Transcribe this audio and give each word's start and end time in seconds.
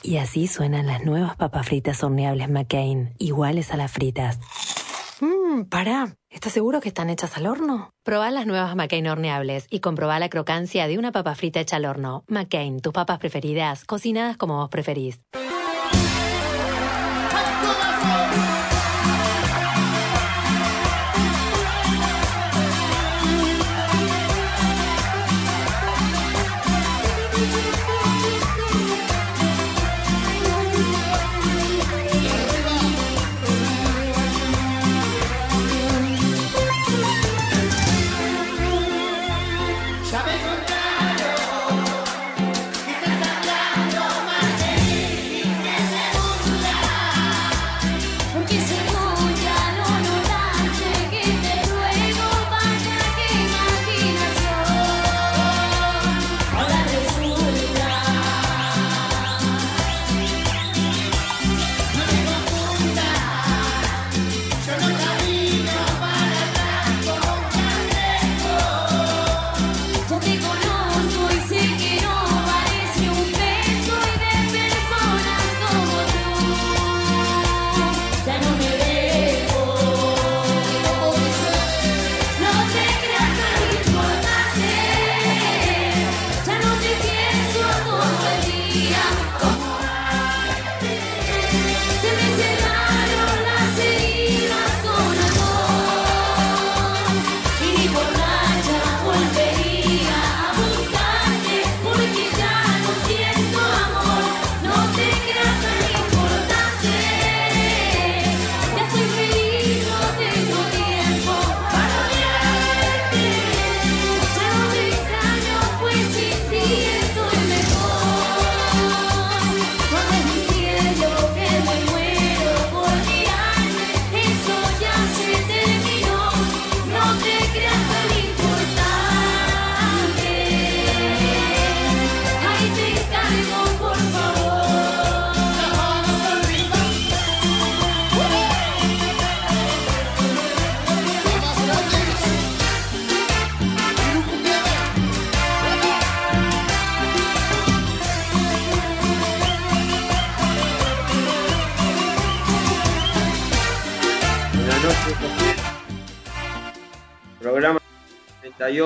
Y 0.04 0.18
así 0.18 0.46
suenan 0.46 0.86
las 0.86 1.04
nuevas 1.04 1.34
papas 1.34 1.66
fritas 1.66 2.04
horneables 2.04 2.48
McCain, 2.48 3.14
iguales 3.18 3.72
a 3.72 3.76
las 3.76 3.90
fritas. 3.90 4.38
Mmm, 5.20 5.64
pará. 5.64 6.14
¿Estás 6.37 6.53
seguro 6.53 6.82
que 6.82 6.89
están 6.89 7.09
hechas 7.09 7.34
al 7.39 7.46
horno? 7.46 7.95
Probá 8.05 8.30
las 8.30 8.46
nuevas 8.46 8.77
McCain 8.77 9.07
horneables 9.07 9.66
y 9.71 9.80
comprobá 9.80 10.19
la 10.19 10.29
crocancia 10.29 10.87
de 10.87 10.98
una 10.98 11.11
papa 11.11 11.34
frita 11.34 11.61
hecha 11.61 11.77
al 11.77 11.87
horno. 11.87 12.25
McCain, 12.29 12.80
tus 12.80 12.93
papas 12.93 13.19
preferidas, 13.19 13.87
cocinadas 13.87 14.37
como 14.37 14.59
vos 14.59 14.69
preferís. 14.69 15.19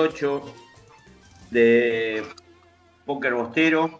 38 0.09 0.41
de 1.51 2.23
Póker 3.05 3.33
Bostero. 3.33 3.99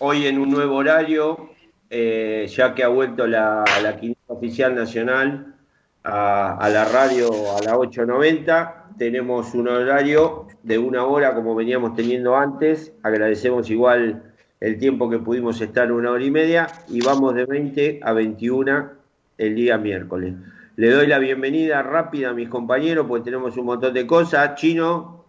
Hoy 0.00 0.26
en 0.26 0.38
un 0.38 0.50
nuevo 0.50 0.76
horario, 0.76 1.50
eh, 1.90 2.46
ya 2.48 2.74
que 2.74 2.82
ha 2.82 2.88
vuelto 2.88 3.26
la, 3.26 3.64
la 3.82 3.96
quiniela 3.96 4.20
oficial 4.26 4.74
nacional 4.74 5.54
a, 6.02 6.56
a 6.56 6.68
la 6.70 6.84
radio 6.86 7.28
a 7.56 7.62
la 7.62 7.76
8.90. 7.76 8.96
Tenemos 8.98 9.54
un 9.54 9.68
horario 9.68 10.48
de 10.62 10.78
una 10.78 11.04
hora 11.04 11.34
como 11.34 11.54
veníamos 11.54 11.94
teniendo 11.94 12.36
antes. 12.36 12.92
Agradecemos 13.02 13.70
igual 13.70 14.34
el 14.60 14.78
tiempo 14.78 15.08
que 15.08 15.18
pudimos 15.18 15.60
estar 15.60 15.92
una 15.92 16.10
hora 16.10 16.24
y 16.24 16.30
media 16.30 16.66
y 16.88 17.00
vamos 17.00 17.34
de 17.34 17.44
20 17.44 18.00
a 18.02 18.12
21 18.12 18.90
el 19.38 19.54
día 19.54 19.78
miércoles. 19.78 20.34
Le 20.76 20.90
doy 20.90 21.06
la 21.06 21.18
bienvenida 21.18 21.82
rápida 21.82 22.30
a 22.30 22.32
mis 22.34 22.50
compañeros 22.50 23.06
porque 23.08 23.24
tenemos 23.24 23.56
un 23.56 23.64
montón 23.64 23.94
de 23.94 24.06
cosas. 24.06 24.54
Chino, 24.56 25.24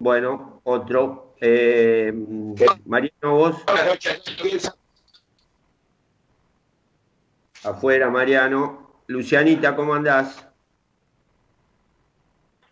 bueno, 0.00 0.60
otro. 0.64 1.34
Eh, 1.40 2.12
Mariano, 2.86 3.34
vos. 3.36 3.56
Afuera, 7.62 8.10
Mariano. 8.10 8.88
Lucianita, 9.06 9.76
¿cómo 9.76 9.94
andás? 9.94 10.44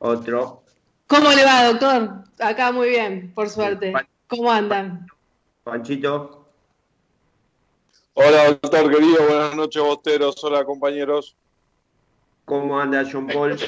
Otro. 0.00 0.64
¿Cómo 1.06 1.30
le 1.30 1.44
va, 1.44 1.66
doctor? 1.66 2.24
Acá 2.40 2.72
muy 2.72 2.88
bien, 2.88 3.32
por 3.32 3.48
suerte. 3.48 3.94
¿Cómo 4.26 4.50
andan? 4.50 5.06
Panchito. 5.62 6.45
Hola, 8.18 8.46
doctor 8.48 8.90
querido, 8.90 9.26
buenas 9.28 9.54
noches, 9.54 9.82
bosteros. 9.82 10.42
Hola, 10.42 10.64
compañeros. 10.64 11.36
¿Cómo 12.46 12.80
anda 12.80 13.04
John 13.10 13.26
Paul? 13.26 13.58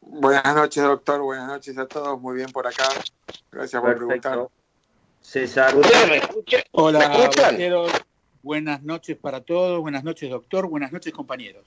Buenas 0.00 0.54
noches, 0.56 0.82
doctor. 0.82 1.20
Buenas 1.20 1.46
noches 1.46 1.78
a 1.78 1.86
todos. 1.86 2.20
Muy 2.20 2.34
bien 2.34 2.50
por 2.50 2.66
acá. 2.66 2.88
Gracias 3.52 3.80
por 3.80 3.94
preguntar. 3.96 4.48
César. 5.20 5.72
Hola, 6.72 6.98
¿Me 7.08 7.14
escuchan? 7.14 7.50
bosteros. 7.52 7.92
Buenas 8.42 8.82
noches 8.82 9.16
para 9.18 9.40
todos. 9.42 9.80
Buenas 9.80 10.02
noches, 10.02 10.30
doctor. 10.30 10.68
Buenas 10.68 10.90
noches, 10.90 11.12
compañeros. 11.12 11.64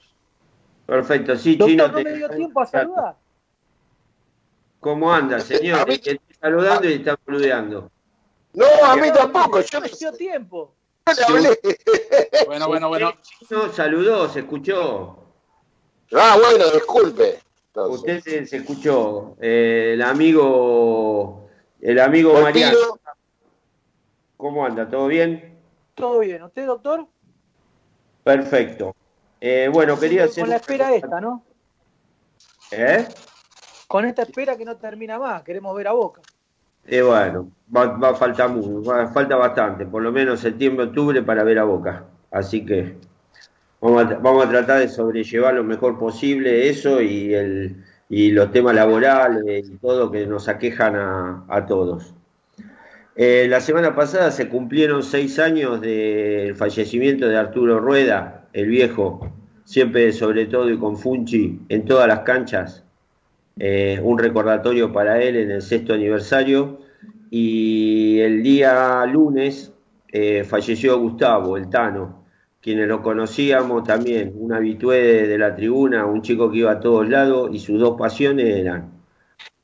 Perfecto, 0.84 1.36
sí, 1.36 1.56
Doctor, 1.56 1.68
Chino. 1.70 1.88
¿no 1.88 1.94
te- 1.94 2.04
me 2.04 2.12
dio 2.12 2.28
tiempo 2.28 2.60
a 2.60 2.66
saludar? 2.66 3.16
¿Cómo 4.80 5.10
anda, 5.10 5.40
señor? 5.40 5.86
Te 5.86 6.20
saludando 6.38 6.86
y 6.86 6.92
está 6.94 7.18
boludeando. 7.24 7.90
No, 8.52 8.66
a 8.84 8.96
mí 8.96 9.08
tampoco. 9.10 9.58
no 9.58 9.64
Yo 9.64 9.80
me 9.80 9.88
dio 9.88 10.12
tiempo. 10.12 10.74
Bueno, 12.46 12.68
bueno, 12.68 12.88
bueno. 12.88 13.12
Chino 13.22 13.72
saludó, 13.72 14.28
se 14.28 14.40
escuchó. 14.40 15.16
Ah, 16.12 16.38
bueno, 16.40 16.70
disculpe. 16.70 17.40
Entonces, 17.68 17.98
Usted 17.98 18.20
se, 18.20 18.46
se 18.46 18.56
escuchó. 18.58 19.36
Eh, 19.40 19.92
el 19.94 20.02
amigo, 20.02 21.48
el 21.80 22.00
amigo 22.00 22.40
Mariano. 22.40 22.78
¿Cómo 24.36 24.64
anda? 24.64 24.88
¿Todo 24.88 25.06
bien? 25.06 25.58
Todo 25.94 26.20
bien. 26.20 26.42
¿Usted, 26.42 26.66
doctor? 26.66 27.06
Perfecto. 28.24 28.94
Eh, 29.40 29.68
bueno, 29.72 29.98
quería 29.98 30.24
hacer. 30.24 30.42
Con 30.42 30.50
la 30.50 30.56
espera 30.56 30.94
esta, 30.94 31.20
¿no? 31.20 31.44
¿Eh? 32.70 33.06
Con 33.86 34.04
esta 34.04 34.22
espera 34.22 34.56
que 34.56 34.64
no 34.64 34.76
termina 34.76 35.18
más. 35.18 35.42
Queremos 35.42 35.74
ver 35.76 35.88
a 35.88 35.92
Boca. 35.92 36.20
Eh, 36.86 37.02
bueno, 37.02 37.50
va, 37.74 37.86
va 37.98 38.10
a 38.10 38.14
faltar 38.14 38.50
mucho, 38.50 38.82
va- 38.82 39.06
falta 39.08 39.36
bastante, 39.36 39.86
por 39.86 40.02
lo 40.02 40.12
menos 40.12 40.40
septiembre, 40.40 40.86
octubre 40.86 41.22
para 41.22 41.44
ver 41.44 41.58
a 41.58 41.64
Boca. 41.64 42.04
Así 42.30 42.64
que 42.64 42.96
vamos 43.80 44.04
a, 44.04 44.16
vamos 44.18 44.46
a 44.46 44.50
tratar 44.50 44.80
de 44.80 44.88
sobrellevar 44.88 45.54
lo 45.54 45.64
mejor 45.64 45.98
posible 45.98 46.68
eso 46.70 47.00
y, 47.02 47.34
el, 47.34 47.84
y 48.08 48.32
los 48.32 48.52
temas 48.52 48.74
laborales 48.74 49.70
y 49.70 49.76
todo 49.78 50.10
que 50.12 50.26
nos 50.26 50.48
aquejan 50.48 50.96
a, 50.96 51.44
a 51.48 51.66
todos. 51.66 52.14
Eh, 53.16 53.46
la 53.48 53.60
semana 53.60 53.94
pasada 53.94 54.30
se 54.30 54.48
cumplieron 54.48 55.02
seis 55.02 55.38
años 55.38 55.80
del 55.80 56.54
fallecimiento 56.54 57.28
de 57.28 57.36
Arturo 57.36 57.78
Rueda, 57.80 58.46
el 58.52 58.66
viejo, 58.68 59.32
siempre 59.64 60.12
sobre 60.12 60.46
todo 60.46 60.70
y 60.70 60.78
con 60.78 60.96
Funchi 60.96 61.60
en 61.68 61.84
todas 61.84 62.08
las 62.08 62.20
canchas. 62.20 62.84
Eh, 63.62 64.00
un 64.02 64.18
recordatorio 64.18 64.90
para 64.90 65.22
él 65.22 65.36
en 65.36 65.50
el 65.50 65.60
sexto 65.60 65.92
aniversario. 65.92 66.80
Y 67.30 68.18
el 68.20 68.42
día 68.42 69.04
lunes 69.04 69.72
eh, 70.08 70.44
falleció 70.44 70.98
Gustavo, 70.98 71.58
el 71.58 71.68
Tano, 71.68 72.24
quienes 72.62 72.88
lo 72.88 73.02
conocíamos 73.02 73.84
también, 73.84 74.32
un 74.34 74.52
habitué 74.54 75.26
de, 75.26 75.38
la 75.38 75.54
tribuna, 75.54 76.06
un 76.06 76.22
chico 76.22 76.50
que 76.50 76.58
iba 76.58 76.72
a 76.72 76.80
todos 76.80 77.08
lados 77.08 77.50
y 77.52 77.60
sus 77.60 77.78
dos 77.78 77.96
pasiones 77.98 78.46
eran 78.56 78.90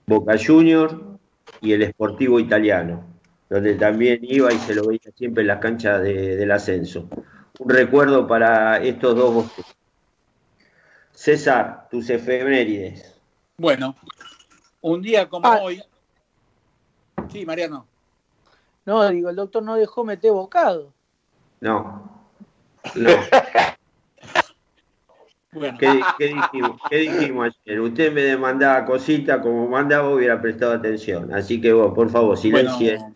Boca 0.06 0.36
Junior 0.38 1.18
y 1.62 1.72
el 1.72 1.88
Sportivo 1.90 2.38
Italiano, 2.38 3.02
donde 3.48 3.74
también 3.74 4.20
iba 4.22 4.52
y 4.52 4.58
se 4.58 4.74
lo 4.74 4.86
veía 4.86 5.10
siempre 5.16 5.40
en 5.40 5.48
las 5.48 5.58
canchas 5.58 6.02
de- 6.02 6.36
del 6.36 6.50
ascenso. 6.52 7.08
Un 7.58 7.70
recuerdo 7.70 8.26
para 8.26 8.78
estos 8.84 9.16
dos 9.16 9.34
bosteros. 9.34 9.74
César, 11.12 11.88
tus 11.90 12.10
efemérides. 12.10 13.15
Bueno, 13.58 13.96
un 14.82 15.00
día 15.00 15.28
como 15.28 15.46
Ah. 15.46 15.60
hoy. 15.62 15.82
Sí, 17.30 17.46
Mariano. 17.46 17.86
No, 18.84 19.08
digo, 19.08 19.30
el 19.30 19.36
doctor 19.36 19.62
no 19.62 19.76
dejó 19.76 20.04
meter 20.04 20.32
bocado. 20.32 20.92
No. 21.60 22.10
No. 22.94 23.10
Bueno, 25.52 25.78
¿Qué, 25.78 26.00
qué 26.18 26.26
dijimos, 26.26 26.80
qué 26.90 26.96
dijimos 26.98 27.56
ayer? 27.64 27.80
Usted 27.80 28.12
me 28.12 28.20
demandaba 28.20 28.84
cositas, 28.84 29.40
como 29.40 29.66
mandaba 29.66 30.12
hubiera 30.12 30.38
prestado 30.38 30.72
atención. 30.74 31.32
Así 31.32 31.62
que 31.62 31.72
vos, 31.72 31.94
por 31.94 32.10
favor, 32.10 32.36
silencie 32.36 32.98
bueno, 32.98 33.14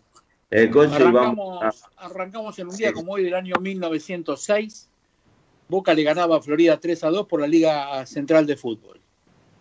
el 0.49 0.71
coso 0.71 0.99
y 1.07 1.11
vamos 1.11 1.61
arrancamos, 1.61 1.83
a... 1.97 2.05
arrancamos 2.05 2.57
en 2.57 2.69
un 2.69 2.75
día 2.75 2.93
como 2.93 3.11
hoy 3.11 3.25
del 3.25 3.35
año 3.35 3.53
1906. 3.61 4.89
Boca 5.67 5.93
le 5.93 6.01
ganaba 6.01 6.37
a 6.37 6.41
Florida 6.41 6.79
3 6.79 7.03
a 7.03 7.09
2 7.11 7.27
por 7.27 7.41
la 7.41 7.47
Liga 7.47 8.03
Central 8.07 8.47
de 8.47 8.57
Fútbol. 8.57 8.99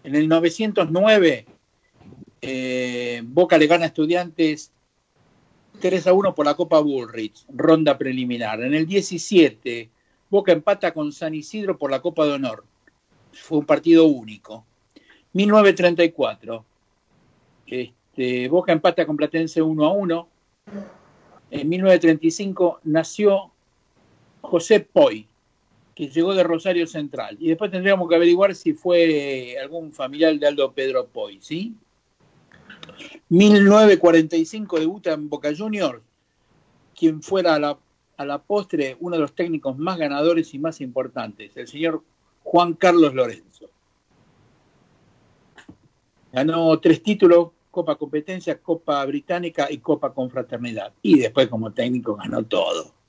En 0.02 0.14
el 0.14 0.28
909, 0.28 1.46
eh, 2.42 3.22
Boca 3.24 3.58
le 3.58 3.66
gana 3.66 3.84
a 3.84 3.88
Estudiantes 3.88 4.72
3 5.80 6.06
a 6.06 6.12
1 6.12 6.34
por 6.34 6.46
la 6.46 6.54
Copa 6.54 6.80
Bullrich, 6.80 7.44
ronda 7.48 7.98
preliminar. 7.98 8.62
En 8.62 8.74
el 8.74 8.86
17, 8.86 9.90
Boca 10.30 10.52
empata 10.52 10.92
con 10.92 11.12
San 11.12 11.34
Isidro 11.34 11.76
por 11.76 11.90
la 11.90 12.00
Copa 12.00 12.24
de 12.24 12.32
Honor. 12.32 12.64
Fue 13.32 13.58
un 13.58 13.66
partido 13.66 14.06
único. 14.06 14.64
1934, 15.32 16.64
este, 17.66 18.48
Boca 18.48 18.72
empata 18.72 19.06
con 19.06 19.16
Platense 19.16 19.62
1 19.62 19.84
a 19.84 19.92
1. 19.92 20.28
En 21.52 21.68
1935 21.68 22.80
nació 22.84 23.50
José 24.40 24.80
Poi, 24.80 25.26
que 26.00 26.08
llegó 26.08 26.34
de 26.34 26.42
Rosario 26.42 26.86
Central. 26.86 27.36
Y 27.38 27.48
después 27.48 27.70
tendríamos 27.70 28.08
que 28.08 28.14
averiguar 28.14 28.54
si 28.54 28.72
fue 28.72 29.54
algún 29.60 29.92
familiar 29.92 30.34
de 30.38 30.46
Aldo 30.46 30.72
Pedro 30.72 31.06
Poi, 31.06 31.38
¿sí? 31.42 31.74
1945 33.28 34.80
debuta 34.80 35.12
en 35.12 35.28
Boca 35.28 35.50
Juniors, 35.54 36.00
quien 36.98 37.22
fuera 37.22 37.56
a 37.56 37.58
la, 37.58 37.78
a 38.16 38.24
la 38.24 38.38
postre 38.38 38.96
uno 39.00 39.16
de 39.16 39.20
los 39.20 39.34
técnicos 39.34 39.76
más 39.76 39.98
ganadores 39.98 40.54
y 40.54 40.58
más 40.58 40.80
importantes, 40.80 41.54
el 41.58 41.68
señor 41.68 42.02
Juan 42.44 42.72
Carlos 42.72 43.12
Lorenzo. 43.12 43.68
Ganó 46.32 46.80
tres 46.80 47.02
títulos, 47.02 47.50
Copa 47.70 47.96
Competencia, 47.96 48.58
Copa 48.58 49.04
Británica 49.04 49.70
y 49.70 49.76
Copa 49.76 50.14
Confraternidad. 50.14 50.94
Y 51.02 51.18
después 51.18 51.48
como 51.48 51.72
técnico 51.72 52.14
ganó 52.14 52.42
todo. 52.42 52.99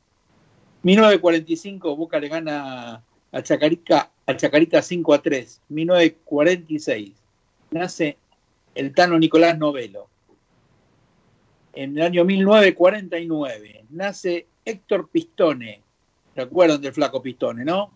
1945 0.84 1.96
Boca 1.96 2.20
le 2.20 2.28
gana 2.30 3.04
a 3.32 3.42
Chacarita, 3.44 4.10
a 4.26 4.36
Chacarita 4.36 4.82
5 4.82 5.14
a 5.14 5.22
3. 5.22 5.62
1946 5.70 7.14
nace 7.72 8.18
el 8.76 8.94
Tano 8.94 9.18
Nicolás 9.20 9.58
Novelo. 9.58 10.08
En 11.74 11.98
el 11.98 12.04
año 12.04 12.26
1949 12.26 13.86
nace 13.92 14.48
Héctor 14.66 15.10
Pistone. 15.10 15.82
¿Se 16.36 16.42
acuerdan 16.42 16.82
del 16.82 16.94
flaco 16.94 17.22
Pistone, 17.22 17.64
no? 17.64 17.92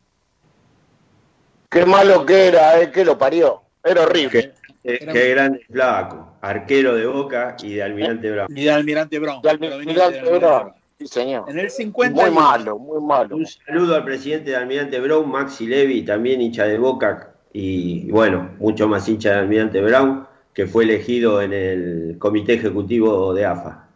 Qué 1.70 1.86
malo 1.86 2.26
que 2.26 2.48
era, 2.48 2.82
eh, 2.82 2.92
que 2.92 3.04
lo 3.04 3.18
parió. 3.18 3.62
Era 3.84 4.04
horrible. 4.04 4.54
Qué, 4.84 4.98
Era 4.98 5.14
qué 5.14 5.20
muy- 5.20 5.30
grande 5.30 5.60
flaco, 5.70 6.34
arquero 6.42 6.96
de 6.96 7.06
Boca 7.06 7.58
y 7.62 7.74
de 7.74 7.84
Almirante 7.84 8.32
Brown. 8.32 8.48
Y 8.58 8.64
de 8.64 8.72
Almirante 8.72 9.20
Brown. 9.20 9.42
De 9.42 9.50
Almirante 9.50 10.22
Brown. 10.22 10.74
Sí, 11.00 11.08
señor. 11.08 11.50
En 11.50 11.60
el 11.60 11.70
50 11.70 12.22
Muy 12.22 12.32
malo, 12.32 12.80
muy 12.80 13.02
malo. 13.02 13.36
Un 13.36 13.46
saludo 13.46 13.96
al 13.96 14.06
presidente 14.06 14.52
de 14.52 14.56
Almirante 14.56 15.00
Brown, 15.00 15.30
Maxi 15.30 15.68
Levy, 15.68 16.04
también 16.04 16.42
hincha 16.42 16.66
de 16.66 16.78
Boca 16.78 17.36
y 17.52 18.12
bueno, 18.12 18.54
mucho 18.60 18.88
más 18.88 19.08
hincha 19.08 19.32
de 19.32 19.40
Almirante 19.40 19.82
Brown, 19.82 20.28
que 20.54 20.68
fue 20.68 20.84
elegido 20.84 21.42
en 21.42 21.54
el 21.54 22.16
comité 22.20 22.54
ejecutivo 22.54 23.34
de 23.34 23.46
AFA. 23.46 23.88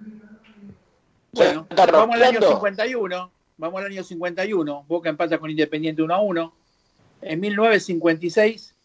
Bueno, 1.34 1.68
¿Está 1.70 1.86
vamos 1.86 2.16
al 2.16 2.24
año 2.24 2.40
rompiendo? 2.40 2.56
51. 2.56 3.32
Vamos 3.58 3.82
al 3.82 3.92
año 3.92 4.04
51. 4.04 4.86
Boca 4.88 5.10
empata 5.10 5.38
con 5.38 5.50
Independiente 5.50 6.02
1 6.02 6.14
a 6.14 6.22
1. 6.22 6.54
En 7.22 7.40
1956 7.40 8.76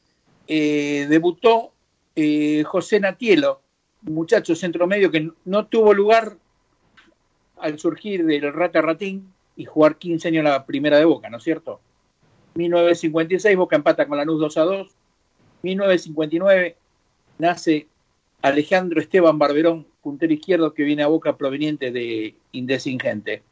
eh, 0.48 1.06
debutó 1.08 1.72
eh, 2.16 2.64
José 2.64 3.00
Natielo, 3.00 3.60
un 4.06 4.14
muchacho 4.14 4.54
centro 4.54 4.86
medio 4.86 5.10
que 5.10 5.30
no 5.44 5.66
tuvo 5.66 5.94
lugar 5.94 6.36
al 7.58 7.78
surgir 7.78 8.24
del 8.24 8.52
Rata 8.52 8.82
Ratín 8.82 9.32
y 9.56 9.64
jugar 9.64 9.96
15 9.96 10.28
años 10.28 10.38
en 10.40 10.44
la 10.44 10.66
primera 10.66 10.98
de 10.98 11.04
Boca, 11.04 11.30
¿no 11.30 11.38
es 11.38 11.44
cierto? 11.44 11.80
1956 12.54 13.56
Boca 13.56 13.76
empata 13.76 14.06
con 14.06 14.18
Lanús 14.18 14.40
2 14.40 14.56
a 14.58 14.62
2. 14.62 14.88
1959 15.62 16.76
nace 17.38 17.86
Alejandro 18.42 19.00
Esteban 19.00 19.38
Barberón, 19.38 19.86
puntero 20.02 20.32
izquierdo 20.32 20.74
que 20.74 20.82
viene 20.82 21.02
a 21.02 21.08
Boca 21.08 21.36
proveniente 21.36 21.90
de 21.90 22.36
Indesingente. 22.52 23.42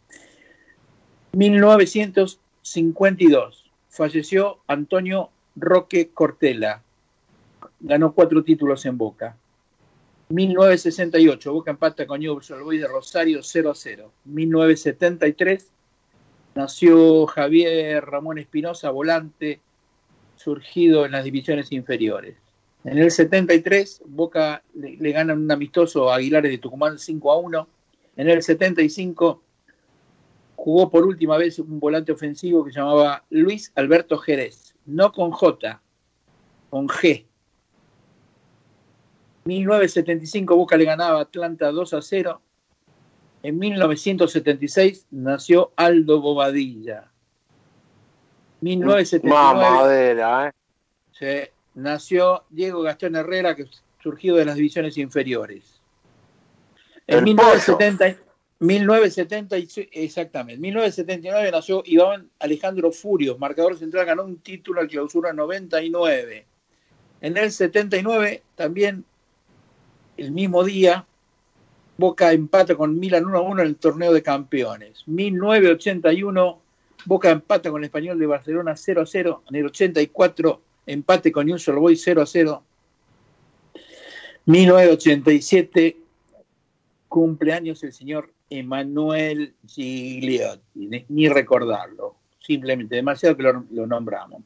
1952 1.32 3.70
falleció 3.88 4.58
Antonio 4.66 5.30
Roque 5.56 6.10
Cortella, 6.10 6.82
ganó 7.80 8.12
cuatro 8.12 8.44
títulos 8.44 8.84
en 8.86 8.96
Boca. 8.98 9.36
1968 10.32 11.52
Boca 11.52 11.70
empata 11.70 12.06
con 12.06 12.20
Newell's 12.20 12.50
Old 12.50 12.64
Boys 12.64 12.80
de 12.80 12.88
Rosario 12.88 13.42
0 13.42 13.70
a 13.70 13.74
0. 13.74 14.12
1973 14.24 15.70
nació 16.54 17.26
Javier 17.26 18.02
Ramón 18.04 18.38
Espinosa, 18.38 18.90
volante, 18.90 19.60
surgido 20.36 21.04
en 21.04 21.12
las 21.12 21.24
divisiones 21.24 21.70
inferiores. 21.72 22.36
En 22.84 22.98
el 22.98 23.10
73, 23.10 24.02
Boca 24.06 24.62
le, 24.74 24.96
le 24.96 25.12
ganan 25.12 25.38
un 25.38 25.52
amistoso 25.52 26.10
a 26.10 26.16
Aguilares 26.16 26.50
de 26.50 26.58
Tucumán 26.58 26.98
5 26.98 27.30
a 27.30 27.38
1. 27.38 27.68
En 28.16 28.28
el 28.28 28.42
75 28.42 29.42
jugó 30.56 30.90
por 30.90 31.04
última 31.04 31.36
vez 31.36 31.58
un 31.58 31.78
volante 31.78 32.10
ofensivo 32.10 32.64
que 32.64 32.72
se 32.72 32.80
llamaba 32.80 33.24
Luis 33.30 33.70
Alberto 33.74 34.18
Jerez, 34.18 34.74
no 34.86 35.12
con 35.12 35.30
J, 35.30 35.80
con 36.70 36.88
G. 36.88 37.26
1975 39.44 40.56
Boca 40.56 40.76
le 40.76 40.84
ganaba 40.84 41.18
a 41.18 41.22
Atlanta 41.22 41.70
2 41.70 41.94
a 41.94 42.02
0. 42.02 42.40
En 43.42 43.58
1976 43.58 45.06
nació 45.10 45.72
Aldo 45.76 46.20
Bobadilla. 46.20 47.10
1979 48.60 49.34
Mamadera, 49.34 50.48
¿eh? 50.48 50.52
se 51.10 51.52
nació 51.74 52.44
Diego 52.50 52.82
Gastón 52.82 53.16
Herrera, 53.16 53.56
que 53.56 53.66
surgido 54.00 54.36
de 54.36 54.44
las 54.44 54.54
divisiones 54.54 54.96
inferiores. 54.98 55.80
En 57.08 57.18
El 57.18 57.24
1970, 57.24 58.22
1970, 58.60 59.56
exactamente, 59.90 60.60
1979 60.60 61.50
nació 61.50 61.82
Iván 61.84 62.30
Alejandro 62.38 62.92
Furios, 62.92 63.38
marcador 63.40 63.76
central, 63.76 64.06
ganó 64.06 64.24
un 64.24 64.38
título 64.38 64.80
al 64.80 64.88
clausura 64.88 65.32
99. 65.32 66.46
En 67.20 67.36
el 67.36 67.50
79, 67.50 68.42
también 68.54 69.04
el 70.16 70.32
mismo 70.32 70.64
día, 70.64 71.06
Boca 71.96 72.32
empata 72.32 72.74
con 72.74 72.98
Milan 72.98 73.26
1 73.26 73.38
a 73.38 73.40
1 73.42 73.62
en 73.62 73.68
el 73.68 73.76
torneo 73.76 74.12
de 74.12 74.22
campeones. 74.22 75.02
1981, 75.06 76.60
Boca 77.04 77.30
empata 77.30 77.70
con 77.70 77.80
el 77.80 77.86
Español 77.86 78.18
de 78.18 78.26
Barcelona 78.26 78.76
0 78.76 79.02
a 79.02 79.06
0. 79.06 79.42
En 79.48 79.56
el 79.56 79.66
84, 79.66 80.60
empate 80.86 81.30
con 81.30 81.46
Newell's 81.46 81.66
Boys 81.66 82.02
0 82.02 82.22
a 82.22 82.26
0. 82.26 82.62
1987, 84.46 85.96
cumpleaños 87.08 87.82
el 87.84 87.92
señor 87.92 88.32
Emanuel 88.50 89.54
Gigliotti, 89.66 90.86
ni, 90.86 91.04
ni 91.08 91.28
recordarlo, 91.28 92.16
simplemente 92.40 92.96
demasiado 92.96 93.36
que 93.36 93.44
lo, 93.44 93.64
lo 93.70 93.86
nombramos. 93.86 94.42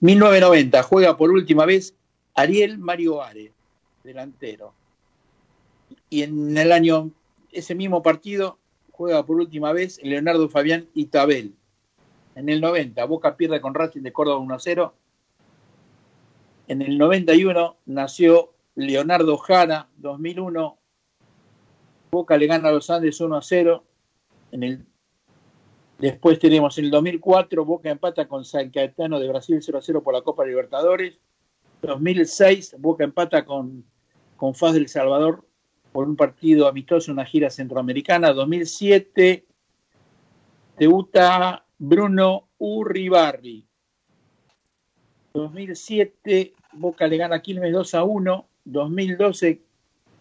1990, 0.00 0.82
juega 0.82 1.16
por 1.16 1.30
última 1.30 1.64
vez 1.64 1.94
Ariel 2.34 2.78
Mario 2.78 3.22
Are, 3.22 3.52
delantero. 4.04 4.74
Y 6.08 6.22
en 6.22 6.56
el 6.56 6.72
año 6.72 7.10
ese 7.52 7.74
mismo 7.74 8.02
partido 8.02 8.58
juega 8.92 9.24
por 9.24 9.36
última 9.36 9.72
vez 9.72 10.00
Leonardo 10.02 10.48
Fabián 10.48 10.88
y 10.94 11.06
Tabel. 11.06 11.54
En 12.34 12.48
el 12.48 12.60
90, 12.60 13.04
Boca 13.06 13.36
pierde 13.36 13.60
con 13.60 13.74
Racing 13.74 14.02
de 14.02 14.12
Córdoba 14.12 14.40
1-0. 14.40 14.92
En 16.68 16.82
el 16.82 16.98
91 16.98 17.76
nació 17.86 18.52
Leonardo 18.76 19.36
Jara, 19.38 19.88
2001. 19.96 20.78
Boca 22.12 22.36
le 22.36 22.46
gana 22.46 22.68
a 22.68 22.72
los 22.72 22.88
Andes 22.90 23.20
1-0. 23.20 23.82
En 24.52 24.62
el 24.62 24.86
Después 26.00 26.38
tenemos 26.38 26.78
en 26.78 26.86
el 26.86 26.90
2004, 26.90 27.62
Boca 27.66 27.90
empata 27.90 28.26
con 28.26 28.46
San 28.46 28.70
Caetano 28.70 29.20
de 29.20 29.28
Brasil 29.28 29.60
0-0 29.60 30.02
por 30.02 30.14
la 30.14 30.22
Copa 30.22 30.46
Libertadores. 30.46 31.18
2006, 31.82 32.76
Boca 32.78 33.04
empata 33.04 33.44
con, 33.44 33.84
con 34.40 34.54
FAS 34.54 34.72
del 34.72 34.88
Salvador 34.88 35.44
por 35.92 36.08
un 36.08 36.16
partido 36.16 36.66
amistoso 36.66 37.12
una 37.12 37.26
gira 37.26 37.50
centroamericana. 37.50 38.32
2007, 38.32 39.44
debuta 40.78 41.66
Bruno 41.76 42.48
Urribarri. 42.56 43.66
2007, 45.34 46.54
Boca 46.72 47.06
le 47.06 47.18
gana 47.18 47.36
a 47.36 47.42
Quilmes 47.42 47.70
2 47.70 47.94
a 47.94 48.02
1. 48.02 48.46
2012, 48.64 49.60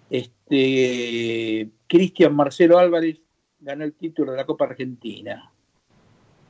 este, 0.09 1.69
Cristian 1.87 2.35
Marcelo 2.35 2.77
Álvarez 2.77 3.21
ganó 3.61 3.85
el 3.85 3.93
título 3.93 4.33
de 4.33 4.37
la 4.37 4.45
Copa 4.45 4.65
Argentina. 4.65 5.49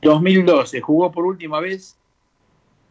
2012, 0.02 0.80
jugó 0.80 1.12
por 1.12 1.24
última 1.24 1.60
vez 1.60 1.99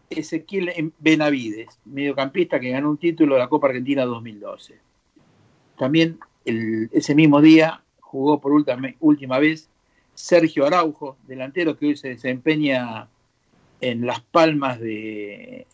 Ezequiel 0.09 0.93
Benavides, 0.99 1.79
mediocampista 1.85 2.59
que 2.59 2.71
ganó 2.71 2.89
un 2.89 2.97
título 2.97 3.35
de 3.35 3.41
la 3.41 3.49
Copa 3.49 3.67
Argentina 3.67 4.05
2012. 4.05 4.79
También 5.77 6.19
el- 6.45 6.89
ese 6.91 7.15
mismo 7.15 7.41
día 7.41 7.83
jugó 7.99 8.39
por 8.41 8.51
última, 8.51 8.93
última 8.99 9.39
vez 9.39 9.69
Sergio 10.15 10.65
Araujo, 10.65 11.17
delantero 11.27 11.77
que 11.77 11.87
hoy 11.87 11.97
se 11.97 12.09
desempeña 12.09 13.07
en 13.81 14.05
Las 14.05 14.19
Palmas 14.21 14.79
de, 14.79 15.65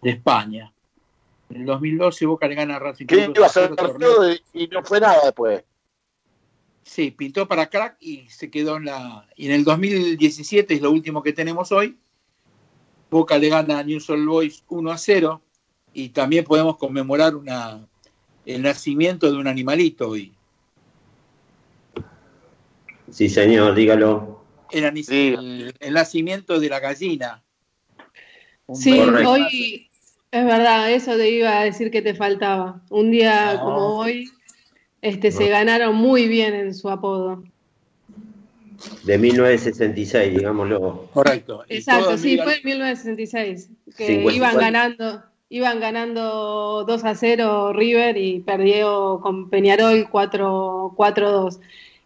de 0.00 0.10
España. 0.10 0.72
En 1.50 1.60
el 1.62 1.66
2012 1.66 2.24
Boca 2.26 2.48
le 2.48 2.54
gana 2.54 2.76
a 2.76 2.78
Racing 2.78 3.06
¿Qué 3.06 3.24
Club 3.24 3.34
iba 3.36 3.46
a 3.46 3.50
ser 3.50 3.68
2 3.70 3.76
torneo. 3.76 4.14
torneo 4.14 4.36
y 4.54 4.66
no 4.68 4.82
fue 4.82 5.00
nada 5.00 5.18
después? 5.24 5.64
Sí, 6.84 7.10
pintó 7.10 7.46
para 7.46 7.68
crack 7.68 7.96
y 8.00 8.28
se 8.28 8.50
quedó 8.50 8.76
en 8.76 8.86
la. 8.86 9.28
Y 9.36 9.46
en 9.46 9.52
el 9.52 9.64
2017 9.64 10.74
es 10.74 10.80
lo 10.80 10.90
último 10.90 11.22
que 11.22 11.32
tenemos 11.32 11.70
hoy. 11.70 11.98
Boca 13.12 13.36
le 13.36 13.50
gana 13.50 13.78
a 13.78 13.82
News 13.84 14.08
Old 14.08 14.26
Boys 14.26 14.64
1 14.68 14.90
a 14.90 14.96
0 14.96 15.42
y 15.92 16.08
también 16.08 16.44
podemos 16.44 16.78
conmemorar 16.78 17.36
una, 17.36 17.86
el 18.46 18.62
nacimiento 18.62 19.30
de 19.30 19.36
un 19.36 19.46
animalito 19.46 20.08
hoy. 20.08 20.32
Sí, 23.10 23.28
señor, 23.28 23.74
dígalo. 23.74 24.42
El, 24.70 24.84
el- 25.10 25.74
el 25.78 25.92
nacimiento 25.92 26.58
de 26.58 26.68
la 26.70 26.80
gallina. 26.80 27.42
Un 28.66 28.76
Sí, 28.76 28.98
hoy 28.98 29.90
es 30.30 30.44
verdad, 30.46 30.90
eso 30.90 31.14
te 31.18 31.28
iba 31.30 31.60
a 31.60 31.64
decir 31.64 31.90
que 31.90 32.00
te 32.00 32.14
faltaba. 32.14 32.80
Un 32.88 33.10
día 33.10 33.54
No. 33.56 33.60
como 33.60 33.98
hoy, 33.98 34.30
este, 35.02 35.30
se 35.30 35.48
ganaron 35.48 35.94
muy 35.94 36.28
bien 36.28 36.54
en 36.54 36.74
su 36.74 36.88
apodo. 36.88 37.44
De 39.04 39.18
1966, 39.18 40.34
digámoslo. 40.36 41.08
Correcto. 41.12 41.64
Exacto, 41.68 42.16
sí, 42.18 42.38
fue 42.38 42.56
en 42.56 42.64
1966, 42.64 43.70
que 43.96 44.06
50. 44.06 44.36
iban 44.36 44.56
ganando, 44.56 45.22
iban 45.48 45.80
ganando 45.80 46.84
2 46.86 47.04
a 47.04 47.14
0 47.14 47.72
River 47.72 48.16
y 48.16 48.40
perdió 48.40 49.20
con 49.22 49.50
Peñarol 49.50 50.08
4 50.10 50.94
4-2. 50.96 51.58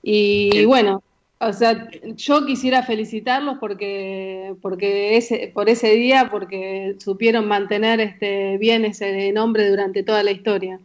Y, 0.03 0.51
Sí. 0.53 0.65
bueno, 0.65 1.03
o 1.39 1.53
sea, 1.53 1.89
yo 2.17 2.47
quisiera 2.47 2.83
felicitarlos 2.83 3.59
porque 3.59 4.55
porque 4.63 5.17
ese 5.17 5.51
por 5.53 5.69
ese 5.69 5.91
día 5.95 6.29
porque 6.31 6.97
supieron 6.99 7.47
mantener 7.47 8.01
este 8.01 8.57
bien 8.59 8.85
ese 8.87 9.33
nombre 9.33 9.69
durante 9.69 10.03
toda 10.03 10.23
la 10.23 10.31
historia. 10.31 10.81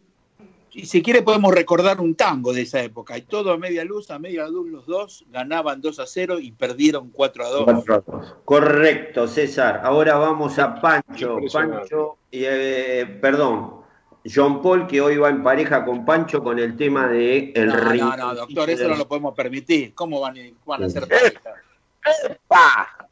Y 0.73 0.85
si 0.85 1.01
quiere 1.01 1.21
podemos 1.21 1.53
recordar 1.53 1.99
un 1.99 2.15
tango 2.15 2.53
de 2.53 2.61
esa 2.61 2.81
época. 2.81 3.17
Y 3.17 3.23
todo 3.23 3.51
a 3.51 3.57
media 3.57 3.83
luz, 3.83 4.09
a 4.09 4.19
media 4.19 4.47
luz 4.47 4.69
los 4.69 4.85
dos, 4.85 5.25
ganaban 5.29 5.81
2 5.81 5.99
a 5.99 6.07
0 6.07 6.39
y 6.39 6.51
perdieron 6.53 7.09
4 7.09 7.45
a 7.45 7.49
2. 7.49 7.63
Cuatro 7.65 7.93
a 7.95 7.99
dos. 7.99 8.35
Correcto, 8.45 9.27
César. 9.27 9.81
Ahora 9.83 10.15
vamos 10.15 10.57
a 10.59 10.79
Pancho. 10.79 11.37
Pancho, 11.51 12.17
eh, 12.31 13.17
perdón, 13.21 13.81
John 14.33 14.61
Paul, 14.61 14.87
que 14.87 15.01
hoy 15.01 15.17
va 15.17 15.29
en 15.29 15.43
pareja 15.43 15.83
con 15.83 16.05
Pancho 16.05 16.43
con 16.43 16.59
el 16.59 16.77
tema 16.77 17.07
de 17.07 17.51
el 17.55 17.67
No, 17.67 17.93
no, 17.93 18.17
no, 18.17 18.35
doctor, 18.35 18.69
eso 18.69 18.87
no 18.87 18.95
lo 18.95 19.07
podemos 19.07 19.33
permitir. 19.33 19.93
¿Cómo 19.93 20.19
van, 20.21 20.37
a- 20.37 20.41
van 20.65 20.83
a 20.83 20.89
ser 20.89 21.07
pareja? 21.07 21.41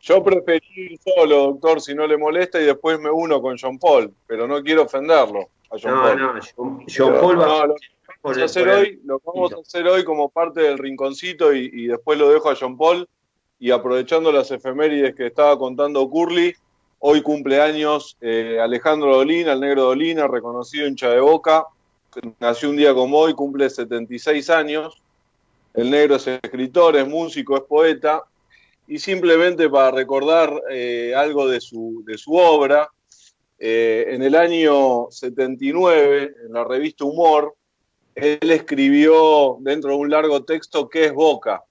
Yo 0.01 0.23
preferí 0.23 0.65
ir 0.75 0.99
solo, 0.99 1.37
doctor, 1.47 1.81
si 1.81 1.93
no 1.93 2.07
le 2.07 2.17
molesta, 2.17 2.59
y 2.59 2.65
después 2.65 2.99
me 2.99 3.09
uno 3.11 3.41
con 3.41 3.57
John 3.57 3.77
Paul, 3.77 4.13
pero 4.25 4.47
no 4.47 4.63
quiero 4.63 4.83
ofenderlo 4.83 5.49
a 5.71 5.77
John 5.81 5.93
No, 5.95 6.01
Paul. 6.03 6.19
no, 6.19 6.33
John, 6.55 6.85
John 6.87 7.13
Paul 7.19 7.39
va 7.41 7.45
No, 7.45 7.67
lo, 7.67 7.75
vamos 8.23 8.37
a 8.37 8.43
hacer 8.45 8.67
hoy, 8.69 9.01
lo 9.03 9.19
que 9.19 9.25
vamos 9.33 9.53
a 9.53 9.57
hacer 9.57 9.87
hoy 9.87 10.03
como 10.03 10.29
parte 10.29 10.61
del 10.61 10.77
rinconcito 10.77 11.53
y, 11.53 11.69
y 11.71 11.87
después 11.87 12.17
lo 12.17 12.29
dejo 12.29 12.49
a 12.49 12.55
John 12.55 12.77
Paul. 12.77 13.07
Y 13.59 13.71
aprovechando 13.71 14.31
las 14.31 14.51
efemérides 14.51 15.15
que 15.15 15.27
estaba 15.27 15.57
contando 15.59 16.09
Curly, 16.09 16.55
hoy 16.99 17.21
cumpleaños 17.21 18.17
eh, 18.21 18.57
Alejandro 18.61 19.15
Dolina, 19.17 19.53
el 19.53 19.59
negro 19.59 19.83
Dolina, 19.83 20.27
reconocido 20.27 20.87
hincha 20.87 21.09
de 21.09 21.19
boca. 21.19 21.65
Nació 22.39 22.69
un 22.69 22.77
día 22.77 22.93
como 22.93 23.17
hoy, 23.17 23.33
cumple 23.33 23.69
76 23.69 24.49
años. 24.49 25.01
El 25.73 25.91
negro 25.91 26.15
es 26.15 26.27
escritor, 26.27 26.95
es 26.95 27.07
músico, 27.07 27.55
es 27.57 27.63
poeta. 27.63 28.23
Y 28.89 28.97
simplemente 28.97 29.69
para 29.69 29.91
recordar 29.91 30.51
eh, 30.71 31.13
algo 31.15 31.47
de 31.47 31.61
su, 31.61 32.03
de 32.07 32.17
su 32.17 32.33
obra, 32.33 32.89
eh, 33.59 34.05
en 34.07 34.23
el 34.23 34.33
año 34.33 35.11
79, 35.11 36.33
en 36.47 36.53
la 36.53 36.63
revista 36.63 37.05
Humor, 37.05 37.55
él 38.15 38.49
escribió 38.49 39.57
dentro 39.59 39.91
de 39.91 39.97
un 39.97 40.09
largo 40.09 40.43
texto 40.43 40.89
¿Qué 40.89 41.05
es 41.05 41.13
Boca? 41.13 41.63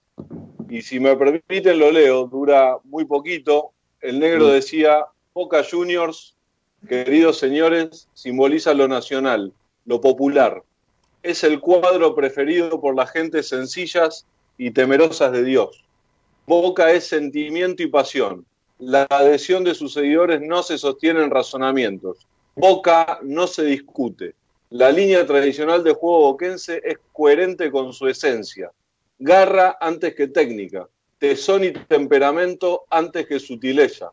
Y 0.68 0.82
si 0.82 1.00
me 1.00 1.16
permiten 1.16 1.80
lo 1.80 1.90
leo, 1.90 2.28
dura 2.28 2.76
muy 2.84 3.04
poquito. 3.04 3.72
El 4.00 4.20
negro 4.20 4.46
decía, 4.46 5.04
Boca 5.34 5.64
Juniors, 5.68 6.36
queridos 6.88 7.38
señores, 7.38 8.08
simboliza 8.14 8.74
lo 8.74 8.86
nacional, 8.86 9.52
lo 9.86 10.00
popular. 10.00 10.62
Es 11.24 11.42
el 11.42 11.58
cuadro 11.58 12.14
preferido 12.14 12.80
por 12.80 12.94
las 12.94 13.10
gentes 13.10 13.48
sencillas 13.48 14.24
y 14.56 14.70
temerosas 14.70 15.32
de 15.32 15.42
Dios. 15.42 15.87
Boca 16.48 16.92
es 16.92 17.06
sentimiento 17.06 17.82
y 17.82 17.88
pasión. 17.88 18.46
La 18.78 19.06
adhesión 19.10 19.64
de 19.64 19.74
sus 19.74 19.92
seguidores 19.92 20.40
no 20.40 20.62
se 20.62 20.78
sostiene 20.78 21.22
en 21.22 21.30
razonamientos. 21.30 22.26
Boca 22.54 23.18
no 23.22 23.46
se 23.46 23.64
discute. 23.64 24.34
La 24.70 24.90
línea 24.90 25.26
tradicional 25.26 25.84
de 25.84 25.92
juego 25.92 26.20
boquense 26.20 26.80
es 26.82 26.96
coherente 27.12 27.70
con 27.70 27.92
su 27.92 28.08
esencia. 28.08 28.72
Garra 29.18 29.76
antes 29.78 30.14
que 30.14 30.28
técnica. 30.28 30.88
Tesón 31.18 31.64
y 31.64 31.72
temperamento 31.72 32.84
antes 32.88 33.26
que 33.26 33.40
sutileza. 33.40 34.10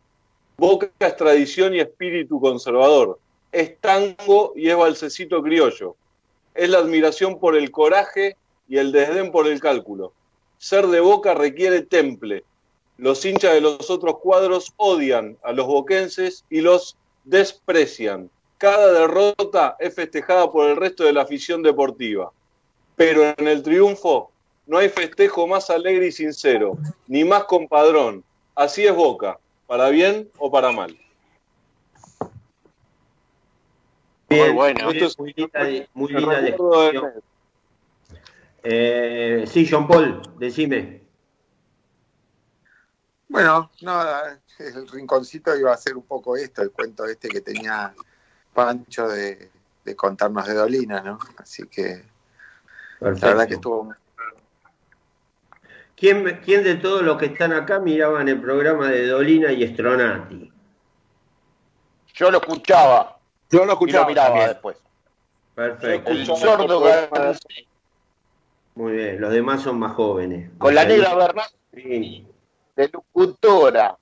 Boca 0.58 0.92
es 1.00 1.16
tradición 1.16 1.74
y 1.74 1.80
espíritu 1.80 2.42
conservador. 2.42 3.18
Es 3.50 3.80
tango 3.80 4.52
y 4.58 4.68
es 4.68 4.76
balsecito 4.76 5.42
criollo. 5.42 5.96
Es 6.54 6.70
la 6.70 6.80
admiración 6.80 7.40
por 7.40 7.56
el 7.56 7.72
coraje 7.72 8.36
y 8.68 8.76
el 8.76 8.92
desdén 8.92 9.32
por 9.32 9.48
el 9.48 9.62
cálculo. 9.62 10.12
Ser 10.58 10.88
de 10.88 11.00
Boca 11.00 11.34
requiere 11.34 11.82
temple. 11.82 12.44
Los 12.98 13.26
hinchas 13.26 13.54
de 13.54 13.62
los 13.62 13.90
otros 13.90 14.20
cuadros 14.20 14.74
odian 14.78 15.38
a 15.44 15.52
los 15.52 15.68
boquenses 15.68 16.46
y 16.50 16.62
los 16.62 16.96
desprecian. 17.26 18.30
Cada 18.58 18.92
derrota 18.94 19.76
es 19.80 19.94
festejada 19.94 20.50
por 20.52 20.70
el 20.70 20.78
resto 20.78 21.04
de 21.04 21.12
la 21.14 21.24
afición 21.24 21.62
deportiva. 21.62 22.32
Pero 22.96 23.34
en 23.38 23.48
el 23.48 23.62
triunfo 23.62 24.32
no 24.66 24.78
hay 24.78 24.88
festejo 24.90 25.46
más 25.46 25.70
alegre 25.70 26.08
y 26.08 26.12
sincero, 26.12 26.78
ni 27.08 27.26
más 27.26 27.44
compadrón. 27.44 28.24
Así 28.56 28.86
es 28.88 28.96
Boca, 28.96 29.38
para 29.68 29.90
bien 29.90 30.30
o 30.38 30.50
para 30.50 30.72
mal. 30.72 30.98
Bien, 34.30 34.48
Muy 34.48 34.56
bueno. 34.56 34.92
bien, 34.92 35.04
Esto 35.04 35.06
es- 35.06 35.18
muy 35.94 36.14
linda. 36.14 36.56
Eh, 38.68 39.46
sí, 39.48 39.68
John 39.70 39.88
Paul, 39.88 40.22
decime. 40.40 41.04
Bueno, 43.28 43.70
nada, 43.82 44.40
el 44.58 44.88
rinconcito 44.88 45.56
iba 45.56 45.72
a 45.72 45.78
ser 45.78 45.96
un 45.96 46.04
poco 46.04 46.36
esto, 46.36 46.64
el 46.64 46.72
cuento 46.72 47.06
este 47.06 47.28
que 47.28 47.42
tenía 47.42 47.94
Pancho 48.54 49.08
de, 49.08 49.52
de 49.84 49.96
contarnos 49.96 50.48
de 50.48 50.56
Dolina, 50.56 51.02
¿no? 51.02 51.20
Así 51.38 51.68
que 51.68 52.04
la 53.02 53.12
verdad 53.12 53.48
que 53.48 53.56
estuvo 53.56 53.94
¿Quién, 55.96 56.42
¿Quién 56.44 56.64
de 56.64 56.76
todos 56.76 57.04
los 57.04 57.18
que 57.18 57.28
están 57.28 57.54
acá 57.54 57.80
miraban 57.80 58.28
el 58.28 58.42
programa 58.42 58.90
de 58.90 59.08
Dolina 59.08 59.52
y 59.52 59.66
Stronati? 59.68 60.52
Yo 62.16 62.32
lo 62.32 62.40
escuchaba 62.40 63.18
Yo 63.50 63.60
lo 63.60 63.64
y 63.64 63.68
lo 63.68 63.74
escuchaba 63.74 64.08
miraba 64.08 64.28
también. 64.28 64.48
después. 64.50 64.78
Perfecto. 65.54 66.12
El 66.12 66.26
sordo. 66.26 66.84
Muy 68.76 68.94
bien, 68.94 69.22
los 69.22 69.32
demás 69.32 69.62
son 69.62 69.80
más 69.80 69.94
jóvenes. 69.94 70.52
Con 70.58 70.76
la 70.76 70.86
negra 70.86 71.16
Bernal 71.16 71.48
Sí. 71.74 72.28
de 72.76 72.90
locutora. 72.90 73.98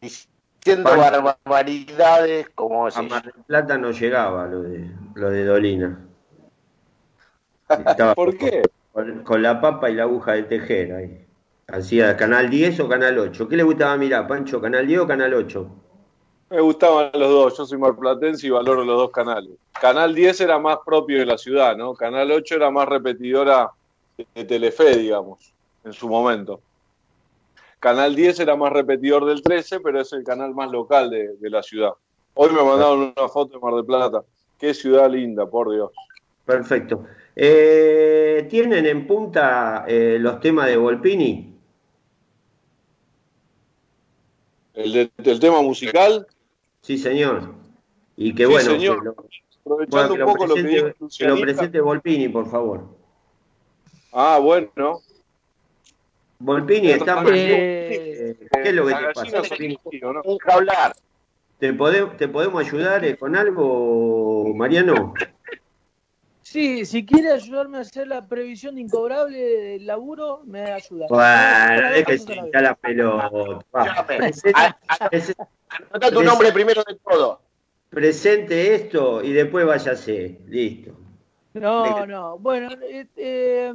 Diciendo 0.00 0.90
barbaridades 0.96 2.48
como 2.54 2.86
A 2.86 2.90
si 2.90 3.02
Mar 3.02 3.22
del 3.22 3.44
Plata 3.46 3.76
no 3.78 3.90
llegaba 3.90 4.46
lo 4.46 4.62
de, 4.62 4.90
lo 5.14 5.30
de 5.30 5.44
Dolina. 5.44 5.98
Estaba 7.68 8.14
¿Por 8.14 8.36
qué? 8.36 8.62
Con, 8.92 9.24
con 9.24 9.42
la 9.42 9.60
papa 9.60 9.90
y 9.90 9.94
la 9.94 10.04
aguja 10.04 10.32
de 10.32 10.44
tejer 10.44 10.92
ahí. 10.92 11.26
Hacía 11.66 12.16
Canal 12.16 12.50
10 12.50 12.78
o 12.80 12.88
Canal 12.88 13.18
8. 13.18 13.48
¿Qué 13.48 13.56
le 13.56 13.62
gustaba 13.62 13.96
mirar, 13.96 14.28
Pancho? 14.28 14.60
¿Canal 14.60 14.86
10 14.86 15.00
o 15.00 15.06
Canal 15.06 15.34
8? 15.34 15.83
Me 16.54 16.60
gustaban 16.60 17.10
los 17.14 17.28
dos, 17.30 17.58
yo 17.58 17.66
soy 17.66 17.78
marplatense 17.78 18.46
y 18.46 18.50
valoro 18.50 18.84
los 18.84 18.96
dos 18.96 19.10
canales. 19.10 19.50
Canal 19.80 20.14
10 20.14 20.40
era 20.40 20.56
más 20.56 20.78
propio 20.86 21.18
de 21.18 21.26
la 21.26 21.36
ciudad, 21.36 21.76
¿no? 21.76 21.94
Canal 21.94 22.30
8 22.30 22.54
era 22.54 22.70
más 22.70 22.88
repetidora 22.88 23.72
de 24.16 24.44
Telefe, 24.44 24.96
digamos, 24.98 25.52
en 25.82 25.92
su 25.92 26.08
momento. 26.08 26.60
Canal 27.80 28.14
10 28.14 28.38
era 28.38 28.54
más 28.54 28.72
repetidor 28.72 29.24
del 29.24 29.42
13, 29.42 29.80
pero 29.80 30.00
es 30.00 30.12
el 30.12 30.22
canal 30.22 30.54
más 30.54 30.70
local 30.70 31.10
de, 31.10 31.36
de 31.38 31.50
la 31.50 31.60
ciudad. 31.60 31.90
Hoy 32.34 32.50
me 32.50 32.62
mandaron 32.62 33.12
una 33.18 33.28
foto 33.28 33.54
de 33.54 33.58
Mar 33.58 33.74
del 33.74 33.84
Plata. 33.84 34.22
Qué 34.56 34.72
ciudad 34.74 35.10
linda, 35.10 35.46
por 35.50 35.72
Dios. 35.72 35.90
Perfecto. 36.44 37.04
Eh, 37.34 38.46
¿Tienen 38.48 38.86
en 38.86 39.08
punta 39.08 39.84
eh, 39.88 40.18
los 40.20 40.38
temas 40.38 40.66
de 40.68 40.76
Volpini? 40.76 41.58
El, 44.72 44.92
de- 44.92 45.10
el 45.24 45.40
tema 45.40 45.62
musical, 45.62 46.28
Sí, 46.84 46.98
señor. 46.98 47.54
Y 48.14 48.34
que 48.34 48.44
Sí, 48.44 48.52
bueno, 48.52 48.70
señor. 48.72 48.98
que 48.98 49.04
lo, 49.06 49.10
aprovechando 49.12 49.88
bueno, 49.90 50.08
que 50.08 50.12
un 50.12 50.18
lo 50.20 50.26
poco 50.26 50.46
lo 50.46 50.54
que 50.54 50.62
presente, 50.62 50.94
dijo 50.98 51.08
que 51.18 51.24
lo 51.28 51.40
presente 51.40 51.80
Volpini, 51.80 52.28
por 52.28 52.50
favor. 52.50 52.84
Ah, 54.12 54.38
bueno. 54.38 55.00
Volpini 56.40 56.88
está. 56.90 57.24
Eh, 57.32 58.36
Eh, 58.40 58.48
¿Qué 58.62 58.68
es 58.68 58.74
lo 58.74 58.86
que 58.86 58.94
te 58.94 59.12
pasa? 59.14 59.42
cogió, 59.82 60.12
¿no? 60.12 60.22
hablar. 60.52 60.94
¿Te, 61.58 61.72
pode- 61.72 62.16
¿Te 62.18 62.28
podemos 62.28 62.62
ayudar 62.66 63.02
eh, 63.06 63.16
con 63.16 63.34
algo, 63.34 64.52
Mariano? 64.54 65.14
Sí, 66.54 66.86
si 66.86 67.04
quiere 67.04 67.32
ayudarme 67.32 67.78
a 67.78 67.80
hacer 67.80 68.06
la 68.06 68.28
previsión 68.28 68.76
de 68.76 68.82
incobrable 68.82 69.36
del 69.38 69.86
laburo, 69.86 70.42
me 70.46 70.60
ayuda. 70.70 71.06
Bueno, 71.08 71.90
déjese 71.90 72.32
hinchar 72.36 72.62
la 72.62 72.74
pelota. 72.76 73.28
Va, 73.74 73.82
Escúchame. 73.82 74.16
presente- 74.18 74.52
A- 74.60 74.78
a- 75.00 75.10
presente- 75.10 75.42
Anota 75.68 76.10
tu 76.12 76.22
nombre 76.22 76.52
primero 76.52 76.84
de 76.86 76.94
todo. 76.94 77.40
Presente 77.90 78.72
esto 78.76 79.20
y 79.24 79.32
después 79.32 79.66
váyase. 79.66 80.38
Listo. 80.46 80.92
No, 81.54 82.06
no. 82.06 82.38
Bueno, 82.38 82.68
eh, 82.88 83.06
eh, 83.16 83.72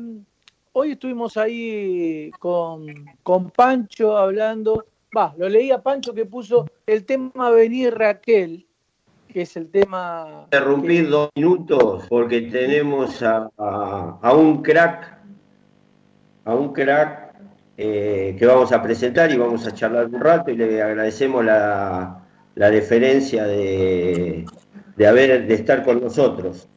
hoy 0.72 0.92
estuvimos 0.94 1.36
ahí 1.36 2.32
con, 2.40 2.86
con 3.24 3.50
Pancho 3.52 4.16
hablando. 4.18 4.86
Va, 5.16 5.34
lo 5.38 5.50
leí 5.50 5.70
a 5.72 5.82
Pancho 5.82 6.14
que 6.14 6.26
puso 6.26 6.66
el 6.86 7.06
tema 7.06 7.50
Venir 7.50 7.94
Raquel, 7.98 8.66
que 9.32 9.42
es 9.44 9.56
el 9.58 9.70
tema. 9.70 10.42
Interrumpir 10.46 11.04
que- 11.06 11.10
dos 11.10 11.30
minutos 11.36 12.06
porque 12.10 12.42
tenemos 12.42 13.22
a, 13.24 13.50
a- 13.58 14.18
a 14.22 14.34
un 14.34 14.62
crack, 14.62 15.18
a 16.46 16.54
un 16.56 16.74
crack 16.74 17.34
eh, 17.78 18.36
que 18.38 18.46
vamos 18.46 18.72
a 18.72 18.82
presentar 18.82 19.32
y 19.32 19.38
vamos 19.38 19.66
a 19.66 19.72
charlar 19.74 20.08
un 20.08 20.20
rato 20.20 20.52
y 20.52 20.58
le 20.58 20.82
agradecemos 20.82 21.46
la, 21.46 22.20
la 22.56 22.70
deferencia 22.70 23.46
de, 23.46 24.46
de 24.98 25.08
haber 25.08 25.48
de 25.48 25.54
estar 25.54 25.84
con 25.84 26.02
nosotros. 26.02 26.68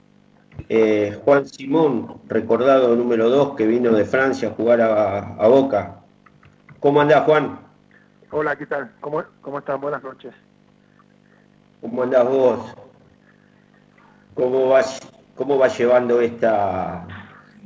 Eh, 0.69 1.19
Juan 1.25 1.47
Simón, 1.47 2.21
recordado 2.29 2.95
número 2.95 3.29
2 3.31 3.57
que 3.57 3.67
vino 3.67 3.91
de 3.93 4.05
Francia 4.05 4.49
a 4.49 4.53
jugar 4.53 4.81
a, 4.81 5.19
a 5.35 5.49
Boca. 5.49 5.97
¿Cómo 6.79 7.01
andás, 7.01 7.23
Juan? 7.25 7.59
Hola, 8.31 8.57
¿qué 8.57 8.67
tal? 8.67 8.93
¿Cómo, 9.01 9.23
cómo 9.41 9.59
están? 9.59 9.81
Buenas 9.81 10.03
noches. 10.03 10.33
¿Cómo 11.83 12.05
andás 12.05 12.25
vos? 12.29 12.75
¿Cómo 14.35 14.69
vas, 14.69 15.01
cómo 15.35 15.59
vas 15.59 15.77
llevando 15.77 16.21
esta, 16.21 17.07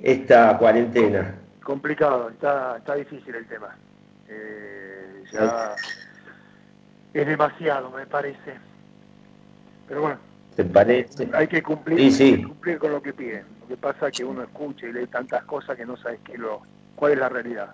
esta 0.02 0.56
cuarentena? 0.58 1.34
Complicado, 1.62 2.30
está, 2.30 2.78
está 2.78 2.94
difícil 2.94 3.34
el 3.34 3.46
tema. 3.46 3.76
Eh, 4.28 5.22
ya 5.30 5.76
es 7.12 7.26
demasiado, 7.26 7.90
me 7.90 8.06
parece. 8.06 8.54
Pero 9.86 10.00
bueno, 10.00 10.18
¿Te 10.56 10.64
parece? 10.64 11.28
hay 11.34 11.46
que 11.46 11.62
cumplir, 11.62 11.98
Sí, 11.98 12.10
sí. 12.10 12.24
hay 12.24 12.36
que 12.40 12.48
cumplir 12.48 12.78
con 12.78 12.92
lo 12.92 13.02
que 13.02 13.12
piden. 13.12 13.44
Lo 13.60 13.68
que 13.68 13.76
pasa 13.76 14.08
es 14.08 14.16
que 14.16 14.24
uno 14.24 14.42
escucha 14.44 14.86
y 14.86 14.94
lee 14.94 15.06
tantas 15.08 15.44
cosas 15.44 15.76
que 15.76 15.84
no 15.84 15.96
sabes 15.98 16.20
qué 16.24 16.38
lo, 16.38 16.62
cuál 16.94 17.12
es 17.12 17.18
la 17.18 17.28
realidad. 17.28 17.68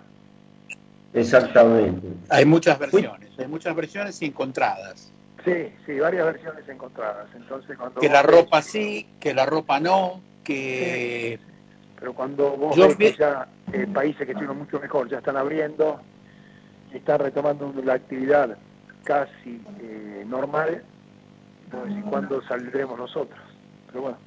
Exactamente. 1.13 2.05
Hay 2.29 2.43
muchas 2.43 2.77
versiones, 2.77 3.29
hay 3.39 3.47
muchas 3.47 3.73
versiones 3.75 4.21
encontradas. 4.21 5.12
Sí, 5.45 5.73
sí, 5.85 5.99
varias 5.99 6.25
versiones 6.25 6.67
encontradas. 6.69 7.27
Entonces 7.35 7.77
cuando 7.77 7.99
Que 7.99 8.07
la 8.09 8.21
ves- 8.23 8.31
ropa 8.31 8.61
sí, 8.61 9.07
que 9.19 9.33
la 9.33 9.45
ropa 9.45 9.79
no, 9.79 10.21
que 10.43 11.39
Pero 11.99 12.13
cuando 12.13 12.51
vos 12.51 12.75
Yo 12.75 12.87
ves 12.89 12.97
que 12.97 13.15
ya 13.19 13.47
eh, 13.73 13.87
países 13.87 14.25
que 14.25 14.31
estuvieron 14.31 14.57
mucho 14.59 14.79
mejor 14.79 15.09
ya 15.09 15.17
están 15.17 15.37
abriendo, 15.37 15.99
están 16.93 17.19
retomando 17.19 17.73
la 17.83 17.93
actividad 17.93 18.57
casi 19.03 19.61
eh, 19.81 20.23
normal, 20.27 20.83
vos 21.71 21.87
decís, 21.87 22.03
¿cuándo 22.09 22.41
saldremos 22.47 22.97
nosotros? 22.97 23.39
Pero 23.87 24.01
bueno, 24.01 24.17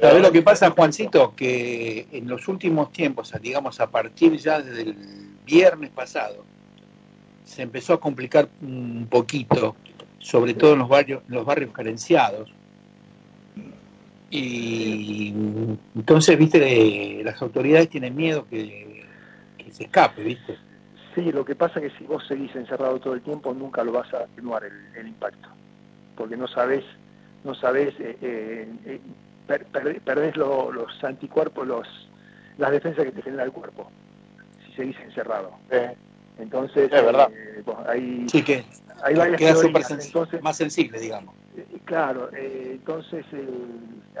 ¿Sabes 0.00 0.22
lo 0.22 0.32
que 0.32 0.42
pasa, 0.42 0.70
Juancito? 0.70 1.32
Que 1.36 2.08
en 2.10 2.26
los 2.28 2.48
últimos 2.48 2.90
tiempos, 2.90 3.32
digamos 3.40 3.78
a 3.80 3.88
partir 3.88 4.36
ya 4.36 4.60
del 4.60 4.96
viernes 5.44 5.90
pasado, 5.90 6.44
se 7.44 7.62
empezó 7.62 7.94
a 7.94 8.00
complicar 8.00 8.48
un 8.62 9.06
poquito, 9.08 9.76
sobre 10.22 10.54
todo 10.54 10.72
en 10.74 10.78
los 10.78 10.88
barrios, 10.88 11.22
en 11.28 11.34
los 11.34 11.44
barrios 11.44 11.72
carenciados. 11.72 12.50
Y 14.30 15.28
entonces, 15.94 16.38
viste, 16.38 17.22
las 17.22 17.40
autoridades 17.42 17.90
tienen 17.90 18.14
miedo 18.16 18.46
que, 18.48 19.04
que 19.58 19.70
se 19.72 19.84
escape, 19.84 20.22
viste. 20.22 20.56
sí, 21.14 21.30
lo 21.32 21.44
que 21.44 21.54
pasa 21.54 21.80
es 21.80 21.92
que 21.92 21.98
si 21.98 22.04
vos 22.04 22.24
seguís 22.26 22.54
encerrado 22.56 22.98
todo 22.98 23.12
el 23.12 23.20
tiempo 23.20 23.52
nunca 23.52 23.84
lo 23.84 23.92
vas 23.92 24.12
a 24.14 24.18
atenuar 24.24 24.64
el, 24.64 24.72
el 24.98 25.08
impacto, 25.08 25.48
porque 26.14 26.36
no 26.36 26.48
sabés, 26.48 26.84
no 27.44 27.54
sabés, 27.54 27.94
eh, 28.00 28.16
eh, 28.22 28.68
eh, 28.86 29.00
per- 29.46 29.66
per- 29.66 30.00
perdés 30.00 30.34
lo- 30.38 30.72
los 30.72 31.04
anticuerpos, 31.04 31.66
los, 31.66 31.86
las 32.56 32.70
defensas 32.70 33.04
que 33.04 33.12
te 33.12 33.22
genera 33.22 33.44
el 33.44 33.52
cuerpo, 33.52 33.90
si 34.64 34.72
seguís 34.72 34.96
encerrado. 35.00 35.52
Entonces, 36.38 36.90
Es 36.92 37.04
verdad. 37.04 37.28
eh, 37.32 37.62
bueno, 37.64 37.84
hay, 37.88 38.28
Sí, 38.28 38.42
que 38.42 38.64
hay 39.02 39.14
varias 39.14 39.38
queda 39.38 39.52
teorías, 39.52 39.60
súper 39.66 39.84
sensible, 39.84 40.06
entonces, 40.06 40.42
más 40.42 40.56
sensible, 40.56 41.00
digamos. 41.00 41.34
eh, 41.56 41.66
claro, 41.84 42.30
eh, 42.34 42.70
entonces 42.72 43.24
eh, 43.32 43.48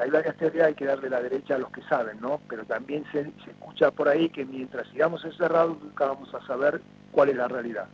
hay 0.00 0.10
varias 0.10 0.36
teorías, 0.36 0.66
hay 0.68 0.74
que 0.74 0.84
darle 0.84 1.08
la 1.10 1.20
derecha 1.22 1.54
a 1.54 1.58
los 1.58 1.70
que 1.70 1.82
saben, 1.82 2.20
¿no? 2.20 2.40
Pero 2.48 2.64
también 2.64 3.04
se, 3.12 3.24
se 3.44 3.50
escucha 3.50 3.90
por 3.90 4.08
ahí 4.08 4.28
que 4.28 4.44
mientras 4.44 4.86
sigamos 4.88 5.24
encerrados 5.24 5.76
nunca 5.82 6.06
vamos 6.06 6.32
a 6.34 6.46
saber 6.46 6.80
cuál 7.10 7.30
es 7.30 7.36
la 7.36 7.48
realidad. 7.48 7.86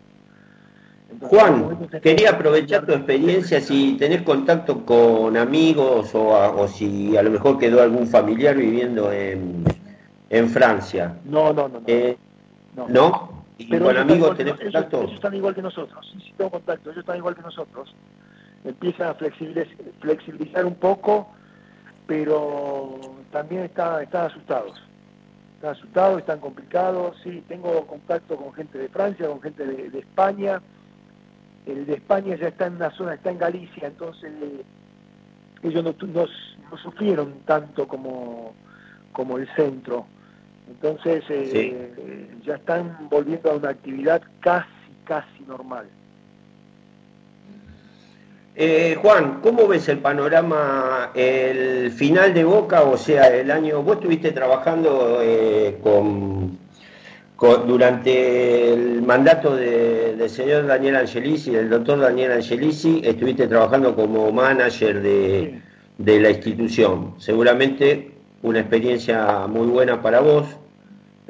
Entonces, 1.10 1.38
Juan, 1.38 1.88
quería 2.02 2.30
aprovechar 2.30 2.84
tu 2.84 2.92
experiencia 2.92 3.60
si 3.62 3.96
tenés 3.96 4.22
contacto 4.22 4.84
con 4.84 5.36
amigos 5.38 6.14
o, 6.14 6.34
a- 6.36 6.50
o 6.50 6.68
si 6.68 7.16
a 7.16 7.22
lo 7.22 7.30
mejor 7.30 7.58
quedó 7.58 7.80
algún 7.82 8.06
familiar 8.06 8.54
viviendo 8.56 9.10
en, 9.10 9.64
en 10.28 10.48
Francia. 10.50 11.16
No, 11.24 11.52
no, 11.54 11.68
no, 11.68 11.80
no. 11.80 11.84
Eh, 11.86 12.18
no. 12.76 12.88
¿No? 12.88 13.37
¿Y 13.58 13.66
Pero 13.66 13.86
con 13.86 13.96
están 13.96 14.10
amigos 14.10 14.30
que 14.30 14.36
tenés 14.44 14.60
ellos- 14.60 14.72
contacto? 14.72 15.00
Ellos, 15.02 15.12
están 15.14 15.34
igual 15.34 15.54
que 15.54 15.62
nosotros, 15.62 16.08
sí, 16.12 16.18
sí 16.24 16.32
tengo 16.36 16.50
contacto, 16.50 16.90
ellos 16.90 17.00
están 17.00 17.16
igual 17.16 17.34
que 17.34 17.42
nosotros. 17.42 17.94
Empiezan 18.64 19.08
a 19.08 19.14
flexibiliz- 19.18 19.76
flexibilizar 20.00 20.64
un 20.64 20.76
poco, 20.76 21.28
pero 22.06 23.00
también 23.30 23.62
está- 23.64 24.02
están 24.02 24.26
asustados. 24.26 24.80
Están 25.56 25.72
asustados, 25.72 26.18
están 26.20 26.38
complicados, 26.40 27.16
sí, 27.24 27.42
tengo 27.48 27.84
contacto 27.86 28.36
con 28.36 28.52
gente 28.54 28.78
de 28.78 28.88
Francia, 28.88 29.26
con 29.28 29.40
gente 29.42 29.66
de, 29.66 29.90
de 29.90 29.98
España. 29.98 30.62
El 31.66 31.84
de 31.84 31.94
España 31.94 32.36
ya 32.36 32.48
está 32.48 32.66
en 32.66 32.76
una 32.76 32.90
zona, 32.92 33.14
está 33.14 33.30
en 33.30 33.38
Galicia, 33.38 33.88
entonces 33.88 34.32
eh, 34.40 34.64
ellos 35.62 35.82
no, 35.84 35.94
no 36.06 36.26
no 36.70 36.76
sufrieron 36.76 37.40
tanto 37.46 37.88
como, 37.88 38.54
como 39.12 39.38
el 39.38 39.48
centro. 39.56 40.06
Entonces 40.70 41.24
eh, 41.28 42.28
ya 42.44 42.54
están 42.56 43.08
volviendo 43.10 43.50
a 43.50 43.54
una 43.56 43.70
actividad 43.70 44.22
casi, 44.40 44.68
casi 45.04 45.42
normal. 45.46 45.86
Eh, 48.60 48.96
Juan, 49.00 49.38
¿cómo 49.40 49.68
ves 49.68 49.88
el 49.88 49.98
panorama, 49.98 51.10
el 51.14 51.92
final 51.92 52.34
de 52.34 52.42
Boca, 52.44 52.82
o 52.82 52.96
sea, 52.96 53.28
el 53.28 53.50
año, 53.52 53.82
vos 53.82 53.96
estuviste 53.96 54.32
trabajando 54.32 55.20
eh, 55.22 55.78
con, 55.80 56.58
con- 57.36 57.68
durante 57.68 58.72
el 58.74 59.02
mandato 59.02 59.54
de- 59.54 60.16
del 60.16 60.28
señor 60.28 60.66
Daniel 60.66 60.96
Angelici, 60.96 61.52
del 61.52 61.70
doctor 61.70 62.00
Daniel 62.00 62.32
Angelici, 62.32 63.00
estuviste 63.04 63.46
trabajando 63.46 63.94
como 63.94 64.32
manager 64.32 65.02
de, 65.02 65.60
de 65.98 66.20
la 66.20 66.30
institución. 66.30 67.14
Seguramente 67.18 68.10
una 68.42 68.60
experiencia 68.60 69.46
muy 69.46 69.66
buena 69.66 70.02
para 70.02 70.20
vos. 70.20 70.46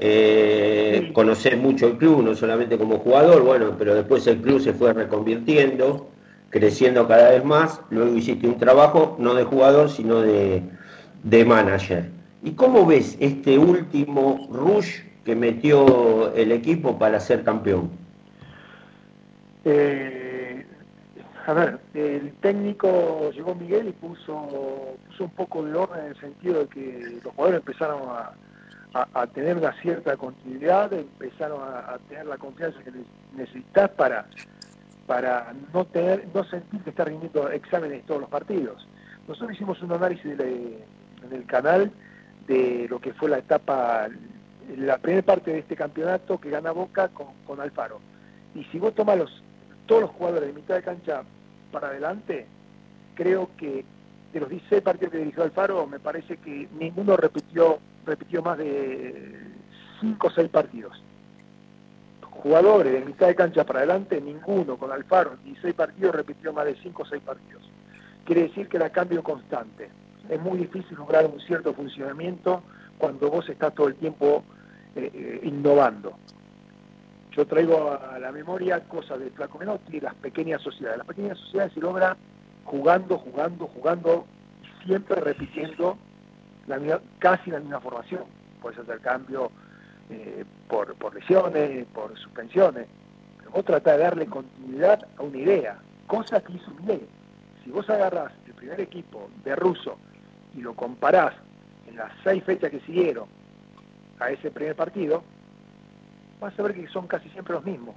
Eh, 0.01 1.11
conocer 1.13 1.57
mucho 1.57 1.89
el 1.89 1.97
club, 1.97 2.23
no 2.23 2.35
solamente 2.37 2.79
como 2.79 2.99
jugador, 2.99 3.43
bueno, 3.43 3.75
pero 3.77 3.97
después 3.97 4.25
el 4.29 4.41
club 4.41 4.61
se 4.61 4.73
fue 4.73 4.93
reconvirtiendo, 4.93 6.09
creciendo 6.51 7.09
cada 7.09 7.31
vez 7.31 7.45
más. 7.45 7.81
Luego 7.91 8.17
hiciste 8.17 8.47
un 8.47 8.59
trabajo 8.59 9.17
no 9.19 9.35
de 9.35 9.45
jugador, 9.45 9.91
sino 9.91 10.21
de, 10.21 10.63
de 11.25 11.45
manager. 11.45 12.11
¿Y 12.45 12.53
cómo 12.53 12.87
ves 12.87 13.17
este 13.19 13.59
último 13.59 14.49
rush 14.53 15.01
que 15.25 15.35
metió 15.35 16.33
el 16.35 16.53
equipo 16.53 16.97
para 16.97 17.19
ser 17.19 17.43
campeón? 17.43 17.91
Eh, 19.65 20.18
a 21.49 21.55
ver, 21.55 21.79
el 21.95 22.33
técnico 22.43 23.31
llegó 23.31 23.55
Miguel 23.55 23.89
y 23.89 23.93
puso, 23.93 24.97
puso 25.07 25.25
un 25.25 25.31
poco 25.31 25.65
de 25.65 25.75
orden 25.75 26.01
en 26.05 26.11
el 26.11 26.21
sentido 26.21 26.61
de 26.61 26.67
que 26.69 27.21
los 27.25 27.35
jugadores 27.35 27.61
empezaron 27.61 28.03
a, 28.11 28.33
a- 29.15 29.27
tener 29.29 29.57
una 29.57 29.73
cierta 29.81 30.15
continuidad, 30.19 30.93
empezaron 30.93 31.61
a, 31.63 31.99
tener 32.09 32.27
la 32.27 32.37
confianza 32.37 32.79
que 32.85 32.91
ne- 32.91 33.05
necesitas 33.35 33.89
para, 33.93 34.27
para 35.07 35.55
no 35.73 35.87
tener, 35.87 36.27
no 36.35 36.45
sentir 36.45 36.83
que 36.83 36.91
está 36.91 37.05
rindiendo 37.07 37.49
exámenes 37.51 38.05
todos 38.05 38.21
los 38.21 38.31
partidos. 38.31 38.87
Nosotros 39.27 39.53
hicimos 39.53 39.81
un 39.83 39.93
análisis 39.93 40.27
en 40.39 41.33
el 41.33 41.47
canal 41.47 41.91
de 42.47 42.87
lo 42.91 42.99
que 43.01 43.15
fue 43.15 43.31
la 43.31 43.39
etapa, 43.39 44.09
la 44.77 44.99
primera 44.99 45.25
parte 45.25 45.51
de 45.53 45.61
este 45.61 45.77
campeonato 45.77 46.39
que 46.39 46.51
gana 46.51 46.73
Boca 46.73 47.09
con, 47.09 47.29
con 47.47 47.59
Alfaro. 47.59 48.01
Y 48.55 48.65
si 48.65 48.79
vos 48.79 48.95
tomás 48.95 49.17
los, 49.17 49.43
todos 49.87 50.03
los 50.03 50.11
jugadores 50.11 50.49
de 50.49 50.53
mitad 50.55 50.75
de 50.75 50.83
cancha 50.83 51.23
para 51.71 51.89
adelante, 51.89 52.47
creo 53.15 53.51
que 53.57 53.85
de 54.33 54.41
los 54.41 54.49
16 54.49 54.83
partidos 54.83 55.13
que 55.13 55.19
dirigió 55.19 55.43
Alfaro, 55.43 55.87
me 55.87 55.99
parece 55.99 56.37
que 56.37 56.69
ninguno 56.79 57.17
repitió, 57.17 57.79
repitió 58.05 58.43
más 58.43 58.59
de 58.59 59.41
5 60.01 60.27
o 60.27 60.31
6 60.31 60.49
partidos. 60.51 61.03
Jugadores 62.31 62.93
de 62.93 63.01
mitad 63.01 63.27
de 63.27 63.35
cancha 63.35 63.65
para 63.65 63.81
adelante, 63.81 64.21
ninguno 64.21 64.77
con 64.77 64.93
Alfaro, 64.93 65.33
en 65.33 65.45
16 65.45 65.75
partidos 65.75 66.15
repitió 66.15 66.53
más 66.53 66.67
de 66.67 66.77
5 66.77 67.03
o 67.03 67.07
6 67.07 67.23
partidos. 67.23 67.63
Quiere 68.25 68.43
decir 68.43 68.69
que 68.69 68.77
era 68.77 68.91
cambio 68.91 69.23
constante. 69.23 69.89
Es 70.29 70.41
muy 70.41 70.59
difícil 70.59 70.97
lograr 70.97 71.27
un 71.27 71.41
cierto 71.41 71.73
funcionamiento 71.73 72.63
cuando 72.99 73.31
vos 73.31 73.49
estás 73.49 73.75
todo 73.75 73.89
el 73.89 73.95
tiempo 73.95 74.45
eh, 74.95 75.11
eh, 75.13 75.41
innovando. 75.45 76.19
Yo 77.39 77.47
traigo 77.47 77.93
a 77.93 78.19
la 78.19 78.33
memoria 78.33 78.81
cosas 78.81 79.21
de 79.21 79.31
Flaco 79.31 79.61
Menotti, 79.61 80.01
las 80.01 80.17
pequeñas 80.17 80.61
sociedades. 80.61 80.99
Las 80.99 81.07
pequeñas 81.07 81.39
sociedades 81.39 81.73
se 81.73 81.79
logran 81.79 82.17
jugando, 82.65 83.17
jugando, 83.17 83.69
jugando 83.69 84.27
y 84.61 84.85
siempre 84.85 85.21
repitiendo 85.21 85.97
casi 87.21 87.53
la 87.53 87.61
misma 87.61 87.79
formación. 87.79 88.25
Puedes 88.61 88.81
hacer 88.81 88.99
cambio 88.99 89.53
eh, 90.11 90.45
por, 90.67 90.97
por 90.97 91.15
lesiones, 91.15 91.87
por 91.95 92.19
suspensiones. 92.19 92.89
Pero 93.39 93.53
vos 93.53 93.65
tratás 93.65 93.99
de 93.99 94.03
darle 94.03 94.27
continuidad 94.27 95.07
a 95.17 95.23
una 95.23 95.39
idea, 95.39 95.79
cosa 96.09 96.41
que 96.41 96.55
hizo 96.55 96.73
Milei. 96.81 97.07
Si 97.63 97.71
vos 97.71 97.89
agarrás 97.89 98.33
el 98.49 98.55
primer 98.55 98.81
equipo 98.81 99.31
de 99.45 99.55
Russo 99.55 99.97
y 100.57 100.61
lo 100.61 100.75
comparás 100.75 101.35
en 101.87 101.95
las 101.95 102.11
seis 102.25 102.43
fechas 102.43 102.73
que 102.73 102.81
siguieron 102.81 103.29
a 104.19 104.29
ese 104.29 104.51
primer 104.51 104.75
partido, 104.75 105.23
vas 106.41 106.59
a 106.59 106.63
ver 106.63 106.75
que 106.75 106.87
son 106.89 107.07
casi 107.07 107.29
siempre 107.31 107.55
los 107.55 107.65
mismos. 107.65 107.95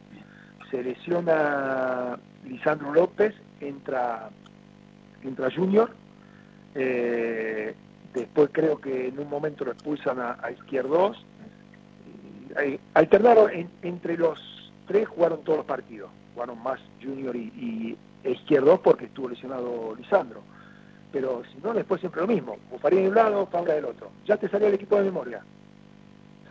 Se 0.70 0.82
lesiona 0.84 2.18
Lisandro 2.46 2.94
López, 2.94 3.36
entra, 3.60 4.30
entra 5.24 5.50
Junior, 5.54 5.94
eh, 6.76 7.76
después 8.14 8.50
creo 8.54 8.80
que 8.80 9.08
en 9.10 9.20
un 9.20 9.30
momento 9.30 9.66
lo 9.66 9.72
expulsan 9.72 10.20
a, 10.20 10.38
a 10.42 10.52
Izquierdos. 10.52 11.24
Alternaron 12.94 13.50
en- 13.52 13.72
entre 13.82 14.18
los 14.18 14.40
tres, 14.88 15.08
jugaron 15.08 15.44
todos 15.44 15.58
los 15.60 15.66
partidos. 15.66 16.12
Jugaron 16.34 16.62
más 16.62 16.80
Junior 17.02 17.36
y, 17.36 17.98
y 18.24 18.30
Izquierdos 18.30 18.80
porque 18.82 19.06
estuvo 19.06 19.30
lesionado 19.30 19.96
Lisandro. 19.98 20.44
Pero 21.12 21.44
si 21.52 21.58
no, 21.62 21.74
después 21.74 22.00
siempre 22.00 22.22
lo 22.22 22.28
mismo. 22.28 22.58
Bufarini 22.70 23.04
de 23.04 23.10
un 23.10 23.16
lado, 23.16 23.46
Fabra 23.48 23.74
del 23.74 23.86
otro. 23.86 24.12
Ya 24.26 24.38
te 24.38 24.48
salió 24.50 24.68
el 24.68 24.76
equipo 24.76 24.96
de 24.98 25.04
memoria. 25.04 25.44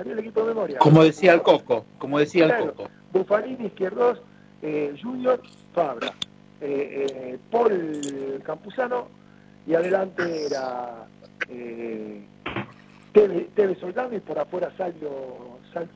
Salió 0.01 0.15
el 0.15 0.21
equipo 0.21 0.41
de 0.41 0.47
memoria. 0.47 0.79
Como 0.79 1.05
decía 1.05 1.35
el 1.35 1.43
Coco, 1.43 1.85
como 1.99 2.19
decía 2.19 2.47
el. 2.47 2.69
Coco. 2.69 2.89
Buffarini, 3.13 3.67
Izquierdos, 3.67 4.23
eh, 4.63 4.97
Junior, 5.03 5.43
Fabra, 5.75 6.15
eh, 6.63 7.07
eh, 7.11 7.39
Paul 7.51 8.41
Campuzano 8.43 9.09
y 9.67 9.75
adelante 9.75 10.47
era 10.47 11.07
eh, 11.51 12.23
Teve, 13.13 13.51
Teve 13.55 13.75
Soldano 13.79 14.17
y 14.17 14.21
por 14.21 14.39
afuera 14.39 14.73
Salio, 14.79 15.11
Salio 15.75 15.93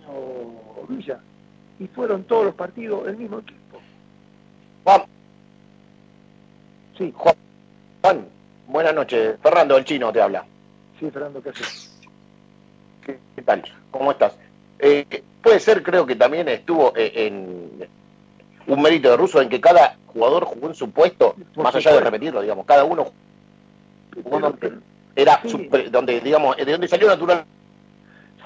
Villa. 0.86 1.18
Y 1.78 1.86
fueron 1.86 2.24
todos 2.24 2.44
los 2.44 2.54
partidos 2.54 3.08
el 3.08 3.16
mismo 3.16 3.38
equipo. 3.38 3.80
Juan, 4.84 5.04
Sí, 6.98 7.10
Juan, 7.16 8.26
buenas 8.68 8.94
noches. 8.94 9.38
Fernando, 9.42 9.78
el 9.78 9.84
chino, 9.86 10.12
te 10.12 10.20
habla. 10.20 10.44
sí, 11.00 11.10
Fernando, 11.10 11.42
¿qué 11.42 11.48
haces? 11.48 11.93
¿Qué, 13.44 13.60
qué 13.60 13.62
tal? 13.62 13.62
¿Cómo 13.90 14.10
estás? 14.12 14.36
Eh, 14.78 15.22
puede 15.42 15.60
ser, 15.60 15.82
creo 15.82 16.06
que 16.06 16.16
también 16.16 16.48
estuvo 16.48 16.92
eh, 16.96 17.12
en 17.26 17.88
un 18.66 18.82
mérito 18.82 19.10
de 19.10 19.16
Russo 19.16 19.40
en 19.40 19.48
que 19.48 19.60
cada 19.60 19.96
jugador 20.06 20.44
jugó 20.44 20.68
en 20.68 20.74
su 20.74 20.90
puesto, 20.90 21.34
más 21.56 21.74
allá 21.74 21.92
de 21.92 22.00
repetirlo, 22.00 22.40
digamos, 22.42 22.66
cada 22.66 22.84
uno 22.84 23.06
jugó 24.22 24.40
donde 24.40 24.72
era 25.16 25.40
sí. 25.42 25.48
su 25.48 25.90
donde, 25.90 26.20
digamos, 26.20 26.56
de 26.56 26.64
donde 26.64 26.88
salió 26.88 27.08
natural. 27.08 27.44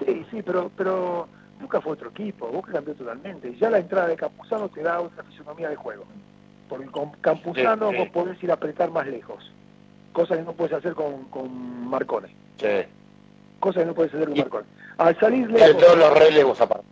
Sí, 0.05 0.25
sí, 0.31 0.43
pero, 0.43 0.71
pero 0.77 1.29
Boca 1.61 1.81
fue 1.81 1.93
otro 1.93 2.11
equipo, 2.11 2.47
Boca 2.49 2.73
cambió 2.73 2.95
totalmente. 2.95 3.55
Ya 3.57 3.71
la 3.71 3.79
entrada 3.79 4.09
de 4.09 4.17
Campuzano 4.17 4.69
te 4.69 4.83
da 4.83 5.01
otra 5.01 5.25
fisonomía 5.25 5.69
de 5.71 5.77
juego. 5.77 6.05
Porque 6.69 6.87
con 6.87 7.11
Campuzano 7.21 7.91
Sí, 7.91 7.97
sí. 7.97 7.99
vos 8.03 8.09
podés 8.11 8.43
ir 8.43 8.51
a 8.51 8.55
apretar 8.55 8.91
más 8.91 9.07
lejos, 9.07 9.53
cosa 10.13 10.37
que 10.37 10.43
no 10.43 10.53
puedes 10.53 10.75
hacer 10.75 10.95
con, 10.95 11.25
con 11.31 11.89
Marcone, 11.89 12.29
Sí. 12.59 12.85
Cosa 13.61 13.81
que 13.81 13.87
no 13.87 13.95
puedes 13.95 14.15
hacer 14.15 14.29
con 14.29 14.37
Y- 14.37 14.41
Marcone. 14.41 14.67
Al 14.99 15.19
salir 15.21 15.47
De 15.49 15.59
lejos, 15.59 15.83
todos 15.83 15.99
los 15.99 16.19
relevos 16.19 16.61
aparte. 16.61 16.87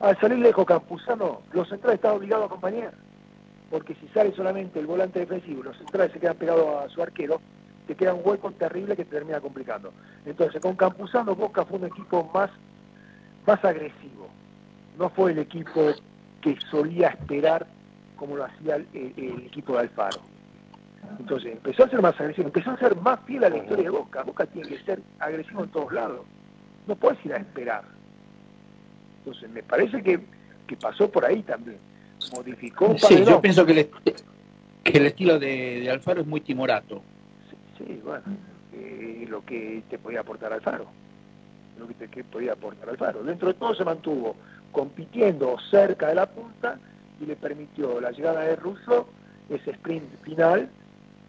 al 0.00 0.18
salir 0.20 0.38
lejos 0.38 0.64
Campuzano, 0.66 1.42
los 1.52 1.68
centrales 1.68 1.96
están 1.96 2.16
obligados 2.16 2.44
a 2.44 2.46
acompañar, 2.46 2.92
porque 3.70 3.94
si 3.96 4.08
sale 4.08 4.32
solamente 4.34 4.78
el 4.80 4.86
volante 4.86 5.20
defensivo, 5.20 5.62
los 5.64 5.76
centrales 5.76 6.12
se 6.12 6.20
quedan 6.20 6.36
pegados 6.36 6.84
a 6.84 6.88
su 6.88 7.02
arquero, 7.02 7.40
te 7.86 7.94
queda 7.94 8.12
un 8.14 8.20
hueco 8.24 8.50
terrible 8.52 8.96
que 8.96 9.04
te 9.04 9.12
termina 9.12 9.40
complicando. 9.40 9.92
Entonces, 10.26 10.60
con 10.60 10.76
Campuzano, 10.76 11.34
Boca 11.34 11.64
fue 11.64 11.78
un 11.78 11.86
equipo 11.86 12.30
más, 12.34 12.50
más 13.46 13.64
agresivo. 13.64 14.28
No 14.98 15.08
fue 15.10 15.32
el 15.32 15.38
equipo 15.38 15.92
que 16.42 16.56
solía 16.70 17.08
esperar 17.08 17.66
como 18.16 18.36
lo 18.36 18.44
hacía 18.44 18.76
el 18.76 18.86
equipo 19.46 19.72
de 19.74 19.80
Alfaro. 19.80 20.20
Entonces, 21.18 21.52
empezó 21.52 21.84
a 21.84 21.88
ser 21.88 22.00
más 22.02 22.18
agresivo, 22.20 22.46
empezó 22.48 22.70
a 22.70 22.78
ser 22.78 22.96
más 22.96 23.20
fiel 23.24 23.44
a 23.44 23.50
la 23.50 23.56
historia 23.58 23.84
de 23.84 23.90
Boca. 23.90 24.22
Boca 24.22 24.46
tiene 24.46 24.68
que 24.68 24.78
ser 24.84 25.00
agresivo 25.18 25.64
en 25.64 25.70
todos 25.70 25.92
lados. 25.92 26.26
No 26.86 26.94
puedes 26.96 27.24
ir 27.24 27.34
a 27.34 27.38
esperar. 27.38 27.84
Entonces, 29.20 29.50
me 29.50 29.62
parece 29.62 30.02
que, 30.02 30.20
que 30.66 30.76
pasó 30.76 31.10
por 31.10 31.24
ahí 31.24 31.42
también. 31.42 31.78
Modificó 32.32 32.86
un 32.86 32.98
Sí, 32.98 33.24
yo 33.24 33.40
pienso 33.40 33.64
que 33.66 33.72
el, 33.72 33.78
est- 33.78 33.94
que 34.84 34.98
el 34.98 35.06
estilo 35.06 35.38
de, 35.38 35.80
de 35.80 35.90
Alfaro 35.90 36.20
es 36.20 36.26
muy 36.26 36.40
timorato. 36.40 37.02
Sí, 37.76 38.00
bueno, 38.04 38.24
eh, 38.72 39.24
lo 39.28 39.42
que 39.44 39.82
te 39.88 39.98
podía 39.98 40.20
aportar 40.20 40.52
Alfaro. 40.52 40.90
Lo 41.76 41.86
que 41.86 41.94
te 41.94 42.08
que 42.08 42.24
podía 42.24 42.52
aportar 42.52 42.88
Alfaro. 42.88 43.22
Dentro 43.22 43.48
de 43.48 43.54
todo 43.54 43.74
se 43.74 43.84
mantuvo 43.84 44.36
compitiendo 44.72 45.56
cerca 45.70 46.08
de 46.08 46.14
la 46.16 46.26
punta 46.26 46.78
y 47.20 47.26
le 47.26 47.36
permitió 47.36 48.00
la 48.00 48.10
llegada 48.10 48.42
de 48.42 48.56
Russo, 48.56 49.08
ese 49.48 49.70
sprint 49.72 50.20
final, 50.22 50.68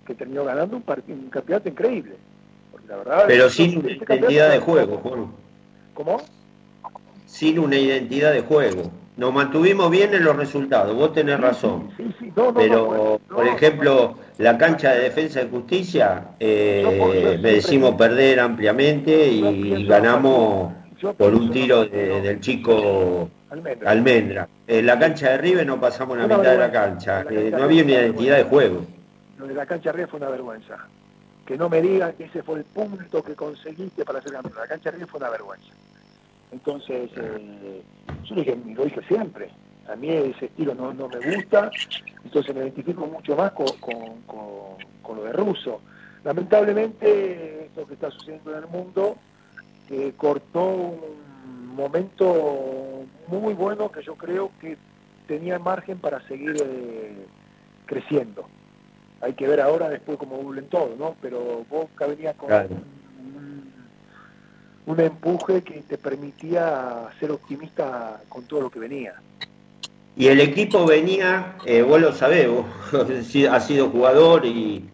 que 0.10 0.16
terminó 0.16 0.44
ganando 0.44 0.76
un, 0.76 1.30
campeonato 1.30 1.70
increíble. 1.70 2.16
Porque 2.72 2.88
la 2.88 2.98
verdad, 2.98 3.24
Pero 3.28 3.46
este 3.46 3.64
sin 3.64 3.74
campeonato 3.74 4.14
identidad 4.16 4.52
de 4.52 4.60
juego, 4.60 4.98
Juan. 4.98 5.28
¿Cómo? 5.94 6.18
Sin 7.28 7.60
una 7.60 7.78
identidad 7.78 8.34
de 8.34 8.42
juego. 8.42 8.92
Nos 9.18 9.32
mantuvimos 9.32 9.92
bien 9.92 10.16
en 10.16 10.24
los 10.24 10.36
resultados, 10.36 10.96
vos 10.96 11.14
tenés 11.14 11.40
razón. 11.40 11.92
Sí, 11.96 12.12
sí, 12.18 12.32
no, 12.36 12.46
no, 12.46 12.54
Pero, 12.54 13.20
no, 13.30 13.36
por 13.36 13.48
ejemplo, 13.48 14.16
la 14.40 14.58
cancha 14.58 14.94
de 14.94 15.02
defensa 15.02 15.44
y 15.44 15.50
justicia, 15.50 16.30
eh, 16.40 17.38
merecimos 17.40 17.94
perder 17.94 18.40
ampliamente 18.40 19.28
y 19.28 19.86
ganamos 19.86 20.74
por 21.18 21.36
un 21.36 21.52
tiro 21.52 21.86
de- 21.86 22.22
del 22.22 22.40
chico 22.40 23.30
Almendra. 23.86 24.48
En 24.66 24.86
la 24.88 24.98
cancha 24.98 25.32
de 25.32 25.38
River 25.38 25.68
no 25.68 25.80
pasamos 25.80 26.18
la 26.18 26.24
mitad 26.24 26.52
de 26.52 26.58
la 26.58 26.72
cancha, 26.72 27.22
eh, 27.22 27.26
cancha 27.26 27.58
no 27.58 27.64
había 27.64 27.84
una 27.84 27.92
identidad 27.92 28.38
de 28.38 28.44
juego. 28.44 28.86
Lo 29.40 29.48
de 29.48 29.54
la 29.54 29.66
cancha 29.66 29.90
arriba 29.90 30.08
fue 30.08 30.20
una 30.20 30.30
vergüenza. 30.30 30.78
Que 31.46 31.58
no 31.58 31.70
me 31.70 31.82
digan 31.82 32.14
que 32.14 32.26
ese 32.26 32.44
fue 32.44 32.60
el 32.60 32.66
punto 32.66 33.24
que 33.24 33.36
conseguiste 33.36 34.04
para 34.06 34.22
ser 34.22 34.34
campeón. 34.34 34.56
La 34.58 34.68
cancha 34.68 34.90
arriba 34.90 35.08
fue 35.08 35.20
una 35.20 35.30
vergüenza. 35.30 35.70
Entonces, 36.52 37.10
eh, 37.16 37.82
yo 38.26 38.36
dije, 38.36 38.58
lo 38.76 38.84
dije 38.86 39.02
siempre. 39.08 39.50
A 39.88 39.96
mí 39.96 40.10
ese 40.10 40.46
estilo 40.48 40.76
no, 40.76 40.94
no 40.94 41.08
me 41.08 41.20
gusta, 41.20 41.74
entonces 42.24 42.54
me 42.54 42.62
identifico 42.62 43.08
mucho 43.08 43.36
más 43.36 43.52
con, 43.54 43.78
con- 43.78 44.22
con- 44.24 45.16
lo 45.16 45.24
de 45.24 45.34
Russo. 45.34 45.82
Lamentablemente, 46.24 47.66
esto 47.66 47.88
que 47.88 47.96
está 47.96 48.12
sucediendo 48.12 48.52
en 48.52 48.58
el 48.64 48.68
mundo 48.68 49.18
eh, 49.90 50.14
cortó 50.16 50.66
un 50.66 51.66
momento 51.76 53.06
muy 53.28 53.56
bueno 53.56 53.92
que 53.92 54.04
yo 54.04 54.16
creo 54.16 54.52
que 54.60 54.78
tenía 55.28 55.58
margen 55.58 55.98
para 55.98 56.22
seguir 56.28 56.62
eh, 56.64 57.26
creciendo. 57.88 58.48
Hay 59.22 59.34
que 59.34 59.48
ver 59.48 59.60
ahora 59.62 59.90
después 59.90 60.18
cómo 60.18 60.38
vuelven 60.38 60.68
todo, 60.68 60.96
¿no? 60.98 61.16
Pero 61.22 61.66
Boca 61.70 62.08
venía 62.08 62.34
con 62.34 62.48
Claro. 62.48 62.70
un, 62.70 63.74
un 64.86 65.00
empuje 65.00 65.62
que 65.62 65.82
te 65.88 65.98
permitía 65.98 67.10
ser 67.20 67.32
optimista 67.32 68.22
con 68.30 68.44
todo 68.46 68.62
lo 68.62 68.70
que 68.70 68.80
venía. 68.80 69.14
Y 70.16 70.28
el 70.28 70.40
equipo 70.42 70.86
venía, 70.86 71.56
eh, 71.66 71.82
vos 71.82 72.02
lo 72.02 72.12
sabés, 72.14 72.50
vos 72.50 72.66
has 73.52 73.68
sido 73.68 73.90
jugador 73.90 74.46
y 74.46 74.90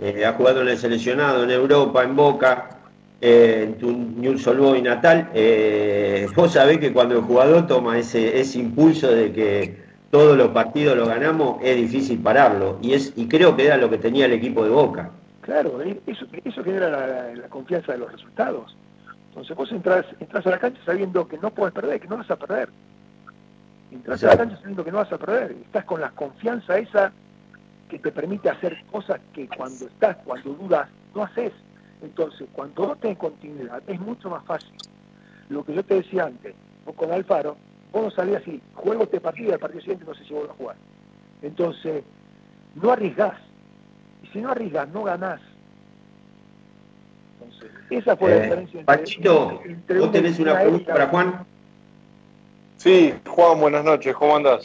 eh, 0.00 0.24
has 0.24 0.36
jugado 0.36 0.62
en 0.62 0.68
el 0.68 0.78
seleccionado, 0.78 1.44
en 1.44 1.50
Europa, 1.50 2.02
en 2.02 2.16
Boca, 2.16 2.78
eh, 3.20 3.64
en 3.66 3.74
tu 3.78 3.88
Old 3.90 4.58
Boys 4.58 4.82
natal. 4.82 5.30
eh, 5.34 6.26
vos 6.34 6.52
sabés 6.52 6.78
que 6.78 6.92
cuando 6.92 7.16
el 7.16 7.22
jugador 7.22 7.66
toma 7.66 7.98
ese, 7.98 8.40
ese 8.40 8.58
impulso 8.58 9.10
de 9.10 9.32
que 9.32 9.79
todos 10.10 10.36
los 10.36 10.48
partidos 10.48 10.96
los 10.96 11.08
ganamos, 11.08 11.58
es 11.62 11.76
difícil 11.76 12.18
pararlo. 12.20 12.78
Y, 12.82 12.94
es, 12.94 13.12
y 13.16 13.28
creo 13.28 13.56
que 13.56 13.66
era 13.66 13.76
lo 13.76 13.88
que 13.88 13.98
tenía 13.98 14.26
el 14.26 14.32
equipo 14.32 14.64
de 14.64 14.70
Boca. 14.70 15.10
Claro, 15.40 15.80
eh, 15.82 16.00
eso, 16.06 16.26
eso 16.44 16.64
genera 16.64 16.90
la, 16.90 17.34
la 17.34 17.48
confianza 17.48 17.92
de 17.92 17.98
los 17.98 18.12
resultados. 18.12 18.76
Entonces 19.28 19.56
vos 19.56 19.70
entras, 19.70 20.06
entras 20.18 20.46
a 20.46 20.50
la 20.50 20.58
cancha 20.58 20.80
sabiendo 20.84 21.26
que 21.28 21.38
no 21.38 21.50
puedes 21.50 21.72
perder, 21.72 22.00
que 22.00 22.08
no 22.08 22.16
vas 22.16 22.30
a 22.30 22.36
perder. 22.36 22.68
Entras 23.92 24.24
a 24.24 24.28
la 24.28 24.36
cancha 24.36 24.56
sabiendo 24.56 24.84
que 24.84 24.90
no 24.90 24.98
vas 24.98 25.12
a 25.12 25.18
perder. 25.18 25.52
Estás 25.52 25.84
con 25.84 26.00
la 26.00 26.10
confianza 26.10 26.78
esa 26.78 27.12
que 27.88 27.98
te 27.98 28.10
permite 28.10 28.48
hacer 28.48 28.76
cosas 28.90 29.20
que 29.32 29.48
cuando 29.48 29.86
estás, 29.86 30.16
cuando 30.24 30.54
dudas, 30.54 30.88
no 31.14 31.22
haces. 31.22 31.52
Entonces, 32.02 32.48
cuando 32.52 32.88
vos 32.88 33.00
tenés 33.00 33.18
continuidad, 33.18 33.82
es 33.86 34.00
mucho 34.00 34.30
más 34.30 34.44
fácil. 34.44 34.74
Lo 35.48 35.64
que 35.64 35.74
yo 35.74 35.84
te 35.84 35.94
decía 35.94 36.24
antes, 36.26 36.54
vos 36.84 36.94
con 36.94 37.12
Alfaro, 37.12 37.56
vos 37.92 38.02
no 38.04 38.10
salías 38.10 38.42
así, 38.42 38.60
juego 38.74 39.04
este 39.04 39.20
partido 39.20 39.50
y 39.50 39.52
al 39.52 39.58
partido 39.58 39.80
siguiente 39.80 40.04
no 40.04 40.14
sé 40.14 40.24
si 40.24 40.32
vuelvo 40.34 40.52
a 40.52 40.56
jugar. 40.56 40.76
Entonces, 41.42 42.04
no 42.74 42.92
arriesgás. 42.92 43.38
Y 44.22 44.26
si 44.28 44.40
no 44.40 44.50
arriesgás, 44.50 44.88
no 44.90 45.02
ganás. 45.04 45.40
Entonces, 47.40 47.70
esa 47.90 48.16
fue 48.16 48.30
la 48.30 48.36
Eh, 48.36 48.40
diferencia 48.42 48.80
entre, 48.80 48.96
Panchito, 48.96 49.62
entre 49.64 49.98
¿vos 49.98 50.08
una 50.08 50.12
tenés 50.12 50.38
una 50.38 50.60
pregunta 50.60 50.92
para 50.92 51.04
la- 51.04 51.10
Juan? 51.10 51.46
Sí, 52.76 53.14
Juan, 53.26 53.60
buenas 53.60 53.84
noches, 53.84 54.14
¿cómo 54.14 54.36
andás? 54.36 54.62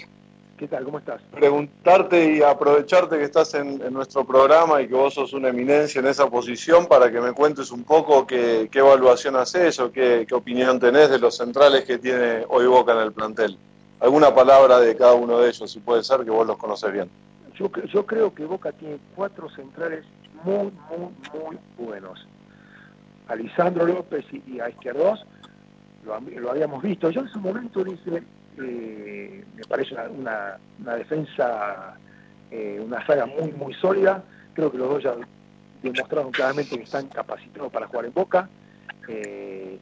¿Qué 0.57 0.69
tal? 0.69 0.85
¿Cómo 0.85 0.99
estás? 0.99 1.21
Preguntarte 1.33 2.33
y 2.33 2.41
aprovecharte 2.41 3.17
que 3.17 3.25
estás 3.25 3.53
en, 3.55 3.81
en 3.81 3.93
nuestro 3.93 4.23
programa 4.23 4.81
y 4.81 4.87
que 4.87 4.93
vos 4.93 5.13
sos 5.13 5.33
una 5.33 5.49
eminencia 5.49 5.99
en 5.99 6.07
esa 6.07 6.29
posición 6.29 6.85
para 6.85 7.11
que 7.11 7.19
me 7.19 7.33
cuentes 7.33 7.71
un 7.71 7.83
poco 7.83 8.25
qué, 8.25 8.69
qué 8.71 8.79
evaluación 8.79 9.35
haces 9.35 9.77
o 9.81 9.91
qué, 9.91 10.25
qué 10.25 10.33
opinión 10.33 10.79
tenés 10.79 11.09
de 11.09 11.19
los 11.19 11.35
centrales 11.35 11.83
que 11.83 11.97
tiene 11.97 12.45
hoy 12.47 12.67
Boca 12.67 12.93
en 12.93 12.99
el 12.99 13.11
plantel. 13.11 13.57
Alguna 13.99 14.33
palabra 14.33 14.79
de 14.79 14.95
cada 14.95 15.13
uno 15.13 15.39
de 15.39 15.49
ellos, 15.49 15.69
si 15.69 15.79
puede 15.81 16.03
ser, 16.03 16.23
que 16.23 16.29
vos 16.31 16.47
los 16.47 16.57
conocés 16.57 16.93
bien. 16.93 17.09
Yo, 17.55 17.69
yo 17.91 18.05
creo 18.05 18.33
que 18.33 18.45
Boca 18.45 18.71
tiene 18.71 18.97
cuatro 19.13 19.49
centrales 19.49 20.05
muy, 20.45 20.71
muy, 20.89 21.11
muy 21.33 21.57
buenos. 21.77 22.25
A 23.27 23.35
Lisandro 23.35 23.85
López 23.85 24.23
y, 24.31 24.41
y 24.55 24.59
a 24.61 24.69
Izquierdos 24.69 25.25
lo, 26.05 26.17
lo 26.39 26.51
habíamos 26.51 26.81
visto. 26.81 27.09
Yo 27.09 27.21
en 27.21 27.29
su 27.29 27.39
momento 27.39 27.83
dije, 27.83 28.23
eh, 28.57 29.43
me 29.55 29.63
parece 29.63 29.95
una, 29.95 30.57
una, 30.79 30.95
defensa, 30.95 31.97
eh, 32.51 32.81
una 32.83 33.05
saga 33.05 33.25
muy, 33.25 33.51
muy 33.53 33.73
sólida. 33.73 34.23
Creo 34.53 34.71
que 34.71 34.77
los 34.77 34.89
dos 34.89 35.03
ya 35.03 35.15
demostraron 35.81 36.31
claramente 36.31 36.77
que 36.77 36.83
están 36.83 37.07
capacitados 37.07 37.71
para 37.71 37.87
jugar 37.87 38.05
en 38.05 38.13
Boca. 38.13 38.49
Eh, 39.07 39.77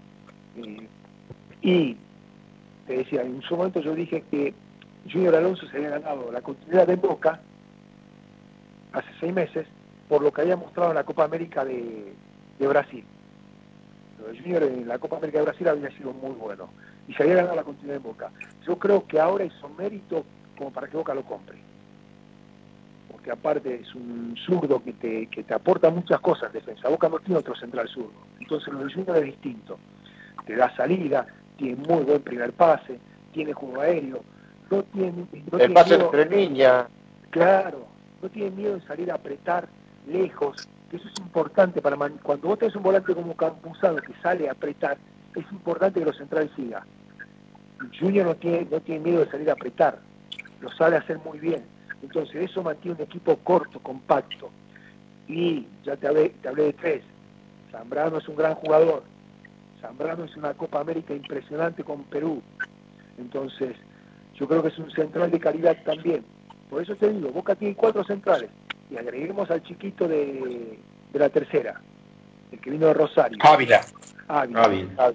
y, 1.61 1.97
te 2.87 2.97
decía, 2.97 3.21
en 3.21 3.41
su 3.41 3.55
momento 3.55 3.79
yo 3.79 3.95
dije 3.95 4.23
que 4.29 4.53
Junior 5.11 5.35
Alonso 5.35 5.67
se 5.67 5.77
había 5.77 5.91
ganado 5.91 6.31
la 6.31 6.41
continuidad 6.41 6.87
de 6.87 6.95
Boca 6.95 7.39
hace 8.91 9.07
seis 9.19 9.33
meses 9.33 9.67
por 10.09 10.21
lo 10.21 10.31
que 10.31 10.41
había 10.41 10.57
mostrado 10.57 10.89
en 10.89 10.95
la 10.95 11.03
Copa 11.03 11.23
América 11.23 11.63
de, 11.63 12.13
de 12.59 12.67
Brasil. 12.67 13.05
Junior 14.41 14.63
en 14.63 14.87
la 14.87 14.99
Copa 14.99 15.17
América 15.17 15.39
de 15.39 15.45
Brasil 15.45 15.67
había 15.67 15.89
sido 15.91 16.13
muy 16.13 16.31
bueno 16.31 16.69
y 17.07 17.13
se 17.13 17.23
había 17.23 17.35
ganado 17.35 17.55
la 17.55 17.63
continuidad 17.63 17.97
en 17.97 18.03
Boca. 18.03 18.31
Yo 18.65 18.77
creo 18.77 19.05
que 19.05 19.19
ahora 19.19 19.43
es 19.43 19.53
un 19.63 19.75
mérito 19.75 20.25
como 20.57 20.71
para 20.71 20.87
que 20.87 20.97
Boca 20.97 21.13
lo 21.13 21.23
compre. 21.23 21.57
Porque 23.11 23.31
aparte 23.31 23.75
es 23.81 23.93
un 23.95 24.35
zurdo 24.45 24.81
que 24.83 24.93
te, 24.93 25.27
que 25.27 25.43
te 25.43 25.53
aporta 25.53 25.89
muchas 25.89 26.19
cosas 26.21 26.47
en 26.47 26.53
defensa. 26.53 26.89
Boca 26.89 27.09
no 27.09 27.19
tiene 27.19 27.39
otro 27.39 27.55
central 27.55 27.87
zurdo. 27.89 28.13
Entonces 28.39 28.73
lo 28.73 28.83
de 28.85 28.93
Junior 28.93 29.17
es 29.17 29.25
distinto. 29.25 29.77
Te 30.45 30.55
da 30.55 30.73
salida, 30.75 31.25
tiene 31.57 31.75
muy 31.87 32.03
buen 32.03 32.21
primer 32.21 32.53
pase, 32.53 32.99
tiene 33.31 33.53
juego 33.53 33.81
aéreo, 33.81 34.23
no 34.71 34.83
tiene, 34.83 35.25
no 35.51 35.57
El 35.59 35.73
pase 35.73 35.97
miedo- 35.97 36.05
entre 36.13 36.29
líneas. 36.37 36.85
Claro, 37.29 37.87
no 38.21 38.29
tiene 38.29 38.51
miedo 38.51 38.75
de 38.75 38.81
salir 38.85 39.11
a 39.11 39.15
apretar 39.15 39.67
lejos, 40.07 40.57
eso 40.91 41.07
es 41.07 41.17
importante 41.17 41.81
para 41.81 41.95
man- 41.95 42.19
cuando 42.21 42.47
vos 42.49 42.59
tenés 42.59 42.75
un 42.75 42.83
volante 42.83 43.15
como 43.15 43.35
Campuzano 43.35 43.97
que 43.97 44.13
sale 44.21 44.47
a 44.49 44.51
apretar, 44.51 44.97
es 45.35 45.51
importante 45.51 45.99
que 45.99 46.05
los 46.05 46.17
centrales 46.17 46.51
sigan. 46.55 46.83
Junior 47.99 48.25
no 48.25 48.35
tiene, 48.35 48.67
no 48.69 48.79
tiene 48.81 49.03
miedo 49.03 49.25
de 49.25 49.31
salir 49.31 49.49
a 49.49 49.53
apretar, 49.53 49.99
lo 50.61 50.71
sabe 50.71 50.97
hacer 50.97 51.19
muy 51.19 51.39
bien. 51.39 51.63
Entonces 52.01 52.49
eso 52.49 52.63
mantiene 52.63 52.97
un 52.97 53.03
equipo 53.03 53.37
corto, 53.37 53.79
compacto. 53.79 54.49
Y 55.27 55.67
ya 55.83 55.95
te 55.95 56.07
hablé, 56.07 56.29
te 56.41 56.49
hablé 56.49 56.63
de 56.63 56.73
tres. 56.73 57.03
Zambrano 57.71 58.17
es 58.17 58.27
un 58.27 58.35
gran 58.35 58.55
jugador. 58.55 59.03
Zambrano 59.81 60.25
es 60.25 60.35
una 60.35 60.53
Copa 60.53 60.81
América 60.81 61.13
impresionante 61.13 61.83
con 61.83 62.03
Perú. 62.03 62.41
Entonces, 63.17 63.75
yo 64.35 64.47
creo 64.47 64.61
que 64.61 64.69
es 64.69 64.77
un 64.79 64.91
central 64.91 65.31
de 65.31 65.39
calidad 65.39 65.77
también. 65.83 66.25
Por 66.69 66.81
eso 66.81 66.95
te 66.95 67.11
digo, 67.11 67.31
Boca 67.31 67.55
tiene 67.55 67.75
cuatro 67.75 68.03
centrales. 68.03 68.49
Y 68.89 68.97
agreguemos 68.97 69.49
al 69.49 69.63
chiquito 69.63 70.07
de, 70.07 70.79
de 71.11 71.19
la 71.19 71.29
tercera, 71.29 71.81
el 72.51 72.59
que 72.59 72.71
vino 72.71 72.87
de 72.87 72.93
Rosario. 72.93 73.37
Ávila. 73.41 73.81
Ávila. 74.27 74.63
Ávila. 74.63 75.13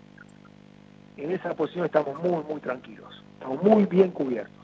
En 1.16 1.33
esa 1.33 1.55
posición 1.55 1.87
estamos 1.87 2.23
muy, 2.23 2.42
muy 2.44 2.61
tranquilos. 2.61 3.23
Estamos 3.35 3.62
muy 3.62 3.87
bien 3.87 4.11
cubiertos. 4.11 4.55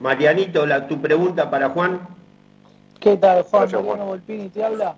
Marianito, 0.00 0.66
la, 0.66 0.86
tu 0.86 1.00
pregunta 1.00 1.50
para 1.50 1.70
Juan. 1.70 2.00
¿Qué 3.00 3.16
tal, 3.16 3.42
Juan? 3.42 3.62
Gracias, 3.62 3.80
Mariano 3.80 3.96
Juan. 3.96 4.08
Volpini 4.08 4.48
te 4.48 4.64
habla. 4.64 4.96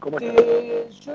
¿Cómo 0.00 0.18
estás? 0.18 0.44
Eh, 0.44 0.88
yo 1.00 1.12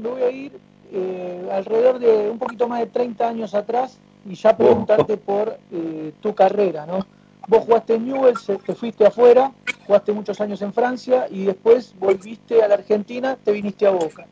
me 0.00 0.08
voy 0.08 0.22
a 0.22 0.30
ir 0.30 0.60
eh, 0.92 1.48
alrededor 1.52 1.98
de 1.98 2.30
un 2.30 2.38
poquito 2.38 2.66
más 2.66 2.80
de 2.80 2.86
30 2.86 3.28
años 3.28 3.54
atrás 3.54 3.98
y 4.24 4.34
ya 4.34 4.56
preguntarte 4.56 5.16
por 5.16 5.58
eh, 5.70 6.12
tu 6.20 6.34
carrera, 6.34 6.84
¿no? 6.84 7.06
Vos 7.48 7.64
jugaste 7.64 7.94
en 7.94 8.06
Newell's, 8.06 8.48
eh, 8.48 8.58
te 8.64 8.74
fuiste 8.74 9.06
afuera, 9.06 9.52
jugaste 9.86 10.12
muchos 10.12 10.40
años 10.40 10.60
en 10.62 10.72
Francia 10.72 11.26
y 11.30 11.44
después 11.44 11.94
volviste 11.98 12.62
a 12.62 12.68
la 12.68 12.74
Argentina, 12.74 13.36
te 13.42 13.52
viniste 13.52 13.86
a 13.86 13.90
Boca. 13.90 14.26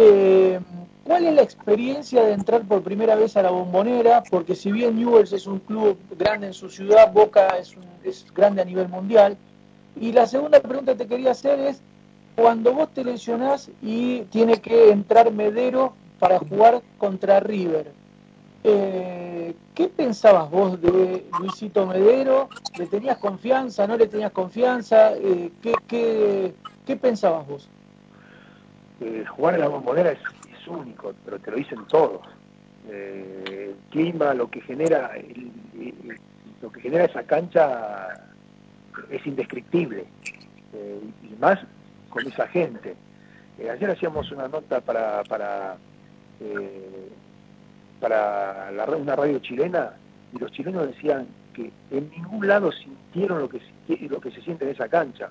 Eh, 0.00 0.60
¿Cuál 1.04 1.26
es 1.26 1.34
la 1.34 1.42
experiencia 1.42 2.22
de 2.22 2.32
entrar 2.32 2.62
por 2.62 2.82
primera 2.82 3.16
vez 3.16 3.36
a 3.36 3.42
la 3.42 3.50
bombonera? 3.50 4.22
Porque 4.30 4.54
si 4.54 4.70
bien 4.70 4.96
Newell's 4.96 5.32
es 5.32 5.46
un 5.46 5.58
club 5.58 5.98
grande 6.16 6.46
en 6.46 6.54
su 6.54 6.68
ciudad, 6.70 7.12
Boca 7.12 7.48
es, 7.58 7.76
un- 7.76 7.84
es 8.04 8.24
grande 8.32 8.62
a 8.62 8.64
nivel 8.64 8.88
mundial. 8.88 9.36
Y 10.00 10.12
la 10.12 10.26
segunda 10.26 10.60
pregunta 10.60 10.92
que 10.92 10.98
te 10.98 11.08
quería 11.08 11.32
hacer 11.32 11.58
es, 11.58 11.82
cuando 12.36 12.72
vos 12.74 12.92
te 12.94 13.02
lesionás 13.04 13.70
y 13.82 14.20
tiene 14.30 14.60
que 14.60 14.90
entrar 14.90 15.32
Medero 15.32 15.94
para 16.20 16.38
jugar 16.38 16.82
contra 16.98 17.40
River, 17.40 17.92
eh, 18.64 19.54
¿qué 19.74 19.88
pensabas 19.88 20.48
vos 20.50 20.80
de 20.80 21.24
Luisito 21.40 21.86
Medero? 21.86 22.50
¿Le 22.76 22.86
tenías 22.86 23.18
confianza? 23.18 23.86
¿No 23.88 23.96
le 23.96 24.06
tenías 24.06 24.30
confianza? 24.30 25.14
Eh, 25.16 25.50
¿qué, 25.62 25.74
qué, 25.88 26.54
qué 26.86 26.96
pensabas 26.96 27.46
vos? 27.48 27.68
Eh, 29.00 29.24
jugar 29.26 29.54
en 29.54 29.60
la 29.60 29.68
bombonera 29.68 30.10
es, 30.12 30.18
es 30.52 30.66
único, 30.68 31.14
pero 31.24 31.38
te 31.38 31.50
lo 31.50 31.56
dicen 31.56 31.78
todos. 31.88 32.20
Eh, 32.88 33.74
el 33.74 33.90
clima, 33.90 34.34
lo 34.34 34.50
que 34.50 34.60
genera, 34.60 35.12
el- 35.16 35.52
lo 36.60 36.72
que 36.72 36.80
genera 36.80 37.04
esa 37.04 37.22
cancha 37.22 38.08
es 39.10 39.24
indescriptible. 39.26 40.04
Eh, 40.72 41.00
y 41.22 41.34
más 41.40 41.58
con 42.10 42.26
esa 42.26 42.46
gente. 42.48 42.96
Ayer 43.58 43.90
hacíamos 43.90 44.30
una 44.32 44.48
nota 44.48 44.80
para 44.80 45.22
para 45.24 45.76
para 48.00 48.70
la, 48.70 48.84
una 48.96 49.16
radio 49.16 49.38
chilena 49.40 49.92
y 50.32 50.38
los 50.38 50.52
chilenos 50.52 50.86
decían 50.86 51.26
que 51.54 51.70
en 51.90 52.10
ningún 52.10 52.46
lado 52.46 52.70
sintieron 52.72 53.40
lo 53.40 53.48
que 53.48 53.60
lo 54.08 54.20
que 54.20 54.30
se 54.30 54.42
siente 54.42 54.64
en 54.64 54.70
esa 54.72 54.88
cancha. 54.88 55.30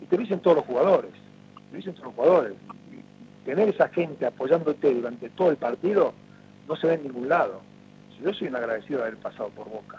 Y 0.00 0.06
te 0.06 0.16
lo 0.16 0.22
dicen 0.22 0.40
todos 0.40 0.58
los 0.58 0.66
jugadores. 0.66 1.10
Te 1.12 1.70
lo 1.72 1.76
dicen 1.76 1.94
todos 1.94 2.06
los 2.06 2.14
jugadores 2.14 2.52
tener 3.44 3.68
esa 3.68 3.88
gente 3.88 4.26
apoyándote 4.26 4.92
durante 4.92 5.28
todo 5.30 5.50
el 5.50 5.56
partido 5.56 6.14
no 6.68 6.76
se 6.76 6.86
ve 6.86 6.94
en 6.94 7.02
ningún 7.04 7.28
lado. 7.28 7.60
Yo 8.20 8.32
soy 8.32 8.48
un 8.48 8.56
agradecido 8.56 9.00
de 9.00 9.06
haber 9.08 9.18
pasado 9.18 9.50
por 9.50 9.68
Boca. 9.68 9.98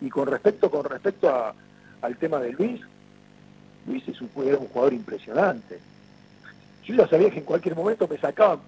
Y 0.00 0.08
con 0.08 0.26
respecto, 0.28 0.70
con 0.70 0.84
respecto 0.84 1.28
a- 1.28 1.54
al 2.02 2.16
tema 2.16 2.40
de 2.40 2.52
Luis, 2.52 2.80
Luis 3.86 4.06
es 4.08 4.20
un, 4.20 4.30
era 4.44 4.58
un 4.58 4.68
jugador 4.68 4.92
impresionante. 4.92 5.78
Yo 6.84 6.94
ya 6.94 7.08
sabía 7.08 7.30
que 7.30 7.38
en 7.38 7.44
cualquier 7.44 7.74
momento 7.74 8.06
me 8.08 8.18
sacaban, 8.18 8.60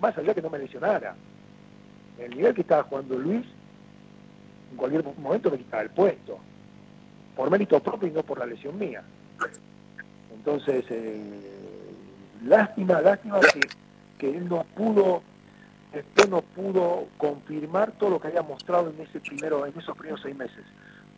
más 0.00 0.16
allá 0.16 0.34
que 0.34 0.42
no 0.42 0.50
me 0.50 0.58
lesionara. 0.58 1.14
El 2.18 2.30
nivel 2.36 2.54
que 2.54 2.62
estaba 2.62 2.82
jugando 2.84 3.16
Luis, 3.18 3.46
en 4.70 4.76
cualquier 4.76 5.04
momento 5.18 5.50
me 5.50 5.58
quitaba 5.58 5.82
el 5.82 5.90
puesto. 5.90 6.38
Por 7.36 7.50
mérito 7.50 7.80
propio 7.80 8.08
y 8.08 8.12
no 8.12 8.22
por 8.22 8.38
la 8.38 8.46
lesión 8.46 8.78
mía. 8.78 9.02
Entonces, 10.34 10.84
eh, 10.90 11.57
lástima, 12.44 13.00
lástima 13.00 13.40
que, 13.40 13.68
que 14.18 14.30
él 14.36 14.48
no 14.48 14.64
pudo, 14.74 15.22
después 15.92 16.28
no 16.28 16.40
pudo 16.42 17.06
confirmar 17.16 17.92
todo 17.92 18.10
lo 18.10 18.20
que 18.20 18.28
había 18.28 18.42
mostrado 18.42 18.90
en 18.90 19.00
ese 19.00 19.20
primero, 19.20 19.66
en 19.66 19.78
esos 19.78 19.96
primeros 19.96 20.20
seis 20.22 20.36
meses. 20.36 20.64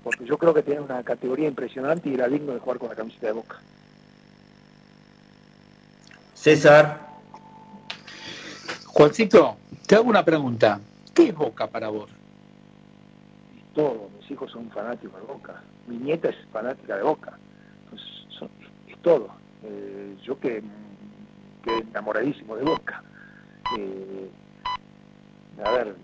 Porque 0.02 0.24
yo 0.24 0.38
creo 0.38 0.54
que 0.54 0.62
tenía 0.62 0.80
una 0.80 1.02
categoría 1.02 1.48
impresionante 1.48 2.08
y 2.08 2.14
era 2.14 2.28
digno 2.28 2.52
de 2.54 2.58
jugar 2.60 2.78
con 2.78 2.88
la 2.88 2.94
camiseta 2.96 3.26
de 3.26 3.32
Boca. 3.32 3.56
César, 6.34 7.06
Juancito, 8.86 9.56
te 9.86 9.94
hago 9.96 10.08
una 10.08 10.24
pregunta. 10.24 10.80
¿Qué 11.14 11.28
es 11.28 11.34
Boca 11.34 11.66
para 11.66 11.88
vos? 11.88 12.10
todo, 13.72 14.10
mis 14.18 14.28
hijos 14.30 14.50
son 14.50 14.68
fanáticos 14.70 15.20
de 15.20 15.26
Boca, 15.32 15.62
mi 15.86 15.96
nieta 15.96 16.28
es 16.28 16.36
fanática 16.50 16.96
de 16.96 17.02
Boca, 17.04 17.38
Entonces, 17.84 18.08
son- 18.38 18.50
es 18.86 18.98
todo. 19.00 19.32
Eh, 19.62 20.16
yo 20.24 20.38
que, 20.40 20.62
que 21.62 21.78
enamoradísimo 21.78 22.56
de 22.56 22.64
Boca. 22.64 23.02
Eh, 23.78 24.30
a 25.64 25.70
ver, 25.70 25.94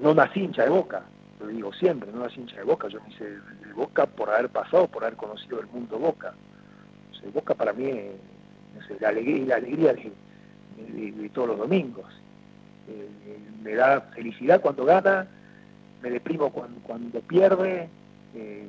no 0.00 0.14
nací 0.14 0.40
hincha 0.40 0.64
de 0.64 0.70
Boca, 0.70 1.02
lo 1.40 1.46
digo 1.48 1.72
siempre, 1.72 2.10
no 2.12 2.20
nací 2.20 2.40
hincha 2.40 2.56
de 2.56 2.64
Boca, 2.64 2.88
yo 2.88 3.00
me 3.02 3.10
hice 3.10 3.24
de 3.24 3.72
Boca 3.74 4.06
por 4.06 4.30
haber 4.30 4.48
pasado, 4.48 4.88
por 4.88 5.04
haber 5.04 5.16
conocido 5.16 5.60
el 5.60 5.66
mundo 5.66 5.98
Boca. 5.98 6.34
O 7.26 7.30
Boca 7.30 7.54
para 7.54 7.72
mí 7.72 7.88
es 7.88 9.00
la 9.00 9.10
alegría, 9.10 9.46
la 9.46 9.56
alegría 9.56 9.92
de, 9.94 11.30
todos 11.32 11.48
los 11.48 11.58
domingos. 11.58 12.06
Eh, 12.88 13.08
me 13.62 13.74
da 13.74 14.00
felicidad 14.00 14.60
cuando 14.60 14.84
gana, 14.84 15.26
me 16.02 16.10
deprimo 16.10 16.50
cuando, 16.50 17.20
pierde, 17.20 17.88
eh, 18.34 18.66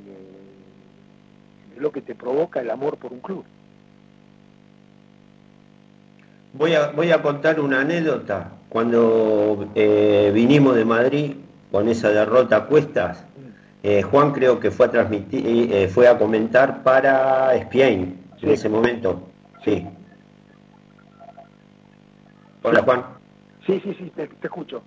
es 1.75 1.81
lo 1.81 1.91
que 1.91 2.01
te 2.01 2.13
provoca 2.13 2.61
el 2.61 2.69
amor 2.69 2.97
por 2.97 3.11
un 3.11 3.19
club. 3.21 3.43
Voy 6.53 6.73
a, 6.73 6.87
voy 6.91 7.11
a 7.11 7.21
contar 7.21 7.59
una 7.59 7.81
anécdota. 7.81 8.49
Cuando 8.69 9.67
eh, 9.75 10.31
vinimos 10.33 10.75
de 10.75 10.85
Madrid 10.85 11.31
con 11.71 11.87
esa 11.87 12.09
derrota 12.09 12.57
a 12.57 12.65
cuestas, 12.65 13.23
eh, 13.83 14.01
Juan 14.01 14.31
creo 14.31 14.59
que 14.59 14.71
fue 14.71 14.87
a 14.87 14.91
transmitir, 14.91 15.71
eh, 15.73 15.87
fue 15.87 16.07
a 16.07 16.17
comentar 16.17 16.81
para 16.83 17.55
Spiain 17.63 18.17
en 18.41 18.49
ese 18.49 18.69
momento. 18.69 19.27
Sí. 19.63 19.85
Hola 22.63 22.81
Juan. 22.81 23.03
Sí, 23.65 23.79
sí, 23.83 23.95
sí, 23.99 24.11
te, 24.15 24.27
te 24.27 24.47
escucho. 24.47 24.81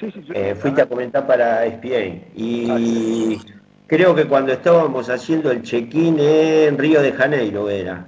Sí, 0.00 0.10
sí, 0.10 0.22
yo- 0.24 0.34
Eh, 0.34 0.54
fuiste 0.54 0.82
a 0.82 0.86
comentar 0.86 1.26
para 1.26 1.64
ESPN 1.64 2.24
y 2.34 3.38
creo 3.86 4.14
que 4.14 4.26
cuando 4.26 4.52
estábamos 4.52 5.08
haciendo 5.10 5.50
el 5.50 5.62
check-in 5.62 6.18
en 6.18 6.76
Río 6.78 7.00
de 7.02 7.12
Janeiro 7.12 7.68
era 7.70 8.06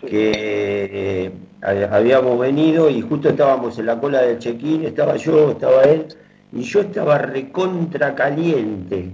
que 0.00 1.32
habíamos 1.66 2.38
venido 2.38 2.88
y 2.88 3.00
justo 3.00 3.30
estábamos 3.30 3.78
en 3.78 3.86
la 3.86 3.98
cola 3.98 4.22
del 4.22 4.38
check-in, 4.38 4.84
estaba 4.84 5.16
yo, 5.16 5.50
estaba 5.50 5.82
él 5.82 6.06
y 6.52 6.62
yo 6.62 6.80
estaba 6.80 7.18
recontra 7.18 8.14
caliente 8.14 9.12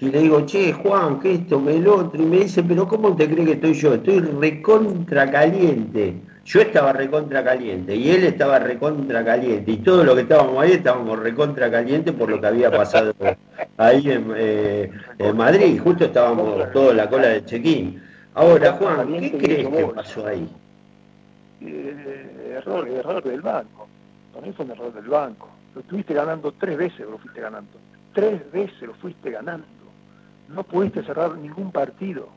y 0.00 0.10
le 0.10 0.20
digo, 0.20 0.44
che 0.44 0.72
Juan, 0.72 1.20
que 1.20 1.34
esto, 1.34 1.64
que 1.64 1.76
el 1.76 1.86
otro 1.86 2.20
y 2.20 2.26
me 2.26 2.38
dice, 2.40 2.62
pero 2.62 2.86
¿cómo 2.86 3.16
te 3.16 3.28
crees 3.28 3.46
que 3.46 3.52
estoy 3.54 3.74
yo? 3.74 3.94
Estoy 3.94 4.20
recontra 4.20 5.30
caliente. 5.30 6.14
Yo 6.44 6.60
estaba 6.60 6.92
recontra 6.92 7.42
caliente 7.42 7.96
y 7.96 8.10
él 8.10 8.24
estaba 8.24 8.58
recontra 8.58 9.24
caliente 9.24 9.70
y 9.70 9.76
todo 9.78 10.04
lo 10.04 10.14
que 10.14 10.22
estábamos 10.22 10.62
ahí 10.62 10.72
estábamos 10.72 11.18
recontra 11.18 11.70
caliente 11.70 12.12
por 12.12 12.28
lo 12.28 12.38
que 12.38 12.46
había 12.46 12.70
pasado 12.70 13.14
ahí 13.78 14.10
en, 14.10 14.26
eh, 14.36 14.90
en 15.18 15.36
Madrid. 15.36 15.80
Justo 15.82 16.04
estábamos 16.04 16.70
todos 16.72 16.90
en 16.90 16.98
la 16.98 17.08
cola 17.08 17.28
del 17.28 17.46
check-in. 17.46 18.02
Ahora, 18.34 18.72
Juan, 18.72 19.20
¿qué 19.20 19.32
crees 19.32 19.68
que 19.68 19.86
pasó 19.86 20.26
ahí? 20.26 20.46
Eh, 21.66 22.56
error, 22.58 22.86
error 22.88 23.22
del 23.22 23.40
banco. 23.40 23.88
Para 24.32 24.46
mí 24.46 24.52
fue 24.52 24.64
un 24.64 24.72
error 24.72 24.92
del 24.92 25.08
banco. 25.08 25.48
Lo 25.74 25.80
estuviste 25.80 26.14
ganando 26.14 26.52
tres 26.52 26.76
veces, 26.76 27.00
lo 27.00 27.18
fuiste 27.18 27.40
ganando. 27.40 27.78
Tres 28.12 28.52
veces 28.52 28.82
lo 28.82 28.94
fuiste 28.94 29.30
ganando. 29.30 29.66
No 30.48 30.62
pudiste 30.62 31.02
cerrar 31.02 31.36
ningún 31.36 31.72
partido. 31.72 32.28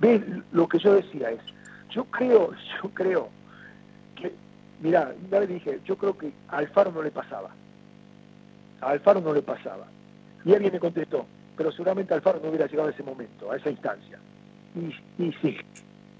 ¿Ves? 0.00 0.22
Lo 0.52 0.66
que 0.68 0.78
yo 0.78 0.94
decía 0.94 1.30
es, 1.30 1.40
yo 1.90 2.04
creo, 2.06 2.52
yo 2.82 2.90
creo 2.94 3.28
que, 4.16 4.32
mirá, 4.80 5.12
una 5.28 5.38
vez 5.40 5.48
dije, 5.48 5.80
yo 5.84 5.96
creo 5.96 6.16
que 6.16 6.32
Alfaro 6.48 6.90
no 6.92 7.02
le 7.02 7.10
pasaba. 7.10 7.50
A 8.80 8.90
Alfaro 8.90 9.20
no 9.20 9.34
le 9.34 9.42
pasaba. 9.42 9.86
Y 10.44 10.54
alguien 10.54 10.72
me 10.72 10.80
contestó, 10.80 11.26
pero 11.56 11.70
seguramente 11.70 12.14
Alfaro 12.14 12.40
no 12.42 12.48
hubiera 12.48 12.66
llegado 12.66 12.88
a 12.88 12.92
ese 12.92 13.02
momento, 13.02 13.52
a 13.52 13.56
esa 13.56 13.70
instancia. 13.70 14.18
Y 15.18 15.32
sí, 15.40 15.56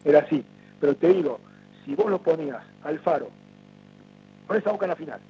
era 0.05 0.21
así. 0.21 0.45
Pero 0.79 0.95
te 0.95 1.09
digo, 1.09 1.41
si 1.85 1.95
vos 1.95 2.11
lo 2.11 2.21
ponías 2.21 2.63
al 2.85 2.99
Faro, 3.01 3.29
pones 4.47 4.67
a 4.67 4.73
Boca 4.73 4.87
en 4.87 4.91
la 4.91 4.97
final, 4.97 5.21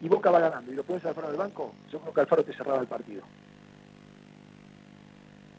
y 0.00 0.08
Boca 0.08 0.30
va 0.30 0.40
ganando, 0.40 0.72
y 0.72 0.74
lo 0.74 0.82
pones 0.84 1.04
al 1.04 1.14
Faro 1.14 1.28
del 1.28 1.36
banco, 1.36 1.72
yo 1.90 1.98
creo 2.00 2.14
que 2.14 2.20
Alfaro 2.20 2.44
te 2.44 2.52
cerraba 2.52 2.80
el 2.80 2.86
partido. 2.86 3.22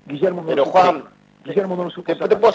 Guillermo 0.06 0.41
no 0.41 0.47
Pero 0.47 0.65
Juan, 0.65 1.04
Guillermo 1.43 1.75
no 1.75 1.86
lo 1.86 1.89
supo 1.89 2.15
te, 2.15 2.28
te 2.28 2.36
puedo 2.36 2.54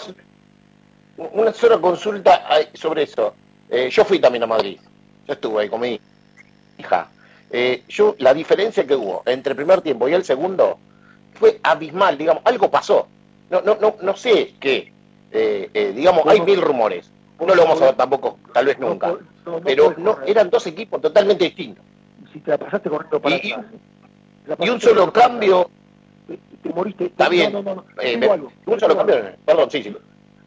una 1.33 1.53
sola 1.53 1.79
consulta 1.79 2.41
sobre 2.73 3.03
eso. 3.03 3.33
Eh, 3.69 3.89
yo 3.89 4.03
fui 4.05 4.19
también 4.19 4.43
a 4.43 4.47
Madrid. 4.47 4.79
Yo 5.27 5.33
estuve 5.33 5.63
ahí 5.63 5.69
con 5.69 5.81
mi 5.81 5.99
hija. 6.77 7.09
Eh, 7.51 7.83
yo, 7.89 8.15
la 8.19 8.33
diferencia 8.33 8.85
que 8.87 8.95
hubo 8.95 9.23
entre 9.25 9.51
el 9.51 9.57
primer 9.57 9.81
tiempo 9.81 10.07
y 10.07 10.13
el 10.13 10.23
segundo 10.23 10.79
fue 11.33 11.59
abismal, 11.63 12.17
digamos, 12.17 12.43
algo 12.45 12.71
pasó. 12.71 13.07
No, 13.49 13.61
no, 13.61 13.77
no, 13.79 13.97
no 14.01 14.15
sé 14.15 14.55
qué. 14.59 14.91
Eh, 15.31 15.93
digamos, 15.95 16.25
hay 16.25 16.41
mil 16.41 16.61
rumores. 16.61 17.09
No 17.47 17.55
lo 17.55 17.63
vamos 17.63 17.81
a 17.81 17.85
ver 17.85 17.95
tampoco, 17.95 18.37
tal 18.53 18.65
vez 18.65 18.79
nunca. 18.79 19.07
No, 19.07 19.17
no 19.45 19.61
Pero 19.61 19.85
puedes 19.85 19.97
no, 19.99 20.17
eran 20.25 20.49
dos 20.49 20.65
equipos 20.67 21.01
totalmente 21.01 21.43
distintos. 21.45 21.83
Si 22.31 22.39
te 22.39 22.51
la 22.51 22.57
pasaste 22.57 22.89
corriendo 22.89 23.19
para 23.21 23.35
Y- 23.35 23.51
atrás. 23.51 23.65
te 24.57 24.65
Y 24.65 24.69
un 24.69 24.79
solo 24.81 25.11
cambio, 25.11 25.61
atrás. 25.61 26.39
Te 26.61 26.69
moriste. 26.69 27.05
está 27.05 27.25
no, 27.25 27.29
bien. 27.31 27.51
No, 27.53 27.63
no, 27.63 27.75
no. 27.75 27.85
Eh, 27.99 28.11
Te 28.13 28.17
me- 28.17 28.27
algo, 28.27 28.51
un 28.65 28.73
te 28.75 28.79
solo 28.79 28.95
cambio, 28.95 29.15
algo. 29.15 29.29
perdón, 29.45 29.71
sí, 29.71 29.83
sí. 29.83 29.97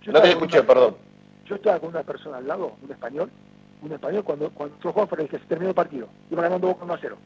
Yo 0.03 0.13
No 0.13 0.23
te 0.23 0.29
escuché, 0.31 0.59
una- 0.61 0.67
perdón. 0.69 0.97
Yo 1.47 1.55
estaba 1.57 1.81
con 1.81 1.89
una 1.91 2.03
persona 2.05 2.37
al 2.39 2.47
lado, 2.47 2.77
un 2.81 2.91
español, 2.91 3.31
un 3.83 3.93
español, 3.93 4.23
cuando, 4.25 4.51
cuando 4.51 4.77
entró 4.77 4.93
Juan, 4.93 5.09
le 5.19 5.23
dije, 5.25 5.39
se 5.41 5.45
terminó 5.47 5.71
el 5.71 5.75
partido. 5.75 6.09
Iba 6.31 6.43
ganando 6.43 6.69
Boca 6.69 6.85
1 6.85 6.95
a 6.95 6.99
0. 7.01 7.17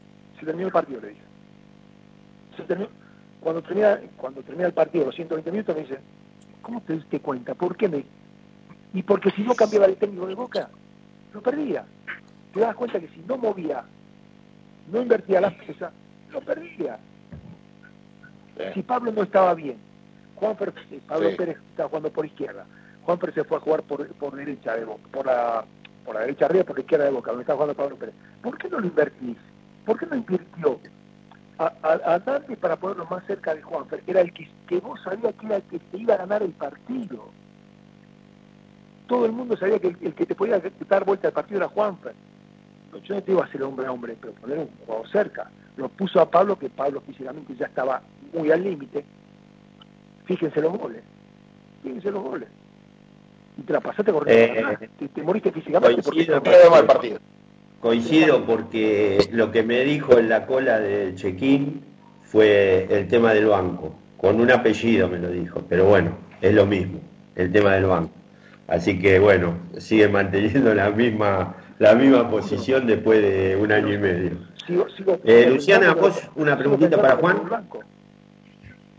Se 0.41 0.47
terminó 0.47 0.67
el 0.69 0.73
partido, 0.73 1.01
le 1.01 1.09
dije. 1.11 1.21
Se 2.57 2.63
terminó. 2.65 2.89
Cuando 3.41 3.63
termina, 3.63 4.01
cuando 4.17 4.43
termina 4.43 4.67
el 4.67 4.73
partido, 4.75 5.05
los 5.05 5.15
120 5.15 5.53
minutos, 5.53 5.77
me 5.77 5.83
dice, 5.83 5.99
¿cómo 6.63 6.81
te 6.81 6.95
diste 6.95 7.21
cuenta? 7.21 7.55
¿Por 7.55 7.77
qué 7.77 7.89
me...? 7.89 8.05
Y 8.93 9.03
porque 9.03 9.31
si 9.33 9.43
no 9.43 9.55
cambiaba 9.55 9.87
el 9.87 9.97
técnico 9.97 10.27
de 10.27 10.35
Boca, 10.35 10.71
lo 11.33 11.43
perdía. 11.43 11.85
Te 12.53 12.61
das 12.61 12.75
cuenta 12.75 12.99
que 12.99 13.09
si 13.09 13.21
no 13.21 13.37
movía, 13.37 13.85
no 14.91 15.03
invertía 15.03 15.41
la 15.41 15.51
pieza, 15.51 15.93
lo 16.31 16.41
perdía. 16.41 16.99
Si 18.75 18.83
Pablo 18.83 19.13
no 19.13 19.23
estaba 19.23 19.55
bien, 19.55 19.79
Juan 20.35 20.57
Fer- 20.57 20.73
eh, 20.91 21.01
Pablo 21.07 21.31
Sí. 21.31 21.37
Pérez 21.37 21.59
estaba 21.71 21.89
jugando 21.89 22.11
por 22.11 22.27
izquierda, 22.27 22.67
Juan 23.03 23.19
Pérez 23.19 23.35
se 23.37 23.45
fue 23.45 23.59
a 23.59 23.61
jugar 23.61 23.83
por, 23.85 24.07
por 24.15 24.35
derecha 24.35 24.75
de 24.75 24.85
Boca, 24.85 25.03
por 25.13 25.27
la, 25.27 25.65
por 26.05 26.15
la 26.15 26.23
derecha 26.23 26.47
arriba, 26.47 26.65
por 26.65 26.77
la 26.77 26.81
izquierda 26.81 27.05
de 27.05 27.11
Boca, 27.13 27.31
donde 27.31 27.43
estaba 27.43 27.59
jugando 27.59 27.77
Pablo 27.77 27.97
Pérez. 27.97 28.15
¿Por 28.43 28.59
qué 28.59 28.69
no 28.69 28.81
lo 28.81 28.87
invertís? 28.87 29.37
¿Por 29.85 29.99
qué 29.99 30.07
no 30.07 30.17
invirtió 30.17 30.81
a, 31.59 31.73
a, 31.83 32.15
a 32.15 32.19
Dante 32.19 32.57
para 32.57 32.77
ponerlo 32.77 33.07
más 33.07 33.25
cerca 33.27 33.55
de 33.55 33.63
Juanfer? 33.63 34.03
Era 34.07 34.23
el 34.23 34.33
que, 34.33 34.51
que 34.67 34.81
vos 34.81 35.01
sabías 35.03 35.35
que 35.37 35.47
era 35.47 35.57
el 35.57 35.63
que 35.65 35.79
te 35.79 35.97
iba 35.99 36.15
a 36.15 36.19
ganar 36.19 36.43
el 36.43 36.53
partido. 36.53 37.31
Todo 39.09 39.27
el 39.27 39.33
mundo 39.33 39.57
sabía 39.57 39.79
que 39.81 39.89
el, 39.89 39.97
el 40.03 40.15
que 40.15 40.27
te 40.27 40.35
podía 40.37 40.63
dar 40.89 41.05
vuelta 41.05 41.29
al 41.29 41.35
partido 41.35 41.59
era 41.59 41.69
Juanfer. 41.69 42.15
Yo 43.05 43.15
no 43.15 43.23
te 43.23 43.33
iba 43.33 43.43
a 43.43 43.47
hacer 43.47 43.63
hombre 43.63 43.87
a 43.87 43.93
hombre, 43.93 44.17
pero 44.21 44.33
poner 44.35 44.59
un 44.59 44.69
jugador 44.87 45.09
cerca. 45.11 45.51
Lo 45.77 45.89
puso 45.89 46.21
a 46.21 46.31
Pablo, 46.31 46.59
que 46.59 46.69
Pablo 46.69 47.01
físicamente 47.01 47.55
ya 47.57 47.67
estaba 47.67 48.03
muy 48.33 48.51
al 48.51 48.63
límite. 48.63 49.05
Fíjense 50.25 50.61
los 50.61 50.77
goles. 50.79 51.03
Fíjense 51.83 52.11
los 52.11 52.23
goles. 52.23 52.49
Y 53.57 53.63
te 53.63 53.73
la 53.73 53.81
pasaste 53.81 54.13
corriendo. 54.13 54.61
Eh, 54.83 54.89
te, 54.99 55.09
te 55.09 55.23
moriste 55.23 55.53
físicamente 55.53 56.03
porque 56.03 56.27
Coincido, 56.27 56.43
te- 56.43 56.83
porque- 56.87 57.19
coincido 57.81 58.45
porque 58.47 59.29
lo 59.33 59.51
que 59.53 59.63
me 59.63 59.81
dijo 59.85 60.19
en 60.19 60.29
la 60.29 60.47
cola 60.47 60.79
del 60.81 61.15
check-in 61.15 61.81
fue 62.23 62.87
el 62.91 63.09
tema 63.09 63.33
del 63.33 63.47
banco. 63.47 63.95
Con 64.17 64.41
un 64.41 64.51
apellido 64.51 65.09
me 65.09 65.19
lo 65.19 65.31
dijo, 65.31 65.63
pero 65.69 65.87
bueno, 65.87 66.11
es 66.41 66.53
lo 66.55 66.67
mismo, 66.67 66.99
el 67.37 67.53
tema 67.53 67.75
del 67.75 67.85
banco. 67.87 68.13
Así 68.69 68.99
que 68.99 69.19
bueno, 69.19 69.55
sigue 69.79 70.09
manteniendo 70.09 70.75
la 70.75 70.91
misma 70.91 71.57
la 71.79 71.95
misma 71.95 72.29
posición 72.29 72.87
después 72.87 73.23
de 73.23 73.57
un 73.57 73.71
año 73.73 73.95
y 73.95 73.99
medio. 73.99 74.31
Sigo- 74.67 74.87
sigo- 74.97 75.19
Eh, 75.25 75.47
Luciana, 75.49 75.95
vos 75.95 76.21
una 76.35 76.57
preguntita 76.59 77.01
para 77.01 77.17
Juan. 77.17 77.41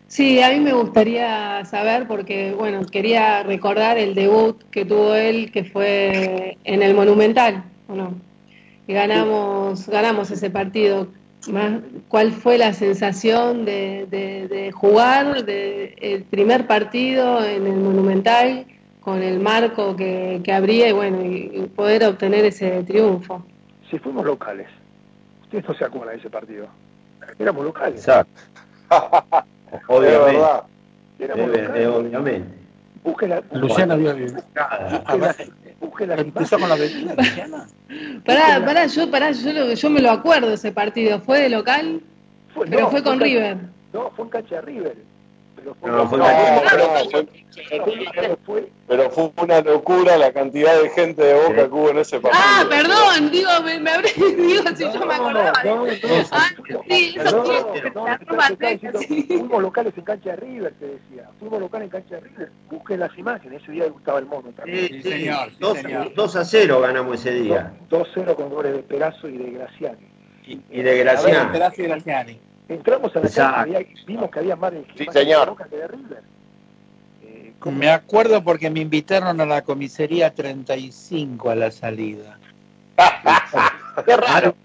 Sí, 0.08 0.42
a 0.42 0.50
mí 0.50 0.60
me 0.60 0.74
gustaría 0.74 1.64
saber 1.66 2.08
porque, 2.08 2.54
bueno, 2.58 2.82
quería 2.92 3.44
recordar 3.44 3.98
el 3.98 4.16
debut 4.16 4.64
que 4.72 4.86
tuvo 4.86 5.14
él, 5.14 5.52
que 5.52 5.66
fue 5.66 6.58
en 6.64 6.82
el 6.82 6.96
Monumental, 6.96 7.64
¿o 7.88 7.96
no? 7.96 8.14
Y 8.88 8.94
ganamos, 8.94 9.88
ganamos 9.88 10.32
ese 10.32 10.50
partido. 10.50 11.10
Más, 11.52 11.82
¿Cuál 12.08 12.32
fue 12.32 12.58
la 12.58 12.74
sensación 12.74 13.66
de, 13.66 14.08
de- 14.10 14.48
de 14.48 14.72
jugar 14.72 15.46
de 15.46 15.96
el 16.02 16.24
primer 16.24 16.66
partido 16.66 17.46
en 17.46 17.68
el 17.68 17.76
Monumental 17.78 18.66
con 19.10 19.24
el 19.24 19.40
marco 19.40 19.96
que, 19.96 20.40
que 20.44 20.54
abría 20.54 20.88
y, 20.90 20.92
bueno, 20.92 21.26
y, 21.26 21.50
y 21.54 21.62
poder 21.76 22.04
obtener 22.06 22.46
ese 22.46 22.84
triunfo? 22.84 23.44
Si 23.90 23.98
fuimos 23.98 24.24
locales, 24.24 24.68
ustedes 25.42 25.68
no 25.68 25.74
se 25.74 25.84
acuerdan 25.86 26.14
de 26.16 26.20
ese 26.20 26.30
partido. 26.30 26.68
Éramos 27.40 27.66
locales. 27.66 27.98
Exacto. 28.00 28.40
Obviamente. 29.88 30.42
Éramos 31.20 31.48
locales. 31.48 31.88
obviamente. 31.88 32.60
Busque 33.04 33.28
la, 33.28 33.42
Luciana 33.54 33.94
había 33.96 34.14
Nada. 34.54 35.04
busque 35.80 36.06
la, 36.06 36.16
empezó 36.16 36.60
con 36.60 36.70
la 36.70 36.76
bebida, 36.76 37.16
Luciana. 37.18 37.66
Pará, 38.26 38.64
pará, 38.64 38.86
yo, 38.86 39.10
pará, 39.10 39.32
yo, 39.32 39.54
lo- 39.54 39.74
yo 39.74 39.90
me 39.90 40.02
lo 40.02 40.12
acuerdo 40.12 40.54
ese 40.54 40.72
partido. 40.72 41.20
¿Fue 41.22 41.40
de 41.40 41.50
local? 41.50 42.02
Fue- 42.54 42.68
Pero 42.68 42.82
no, 42.82 42.90
fue 42.92 43.02
con 43.02 43.14
cancha- 43.18 43.26
River. 43.26 43.58
No, 43.94 44.12
fue 44.12 44.26
en 44.26 44.30
cancha 44.32 44.56
de 44.56 44.62
River. 44.62 44.96
Pero 45.60 46.08
fue, 48.46 48.70
pero 48.88 49.10
una 49.38 49.62
locura 49.62 50.18
la 50.18 50.32
cantidad 50.32 50.80
de 50.82 50.90
gente 50.90 51.24
de 51.24 51.34
Boca 51.34 51.56
que 51.56 51.64
hubo 51.74 51.90
en 51.90 51.98
ese 52.00 52.20
partido. 52.20 52.44
Ah, 52.44 52.66
perdón, 52.70 53.32
digo, 53.32 53.50
me, 53.64 53.80
me 53.80 53.92
habré, 53.92 54.10
digo, 54.16 54.64
si 54.76 54.84
yo 54.84 55.06
me 55.06 55.14
acordaba. 55.14 55.64
No, 55.64 55.86
no, 55.86 55.92
Ah, 56.32 56.48
sí, 56.90 57.16
eso 57.18 57.44
sí, 59.00 59.24
fuimos 59.28 59.62
locales 59.62 59.94
en 59.98 60.04
cancha 60.04 60.30
de 60.32 60.36
River, 60.38 60.74
te 60.80 60.86
decía. 60.86 61.30
Fuimos 61.40 61.60
locales 61.60 61.86
en 61.86 61.92
cancha 61.92 62.16
de 62.16 62.22
River. 62.22 62.52
Busquen 62.70 63.00
las 63.00 63.18
imágenes. 63.18 63.62
Ese 63.64 63.72
día 63.72 63.88
gustaba 63.90 64.20
el 64.20 64.26
mono 64.26 64.50
también. 64.52 64.88
Sí, 64.88 64.94
Sí, 64.94 65.02
sí, 65.04 65.10
señor, 65.12 65.50
sí, 65.50 65.56
dos- 65.60 65.78
señor. 65.78 66.14
2 66.16 66.36
a 66.36 66.46
0 66.46 66.80
ganamos 66.82 67.20
ese 67.20 67.32
día. 67.32 67.74
2-0 67.90 68.36
con 68.36 68.50
goles 68.50 68.74
de 68.74 68.80
Perazo 68.84 69.28
y 69.28 69.38
de 69.38 69.52
Graciani. 69.52 70.08
Y, 70.46 70.62
y 70.72 70.82
de 70.82 70.98
Graciani. 70.98 72.40
Entramos 72.70 73.16
a 73.16 73.20
la 73.20 73.30
cancha 73.30 73.80
y 73.82 74.06
vimos 74.06 74.30
que 74.30 74.40
había 74.40 74.56
más 74.56 74.72
de, 74.72 74.86
Sí, 74.96 75.06
más 75.06 75.16
de. 75.16 75.36
Boca 75.48 75.68
que 75.68 75.76
de 75.76 75.88
River. 75.88 76.24
Eh, 77.24 77.54
¿cómo? 77.60 77.78
Me 77.78 77.90
acuerdo 77.90 78.44
porque 78.44 78.70
me 78.70 78.80
invitaron 78.80 79.42
a 79.42 79.46
la 79.46 79.64
comisaría 79.64 80.34
35 80.34 81.50
a 81.50 81.56
la 81.56 81.72
salida. 81.72 82.38
Qué 84.06 84.16
raro. 84.16 84.56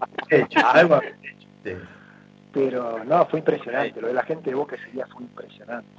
Pero 2.53 3.03
no, 3.03 3.25
fue 3.25 3.39
impresionante. 3.39 3.99
Lo 3.99 4.07
de 4.07 4.13
la 4.13 4.23
gente 4.23 4.51
de 4.51 4.55
Boca 4.55 4.75
ese 4.75 4.91
día 4.91 5.07
fue 5.07 5.23
impresionante. 5.23 5.89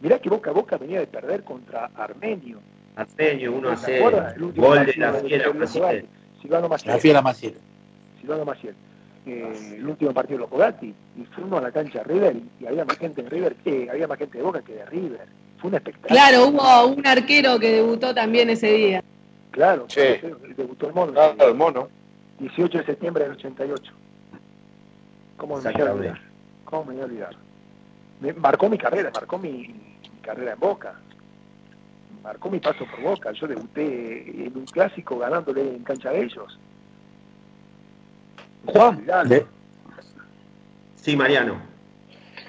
Mirá 0.00 0.18
que 0.18 0.30
Boca 0.30 0.50
a 0.50 0.54
Boca 0.54 0.78
venía 0.78 1.00
de 1.00 1.06
perder 1.08 1.42
contra 1.42 1.90
Armenio. 1.96 2.60
Armenio 2.94 3.52
1 3.52 3.70
a 3.70 3.76
¿Se 3.76 3.86
0. 3.86 4.06
acuerdan? 4.06 4.34
El 4.36 4.42
último 4.42 4.66
Gol 4.66 4.86
de 4.86 4.96
la 4.96 5.12
fiera 5.14 5.52
Maciel. 5.52 6.08
Silvano 6.40 6.68
Maciel. 6.68 6.94
La 6.94 7.00
fiera 7.00 7.22
Maciel. 7.22 7.54
Silvano 8.20 8.44
Maciel. 8.44 8.74
Eh, 9.26 9.74
el 9.76 9.86
último 9.86 10.12
partido 10.14 10.38
de 10.38 10.40
los 10.42 10.50
Fogatti. 10.50 10.94
Y 11.16 11.24
fuimos 11.34 11.58
a 11.60 11.62
la 11.62 11.72
cancha 11.72 12.02
River 12.04 12.36
y, 12.36 12.64
y 12.64 12.66
había 12.66 12.84
más 12.84 12.96
gente 12.98 13.22
de 13.22 13.28
River 13.28 13.54
que 13.56 13.88
había 13.90 14.08
más 14.08 14.18
gente 14.18 14.38
de 14.38 14.44
Boca 14.44 14.62
que 14.62 14.74
de 14.74 14.86
River. 14.86 15.26
Fue 15.58 15.68
un 15.68 15.74
espectáculo. 15.76 16.08
Claro, 16.08 16.46
hubo 16.48 16.86
un 16.94 17.06
arquero 17.06 17.58
que 17.58 17.70
debutó 17.72 18.14
también 18.14 18.48
ese 18.50 18.72
día. 18.72 19.04
Claro, 19.50 19.86
Sí. 19.88 20.00
debutó 20.56 20.86
el 20.88 20.94
mono. 20.94 21.12
Claro, 21.12 21.48
el 21.48 21.54
mono. 21.54 21.88
18 22.38 22.78
de 22.78 22.84
septiembre 22.84 23.24
del 23.24 23.32
88. 23.32 23.92
¿Cómo 25.36 25.56
me 25.56 25.62
voy 25.72 25.80
a 25.82 25.92
olvidar? 25.92 26.20
¿Cómo 26.64 26.84
me 26.86 26.92
voy 26.94 27.02
a 27.02 27.04
olvidar? 27.04 27.36
Me- 28.20 28.32
marcó 28.34 28.68
mi 28.70 28.78
carrera, 28.78 29.10
marcó 29.12 29.38
mi, 29.38 29.50
mi 29.68 30.20
carrera 30.22 30.52
en 30.52 30.60
Boca. 30.60 30.94
Marcó 32.22 32.50
mi 32.50 32.60
paso 32.60 32.84
por 32.86 33.02
Boca. 33.02 33.32
Yo 33.32 33.46
debuté 33.46 34.46
en 34.46 34.56
un 34.56 34.64
clásico 34.66 35.18
ganándole 35.18 35.62
en 35.62 35.82
cancha 35.82 36.10
de 36.10 36.22
ellos. 36.24 36.58
Juan, 38.66 39.04
Dale. 39.06 39.46
Sí, 40.96 41.16
Mariano. 41.16 41.60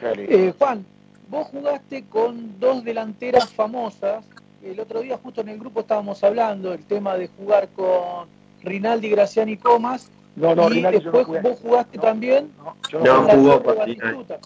eh, 0.01 0.53
Juan, 0.57 0.85
vos 1.29 1.47
jugaste 1.47 2.05
con 2.05 2.59
dos 2.59 2.83
delanteras 2.83 3.51
famosas. 3.53 4.25
El 4.63 4.79
otro 4.79 4.99
día 5.01 5.17
justo 5.17 5.41
en 5.41 5.49
el 5.49 5.59
grupo 5.59 5.79
estábamos 5.79 6.23
hablando 6.23 6.73
el 6.73 6.85
tema 6.85 7.15
de 7.15 7.27
jugar 7.29 7.69
con 7.69 8.27
Rinaldi, 8.61 9.09
Graciani 9.09 9.53
y 9.53 9.57
Comas. 9.57 10.11
No, 10.35 10.55
no, 10.55 10.69
y 10.69 10.75
Rinaldi 10.75 10.99
yo 11.01 11.11
no 11.11 11.17
después 11.17 11.41
vos 11.43 11.59
jugaste 11.59 11.97
No, 11.97 12.03
también 12.03 12.51
No, 12.57 12.75
yo 12.89 12.99
No, 12.99 13.21
no, 13.23 13.29
jugó 13.29 13.63
con 13.63 13.77
Batistuta. 13.77 14.39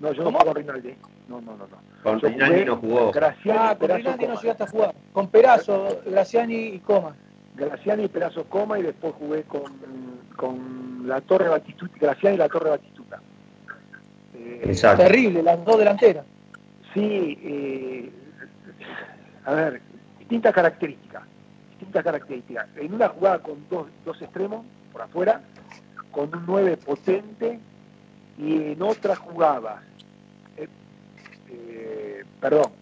no, 0.00 0.12
yo 0.12 0.22
no 0.24 0.32
jugué 0.32 0.44
con 0.44 0.54
Rinaldi. 0.56 0.94
No, 1.28 1.40
no, 1.40 1.52
no. 1.56 1.66
no. 1.66 1.76
Con 2.02 2.20
Yo 2.20 2.28
Rinaldi 2.28 2.64
no 2.64 2.76
jugó. 2.76 3.12
Graciani, 3.12 3.58
Ah, 3.60 3.76
con 3.78 3.88
Rinaldi 3.88 4.10
no 4.24 4.28
Comas. 4.28 4.42
llegaste 4.42 4.62
a 4.62 4.66
jugar. 4.66 4.94
Con 5.12 5.28
Perazo, 5.28 6.00
Graciani 6.04 6.54
y 6.54 6.78
Comas. 6.80 7.16
Graciani, 7.56 8.08
Perazo, 8.08 8.44
Coma 8.44 8.78
y 8.78 8.82
después 8.82 9.14
jugué 9.18 9.42
con, 9.44 9.62
con 10.36 11.06
la 11.06 11.20
Torre 11.20 11.48
Batistuta, 11.48 11.94
Graciani 11.98 12.36
y 12.36 12.38
la 12.38 12.48
Torre 12.48 12.70
Batistuta. 12.70 13.20
Eh. 14.34 14.76
Terrible, 14.96 15.42
las 15.42 15.64
dos 15.64 15.78
delanteras. 15.78 16.24
Sí, 16.94 17.38
eh, 17.42 18.10
a 19.44 19.54
ver, 19.54 19.82
distintas 20.18 20.54
características, 20.54 21.22
distintas 21.70 22.04
características. 22.04 22.68
En 22.76 22.94
una 22.94 23.08
jugada 23.08 23.38
con 23.40 23.66
dos, 23.68 23.86
dos 24.04 24.20
extremos 24.22 24.64
por 24.92 25.02
afuera, 25.02 25.40
con 26.10 26.34
un 26.34 26.44
9 26.46 26.76
potente, 26.78 27.58
y 28.38 28.72
en 28.72 28.82
otra 28.82 29.16
jugaba, 29.16 29.82
eh, 30.56 30.68
eh, 31.48 32.24
perdón, 32.40 32.72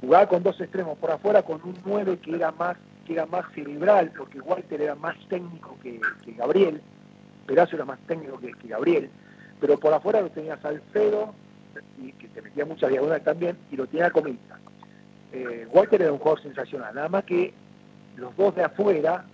jugaba 0.00 0.28
con 0.28 0.42
dos 0.42 0.60
extremos 0.60 0.98
por 0.98 1.10
afuera 1.10 1.42
con 1.42 1.60
un 1.62 1.76
9 1.84 2.18
que 2.18 2.34
era 2.34 2.52
más 2.52 2.76
era 3.12 3.26
más 3.26 3.44
cerebral, 3.54 4.12
porque 4.16 4.40
Walter 4.40 4.80
era 4.80 4.94
más 4.94 5.16
técnico 5.28 5.76
que, 5.82 6.00
que 6.24 6.32
Gabriel, 6.32 6.80
Perazo 7.46 7.76
era 7.76 7.84
más 7.84 7.98
técnico 8.06 8.38
que, 8.38 8.52
que 8.52 8.68
Gabriel, 8.68 9.10
pero 9.60 9.78
por 9.78 9.92
afuera 9.92 10.20
lo 10.22 10.30
tenías 10.30 10.64
Alfredo, 10.64 11.34
y 11.98 12.12
que 12.12 12.28
te 12.28 12.42
metía 12.42 12.64
muchas 12.64 12.90
diagonales 12.90 13.24
también, 13.24 13.56
y 13.70 13.76
lo 13.76 13.86
tenía 13.86 14.10
Comita. 14.10 14.58
Eh, 15.32 15.66
Walter 15.72 16.00
era 16.02 16.12
un 16.12 16.18
jugador 16.18 16.42
sensacional, 16.42 16.94
nada 16.94 17.08
más 17.08 17.24
que 17.24 17.52
los 18.16 18.36
dos 18.36 18.54
de 18.54 18.64
afuera 18.64 19.24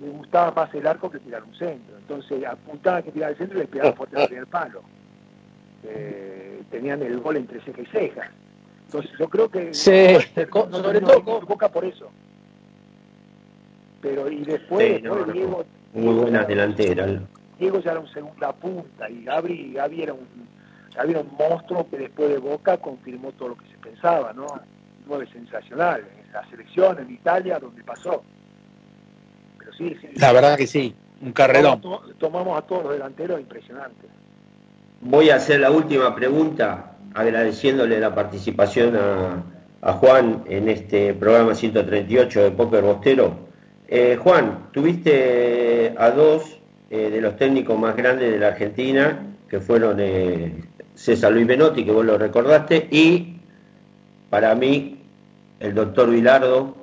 me 0.00 0.08
gustaba 0.08 0.50
más 0.52 0.74
el 0.74 0.86
arco 0.86 1.10
que 1.10 1.18
tirar 1.20 1.42
un 1.44 1.54
centro. 1.54 1.96
Entonces 1.98 2.44
apuntaban 2.44 3.02
que 3.02 3.12
tirar 3.12 3.30
el 3.30 3.36
centro 3.36 3.58
y 3.58 3.60
les 3.60 3.70
pegaban 3.70 3.94
fuerte 3.94 4.20
al 4.20 4.26
primer 4.26 4.46
palo. 4.46 4.82
Eh, 5.84 6.62
tenían 6.70 7.02
el 7.02 7.20
gol 7.20 7.36
entre 7.36 7.60
ceja 7.60 7.82
y 7.82 7.86
ceja. 7.86 8.30
Entonces 8.86 9.12
yo 9.18 9.28
creo 9.28 9.48
que 9.50 9.74
Sí, 9.74 10.16
no, 10.52 10.66
no 10.66 10.78
sobre 10.78 11.00
terminó 11.00 11.22
todo 11.22 11.40
Boca 11.42 11.68
por 11.68 11.84
eso. 11.84 12.10
Pero 14.04 14.30
y 14.30 14.44
después, 14.44 14.86
Sí, 14.86 14.92
después 15.00 15.20
no, 15.20 15.26
no, 15.26 15.32
Diego, 15.32 15.64
Muy 15.94 16.14
buenas 16.14 16.46
delanteras. 16.46 17.22
Diego 17.58 17.80
ya 17.80 17.92
era 17.92 18.00
un 18.00 18.08
segunda 18.12 18.52
punta 18.52 19.08
y 19.08 19.24
Gabri, 19.24 19.72
Gaby 19.72 20.02
era 20.02 20.12
un 20.12 20.26
Gaby 20.94 21.10
era 21.10 21.20
un 21.20 21.30
monstruo 21.38 21.88
que 21.88 21.96
después 21.96 22.28
de 22.28 22.36
Boca 22.36 22.76
confirmó 22.76 23.32
todo 23.32 23.48
lo 23.50 23.56
que 23.56 23.66
se 23.66 23.78
pensaba, 23.78 24.34
¿no? 24.34 24.46
Nueve 25.06 25.26
sensacional, 25.32 26.04
en 26.22 26.32
la 26.32 26.46
selección, 26.50 26.98
en 26.98 27.12
Italia, 27.12 27.58
donde 27.58 27.82
pasó. 27.82 28.22
Pero 29.58 29.72
sí, 29.72 29.96
sí. 30.02 30.08
La 30.16 30.32
verdad 30.32 30.58
que 30.58 30.66
sí, 30.66 30.94
un 31.22 31.32
carrerón. 31.32 31.80
Tomamos, 31.80 32.18
tomamos 32.18 32.58
a 32.58 32.62
todos 32.62 32.84
los 32.84 32.92
delanteros 32.92 33.40
impresionantes. 33.40 34.10
Voy 35.00 35.30
a 35.30 35.36
hacer 35.36 35.60
la 35.60 35.70
última 35.70 36.14
pregunta, 36.14 36.96
agradeciéndole 37.14 37.98
la 37.98 38.14
participación 38.14 38.96
a, 38.96 39.42
a 39.80 39.92
Juan 39.94 40.44
en 40.46 40.68
este 40.68 41.14
programa 41.14 41.54
138 41.54 42.42
de 42.42 42.50
Póker 42.50 42.82
Bostero. 42.82 43.43
Eh, 43.96 44.16
Juan, 44.16 44.70
tuviste 44.72 45.94
a 45.96 46.10
dos 46.10 46.58
eh, 46.90 47.10
de 47.10 47.20
los 47.20 47.36
técnicos 47.36 47.78
más 47.78 47.94
grandes 47.94 48.28
de 48.32 48.40
la 48.40 48.48
Argentina, 48.48 49.20
que 49.48 49.60
fueron 49.60 49.98
eh, 50.00 50.52
César 50.96 51.30
Luis 51.30 51.46
Benotti, 51.46 51.84
que 51.84 51.92
vos 51.92 52.04
lo 52.04 52.18
recordaste, 52.18 52.88
y 52.90 53.36
para 54.30 54.52
mí 54.56 54.98
el 55.60 55.76
doctor 55.76 56.10
Vilardo, 56.10 56.74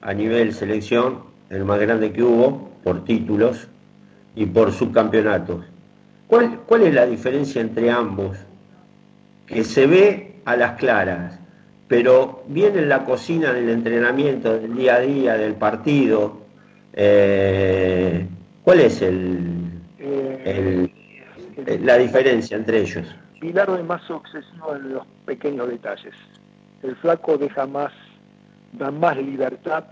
a 0.00 0.14
nivel 0.14 0.54
selección, 0.54 1.24
el 1.50 1.66
más 1.66 1.78
grande 1.80 2.14
que 2.14 2.22
hubo, 2.22 2.70
por 2.82 3.04
títulos 3.04 3.68
y 4.34 4.46
por 4.46 4.72
subcampeonatos. 4.72 5.66
¿Cuál, 6.28 6.60
¿Cuál 6.60 6.84
es 6.84 6.94
la 6.94 7.04
diferencia 7.04 7.60
entre 7.60 7.90
ambos? 7.90 8.38
Que 9.46 9.64
se 9.64 9.86
ve 9.86 10.36
a 10.46 10.56
las 10.56 10.78
claras, 10.78 11.38
pero 11.88 12.42
viene 12.48 12.78
en 12.78 12.88
la 12.88 13.04
cocina 13.04 13.52
del 13.52 13.68
entrenamiento, 13.68 14.58
del 14.58 14.74
día 14.74 14.94
a 14.94 15.00
día, 15.00 15.34
del 15.34 15.56
partido. 15.56 16.42
Eh, 16.94 18.26
¿Cuál 18.62 18.80
es 18.80 19.02
el, 19.02 19.70
Eh, 19.98 20.88
el- 21.66 21.86
la 21.86 21.98
diferencia 21.98 22.56
entre 22.56 22.80
ellos? 22.80 23.06
Bilardo 23.40 23.76
es 23.76 23.84
más 23.84 24.08
obsesivo 24.10 24.74
en 24.74 24.94
los 24.94 25.06
pequeños 25.26 25.68
detalles. 25.68 26.14
El 26.82 26.96
flaco 26.96 27.36
deja 27.36 27.66
más, 27.66 27.92
da 28.72 28.90
más 28.90 29.16
libertad 29.16 29.84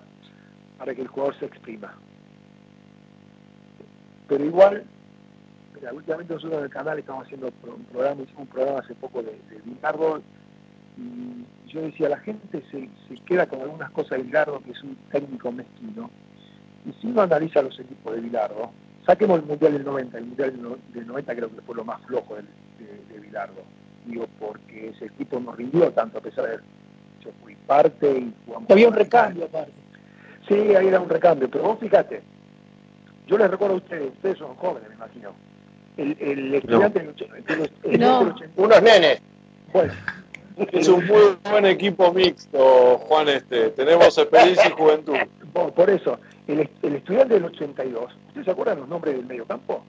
para 0.79 0.95
que 0.95 1.03
el 1.03 1.09
jugador 1.09 1.39
se 1.39 1.47
exprima. 1.47 1.95
Pero 4.29 4.45
igual, 4.45 4.85
mira, 5.75 5.93
últimamente 5.93 6.35
nosotros 6.35 6.59
en 6.59 6.65
el 6.65 6.71
canal 6.71 6.99
estamos 6.99 7.25
haciendo 7.25 7.49
un 7.67 7.85
programa, 7.85 8.23
hicimos 8.23 8.41
un 8.43 8.47
programa 8.47 8.79
hace 8.81 8.95
poco 8.95 9.23
de, 9.23 9.33
de 9.51 9.61
Bilardo 9.65 10.23
Y 10.99 11.45
yo 11.71 11.83
decía, 11.83 12.09
la 12.09 12.19
gente 12.21 12.63
se, 12.71 12.89
se 13.09 13.15
queda 13.25 13.47
con 13.47 13.61
algunas 13.61 13.91
cosas 13.91 14.19
de 14.19 14.25
Bilardo, 14.25 14.61
que 14.61 14.71
es 14.73 14.83
un 14.83 14.97
técnico 15.11 15.51
mezquino. 15.53 16.11
Y 16.87 16.93
si 17.01 17.07
uno 17.09 17.23
analiza 17.23 17.63
los 17.63 17.79
equipos 17.79 18.15
de 18.15 18.21
Bilardo, 18.21 18.71
saquemos 19.07 19.39
el 19.41 19.45
Mundial 19.47 19.73
del 19.75 19.85
90, 19.85 20.19
el 20.19 20.25
Mundial 20.27 20.53
del 20.53 20.63
no- 20.63 20.77
del 20.89 21.07
90 21.07 21.35
creo 21.37 21.51
que 21.55 21.61
fue 21.63 21.75
lo 21.77 21.85
más 21.85 22.01
flojo 22.07 22.37
del- 22.37 22.47
de, 22.79 23.15
de 23.15 23.21
Bilardo. 23.21 23.63
Digo, 24.07 24.27
porque 24.41 24.89
ese 24.89 25.07
equipo 25.07 25.39
no 25.39 25.53
rindió 25.53 25.91
tanto, 25.93 26.19
a 26.19 26.21
pesar 26.21 26.49
de 26.49 26.57
yo 27.21 27.31
fui 27.43 27.55
parte 27.55 28.11
y 28.19 28.33
jugamos. 28.47 28.69
Había 28.71 28.89
un 28.89 28.95
recambio 28.95 29.45
aparte. 29.45 29.73
Sí, 30.49 30.55
ahí 30.75 30.89
era 30.89 30.99
un 31.01 31.09
recambio, 31.09 31.49
pero 31.49 31.65
vos 31.65 31.79
fíjate, 31.79 32.21
yo 33.29 33.39
les 33.39 33.49
recuerdo 33.49 33.75
a 33.75 33.79
ustedes, 33.79 34.13
ustedes 34.13 34.39
son 34.39 34.55
jóvenes, 34.57 34.89
me 34.89 34.97
imagino. 34.97 35.31
El, 35.97 36.17
el 36.21 36.55
estudiante 36.55 36.99
del 37.01 37.09
el 37.85 38.01
No. 38.01 38.19
del 38.25 38.29
80 38.33 38.61
Unos 38.63 38.83
nenes. 38.83 39.21
Bueno, 39.73 39.93
Es 40.73 40.89
un 40.89 41.07
muy 41.07 41.37
buen 41.51 41.67
equipo 41.67 42.13
mixto, 42.13 42.99
Juan. 42.99 43.29
Este, 43.29 43.71
tenemos 43.71 44.17
experiencia 44.19 44.69
y 44.69 44.73
juventud. 44.73 45.15
por, 45.53 45.73
por 45.75 45.91
eso, 45.91 46.19
el, 46.49 46.69
el 46.83 46.95
estudiante 46.97 47.35
del 47.35 47.45
82, 47.45 48.13
¿ustedes 48.29 48.45
se 48.45 48.51
acuerdan 48.51 48.81
los 48.81 48.89
nombres 48.89 49.15
del 49.17 49.27
mediocampo? 49.27 49.85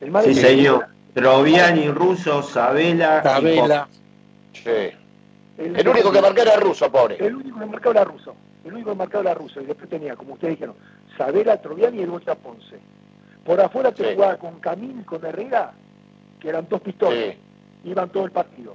El 0.00 0.10
más 0.10 0.24
Sí, 0.24 0.34
de- 0.34 0.40
señor. 0.40 0.86
Troviani, 1.14 1.88
Russo, 1.88 2.42
Sabela. 2.42 3.18
y 3.20 3.22
Tabela. 3.24 3.88
Sí. 4.52 4.90
El 5.58 5.88
único 5.88 6.10
que 6.12 6.20
marcaba 6.22 6.52
era 6.52 6.60
ruso, 6.60 6.90
pobre. 6.90 7.16
El 7.24 7.34
único 7.36 7.58
que 7.58 7.66
marcaba 7.66 7.90
era 8.00 8.04
ruso. 8.04 8.34
El 8.64 8.72
único 8.74 8.90
que 8.90 8.96
marcaba 8.96 9.22
era 9.22 9.34
ruso. 9.34 9.60
Y 9.60 9.66
después 9.66 9.90
tenía, 9.90 10.16
como 10.16 10.34
ustedes 10.34 10.54
dijeron, 10.54 10.76
Sabela, 11.18 11.60
Troviani 11.60 11.98
y 11.98 12.02
el 12.02 12.10
Bocha 12.10 12.34
Ponce. 12.36 12.78
Por 13.44 13.60
afuera 13.60 13.92
te 13.92 14.04
Sí. 14.08 14.14
jugaba 14.14 14.36
con 14.36 14.60
Camín 14.60 15.00
y 15.00 15.04
con 15.04 15.24
Herrera, 15.24 15.72
que 16.38 16.48
eran 16.48 16.66
dos 16.68 16.80
pistones. 16.80 17.36
Iban 17.84 18.08
todo 18.10 18.24
el 18.24 18.30
partido. 18.30 18.74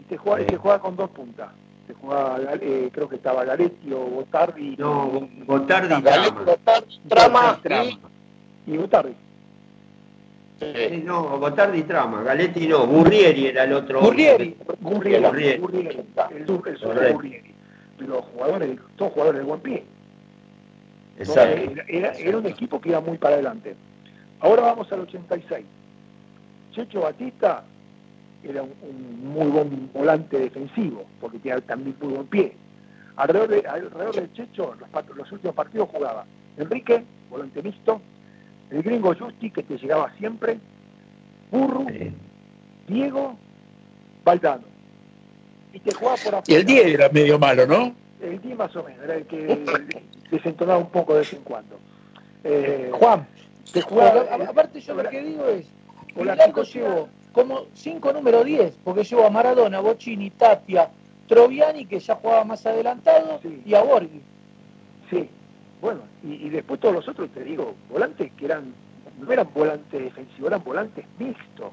Y 0.00 0.04
te 0.04 0.16
jugaba, 0.16 0.40
y 0.42 0.46
te 0.46 0.56
jugaba 0.56 0.80
con 0.80 0.96
dos 0.96 1.10
puntas. 1.10 1.50
Te 1.86 1.94
jugaba, 1.94 2.38
eh, 2.60 2.88
creo 2.92 3.08
que 3.08 3.16
estaba 3.16 3.44
Galetti 3.44 3.92
o 3.92 3.98
Botardi. 3.98 4.76
No, 4.78 5.28
Gotardi 5.46 5.94
y 5.94 6.00
Galetti, 6.02 6.36
Trama. 7.08 7.60
Y... 8.66 8.72
y 8.72 8.76
Botardi. 8.78 9.14
No, 11.04 11.38
Gotardi 11.38 11.78
y 11.80 11.82
Trama. 11.82 12.22
Galetti 12.22 12.66
no. 12.66 12.86
Burrieri 12.86 13.46
era 13.48 13.64
el 13.64 13.74
otro. 13.74 14.00
Burrieri. 14.00 14.56
Gurrieri. 14.80 15.58
Gurrieri. 15.58 16.06
El, 16.34 16.46
sur- 16.46 16.68
el 16.68 16.76
sur 16.78 16.88
Correcto. 16.88 17.02
de 17.04 17.12
Gurrieri. 17.12 17.54
Pero 17.98 18.22
jugadores, 18.22 18.78
todos 18.96 19.12
jugadores 19.12 19.40
de 19.40 19.46
buen 19.46 19.60
pie. 19.60 19.84
Exacto. 21.18 21.70
Era, 21.70 21.84
era- 21.88 22.12
era 22.18 22.38
un 22.38 22.46
equipo 22.46 22.80
que 22.80 22.88
iba 22.90 23.00
muy 23.00 23.18
para 23.18 23.34
adelante. 23.34 23.76
Ahora 24.40 24.62
vamos 24.62 24.90
al 24.92 25.00
86. 25.00 25.64
Checho 26.72 27.00
Batista 27.02 27.62
era 28.50 28.62
un, 28.62 28.72
un 28.82 29.28
muy 29.32 29.46
buen 29.46 29.90
volante 29.92 30.38
defensivo, 30.38 31.04
porque 31.20 31.38
tenía 31.38 31.60
también 31.60 31.96
muy 32.00 32.14
buen 32.14 32.26
pie. 32.26 32.56
Alrededor 33.16 33.48
de, 33.48 33.68
alrededor 33.68 34.14
de 34.16 34.32
Checho, 34.32 34.74
los, 35.16 35.32
últimos 35.32 35.54
partidos 35.54 35.88
jugaba 35.90 36.24
Enrique, 36.56 37.04
volante 37.30 37.62
mixto, 37.62 38.00
el 38.70 38.82
gringo 38.82 39.14
Justi, 39.14 39.50
que 39.50 39.62
te 39.62 39.76
llegaba 39.78 40.12
siempre, 40.18 40.58
Burru, 41.50 41.86
Sí. 41.90 42.12
Diego, 42.88 43.36
Valdano. 44.24 44.64
Y 45.72 45.80
te 45.80 45.92
jugaba 45.94 46.16
por 46.16 46.34
Y 46.46 46.54
el 46.54 46.62
afuera. 46.62 46.82
10 46.82 46.86
era 46.94 47.08
medio 47.10 47.38
malo, 47.38 47.66
¿no? 47.66 47.94
El 48.20 48.40
10 48.40 48.56
más 48.58 48.74
o 48.76 48.82
menos, 48.84 49.02
era 49.04 49.14
el 49.16 49.26
que 49.26 49.64
desentonaba 50.30 50.78
un 50.78 50.90
poco 50.90 51.12
de 51.14 51.20
vez 51.20 51.32
en 51.32 51.42
cuando. 51.42 51.78
Eh, 52.42 52.90
Juan, 52.92 53.26
te 53.72 53.80
jugaba, 53.80 54.22
aparte 54.48 54.80
yo 54.80 54.94
lo 54.94 55.08
que 55.08 55.22
digo 55.22 55.46
es, 55.46 55.66
Bilardo 56.14 56.44
chicos. 56.46 56.74
llevó 56.74 57.08
como 57.34 57.66
5 57.74 58.12
número 58.14 58.42
10, 58.44 58.78
porque 58.82 59.04
llevó 59.04 59.26
a 59.26 59.30
Maradona, 59.30 59.80
Bocini, 59.80 60.30
Tapia, 60.30 60.88
Troviani, 61.28 61.84
que 61.84 61.98
ya 62.00 62.14
jugaba 62.14 62.44
más 62.44 62.64
adelantado, 62.64 63.38
Sí. 63.42 63.62
y 63.66 63.74
a 63.74 63.82
Borghi. 63.82 64.22
Sí, 65.10 65.28
bueno, 65.82 66.00
y, 66.22 66.46
y 66.46 66.48
después 66.48 66.80
todos 66.80 66.94
los 66.94 67.08
otros, 67.08 67.28
te 67.30 67.44
digo, 67.44 67.74
volantes 67.90 68.32
que 68.32 68.44
eran, 68.46 68.72
no 69.20 69.30
eran 69.30 69.48
volantes 69.52 70.02
defensivos, 70.02 70.48
eran 70.48 70.64
volantes 70.64 71.04
mixtos. 71.18 71.72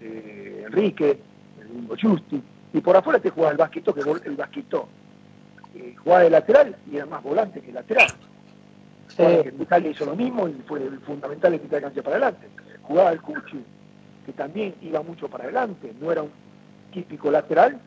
Eh, 0.00 0.64
Enrique, 0.66 1.18
el 1.60 1.68
gringo 1.68 1.96
Justi, 2.00 2.42
y 2.72 2.80
por 2.80 2.96
afuera 2.96 3.18
te 3.18 3.30
jugaba 3.30 3.52
el 3.52 3.58
Vasquito, 3.58 3.94
que 3.94 4.00
el 4.00 4.36
Vasquito 4.36 4.88
eh, 5.74 5.94
jugaba 6.02 6.22
de 6.22 6.30
lateral 6.30 6.76
y 6.90 6.96
era 6.96 7.06
más 7.06 7.22
volante 7.22 7.60
que 7.60 7.72
lateral. 7.72 8.08
Ahora 9.18 9.42
que 9.44 9.54
Italia 9.60 9.90
hizo 9.90 10.04
lo 10.06 10.16
mismo 10.16 10.48
y 10.48 10.52
fue 10.66 10.80
fundamental 11.06 11.54
en 11.54 11.60
quitar 11.60 11.80
cancha 11.82 12.02
para 12.02 12.16
adelante. 12.16 12.48
Jugaba 12.84 13.12
el 13.12 13.20
Cuchi, 13.20 13.64
que 14.26 14.32
también 14.32 14.74
iba 14.82 15.02
mucho 15.02 15.28
para 15.28 15.44
adelante, 15.44 15.92
no 16.00 16.12
era 16.12 16.22
un 16.22 16.30
típico 16.92 17.30
lateral, 17.30 17.78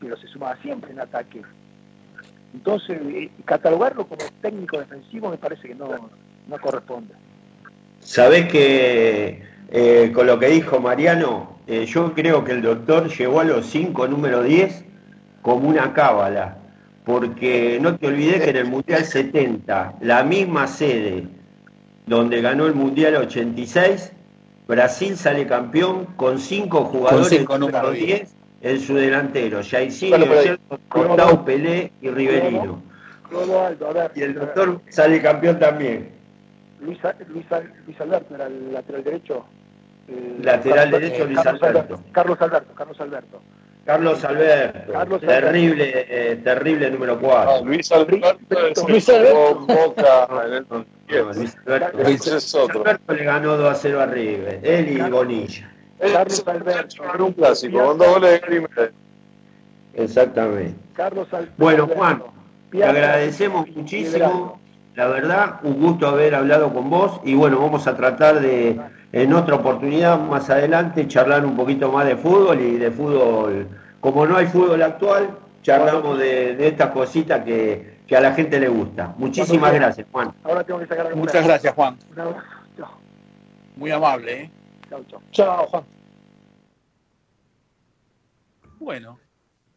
pero 0.00 0.16
se 0.16 0.26
sumaba 0.28 0.56
siempre 0.62 0.92
en 0.92 1.00
ataque. 1.00 1.42
Entonces, 2.54 2.98
eh, 3.02 3.30
catalogarlo 3.44 4.06
como 4.06 4.22
técnico 4.40 4.78
defensivo 4.78 5.30
me 5.30 5.38
parece 5.38 5.68
que 5.68 5.74
no, 5.74 5.88
no 6.48 6.58
corresponde. 6.60 7.14
Sabés 8.00 8.46
que 8.50 9.42
eh, 9.70 10.12
con 10.14 10.26
lo 10.26 10.38
que 10.38 10.48
dijo 10.48 10.80
Mariano, 10.80 11.56
eh, 11.66 11.86
yo 11.86 12.12
creo 12.12 12.44
que 12.44 12.52
el 12.52 12.62
doctor 12.62 13.08
llegó 13.08 13.40
a 13.40 13.44
los 13.44 13.66
5 13.66 14.08
número 14.08 14.42
10 14.42 14.84
como 15.40 15.68
una 15.68 15.92
cábala, 15.92 16.58
porque 17.04 17.78
no 17.80 17.96
te 17.96 18.08
olvides 18.08 18.42
que 18.42 18.50
en 18.50 18.56
el 18.56 18.66
Mundial 18.66 19.04
70, 19.04 19.94
la 20.00 20.24
misma 20.24 20.66
sede 20.66 21.26
donde 22.06 22.40
ganó 22.40 22.66
el 22.66 22.74
Mundial 22.74 23.16
86, 23.16 24.12
Brasil 24.66 25.16
sale 25.16 25.46
campeón 25.46 26.06
con 26.16 26.38
cinco 26.38 26.84
jugadores 26.84 27.28
cinco 27.28 27.58
número 27.58 27.78
número 27.82 27.92
10 28.06 28.34
en 28.62 28.80
su 28.80 28.94
delantero, 28.94 29.60
Jairzinho, 29.68 30.16
Costau, 30.88 31.44
Pelé 31.44 31.92
y 32.00 32.08
Riverino. 32.10 32.82
Y 34.14 34.20
el 34.22 34.34
doctor 34.34 34.80
sale 34.88 35.20
campeón 35.22 35.58
también. 35.58 36.10
Luis, 36.80 36.98
Luis, 37.28 37.46
Luis 37.86 38.00
Alberto 38.00 38.34
era 38.34 38.46
el 38.46 38.72
lateral 38.72 39.04
derecho. 39.04 39.44
eh, 40.08 40.36
Lateral 40.42 40.90
Carlos- 40.90 41.00
derecho, 41.00 41.22
eh, 41.22 41.26
Luis 41.26 41.40
Carlos 41.40 41.62
Alberto. 41.62 42.00
Carlos 42.12 42.40
Alberto, 42.40 42.74
Carlos 42.74 43.00
Alberto. 43.00 43.40
Carlos 43.84 44.24
Alberto, 44.24 44.92
Carlos 44.92 45.22
Alberto. 45.22 45.46
terrible, 45.46 46.06
eh, 46.08 46.36
terrible 46.44 46.90
número 46.90 47.18
4. 47.18 47.52
Ah, 47.52 47.60
Luis 47.64 47.90
Alberto 47.90 48.86
Luis 48.88 49.08
Alberto. 49.08 49.54
Boca 49.66 50.28
en 50.46 50.52
el 50.52 50.66
Luis 51.36 51.56
Alberto. 51.66 52.78
Alberto 52.78 53.12
le 53.14 53.24
ganó 53.24 53.56
2 53.56 53.70
a 53.70 53.74
0 53.74 54.00
a 54.00 54.06
River, 54.06 54.60
él 54.62 54.88
y 54.98 55.10
Bonilla. 55.10 55.68
Carlos 55.98 56.42
Alberto. 56.46 57.02
Ganó 57.02 57.26
un 57.26 57.32
clásico 57.32 57.78
con 57.84 57.98
dos 57.98 58.08
goles 58.08 58.40
de. 58.42 58.92
Exactamente. 59.94 60.74
Carlos 60.94 61.28
Al- 61.32 61.50
Bueno, 61.56 61.84
Alberto, 61.84 61.98
Juan, 62.00 62.22
Te 62.70 62.84
agradecemos 62.84 63.68
muchísimo, 63.70 64.60
la 64.94 65.06
verdad, 65.08 65.60
un 65.62 65.80
gusto 65.80 66.06
haber 66.08 66.34
hablado 66.34 66.72
con 66.72 66.88
vos 66.88 67.20
y 67.24 67.34
bueno, 67.34 67.58
vamos 67.60 67.86
a 67.86 67.96
tratar 67.96 68.40
de 68.40 68.80
en 69.12 69.32
otra 69.34 69.56
oportunidad 69.56 70.18
más 70.18 70.48
adelante 70.50 71.06
charlar 71.06 71.44
un 71.44 71.56
poquito 71.56 71.92
más 71.92 72.06
de 72.06 72.16
fútbol 72.16 72.60
y 72.60 72.78
de 72.78 72.90
fútbol, 72.90 73.68
como 74.00 74.26
no 74.26 74.36
hay 74.36 74.46
fútbol 74.46 74.82
actual, 74.82 75.30
charlamos 75.62 76.18
de, 76.18 76.56
de 76.56 76.68
estas 76.68 76.90
cositas 76.90 77.44
que, 77.44 77.98
que 78.06 78.16
a 78.16 78.20
la 78.20 78.32
gente 78.32 78.58
le 78.58 78.68
gusta. 78.68 79.14
Muchísimas 79.18 79.72
gracias, 79.72 80.06
Juan. 80.10 80.32
Ahora 80.44 80.64
tengo 80.64 80.80
que 80.80 80.86
sacar 80.86 81.06
a 81.06 81.14
Muchas 81.14 81.44
gracias, 81.44 81.74
Juan. 81.74 81.98
Un 82.10 82.20
abrazo. 82.20 82.46
Chao, 82.76 82.90
Muy 83.76 83.90
amable, 83.90 84.42
¿eh? 84.42 84.50
chao, 84.88 85.04
chao. 85.08 85.22
Chao, 85.30 85.66
Juan. 85.66 85.84
Bueno, 88.78 89.18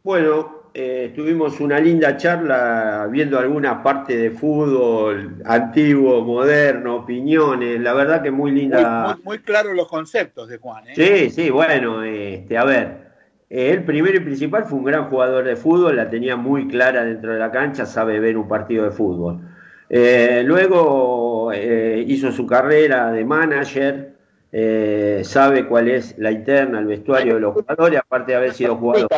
Bueno, 0.02 0.55
eh, 0.78 1.10
tuvimos 1.16 1.58
una 1.60 1.80
linda 1.80 2.18
charla 2.18 3.08
viendo 3.10 3.38
alguna 3.38 3.82
parte 3.82 4.14
de 4.14 4.30
fútbol 4.30 5.42
antiguo, 5.46 6.22
moderno, 6.22 6.96
opiniones, 6.96 7.80
la 7.80 7.94
verdad 7.94 8.22
que 8.22 8.30
muy 8.30 8.50
linda. 8.50 9.14
muy, 9.14 9.24
muy 9.24 9.38
claros 9.38 9.74
los 9.74 9.88
conceptos 9.88 10.50
de 10.50 10.58
Juan, 10.58 10.86
¿eh? 10.88 10.92
Sí, 10.94 11.30
sí, 11.30 11.48
bueno, 11.48 12.02
este, 12.02 12.58
a 12.58 12.64
ver, 12.64 13.06
eh, 13.48 13.70
él 13.70 13.84
primero 13.84 14.18
y 14.18 14.20
principal 14.20 14.66
fue 14.66 14.78
un 14.78 14.84
gran 14.84 15.08
jugador 15.08 15.46
de 15.46 15.56
fútbol, 15.56 15.96
la 15.96 16.10
tenía 16.10 16.36
muy 16.36 16.68
clara 16.68 17.06
dentro 17.06 17.32
de 17.32 17.38
la 17.38 17.50
cancha, 17.50 17.86
sabe 17.86 18.20
ver 18.20 18.36
un 18.36 18.46
partido 18.46 18.84
de 18.84 18.90
fútbol. 18.90 19.40
Eh, 19.88 20.42
luego 20.44 21.52
eh, 21.54 22.04
hizo 22.06 22.30
su 22.32 22.46
carrera 22.46 23.12
de 23.12 23.24
manager, 23.24 24.12
eh, 24.52 25.22
sabe 25.24 25.66
cuál 25.66 25.88
es 25.88 26.18
la 26.18 26.32
interna, 26.32 26.80
el 26.80 26.86
vestuario 26.86 27.36
de 27.36 27.40
los 27.40 27.54
jugadores, 27.54 27.98
aparte 27.98 28.32
de 28.32 28.36
haber 28.36 28.52
sido 28.52 28.76
jugador. 28.76 29.08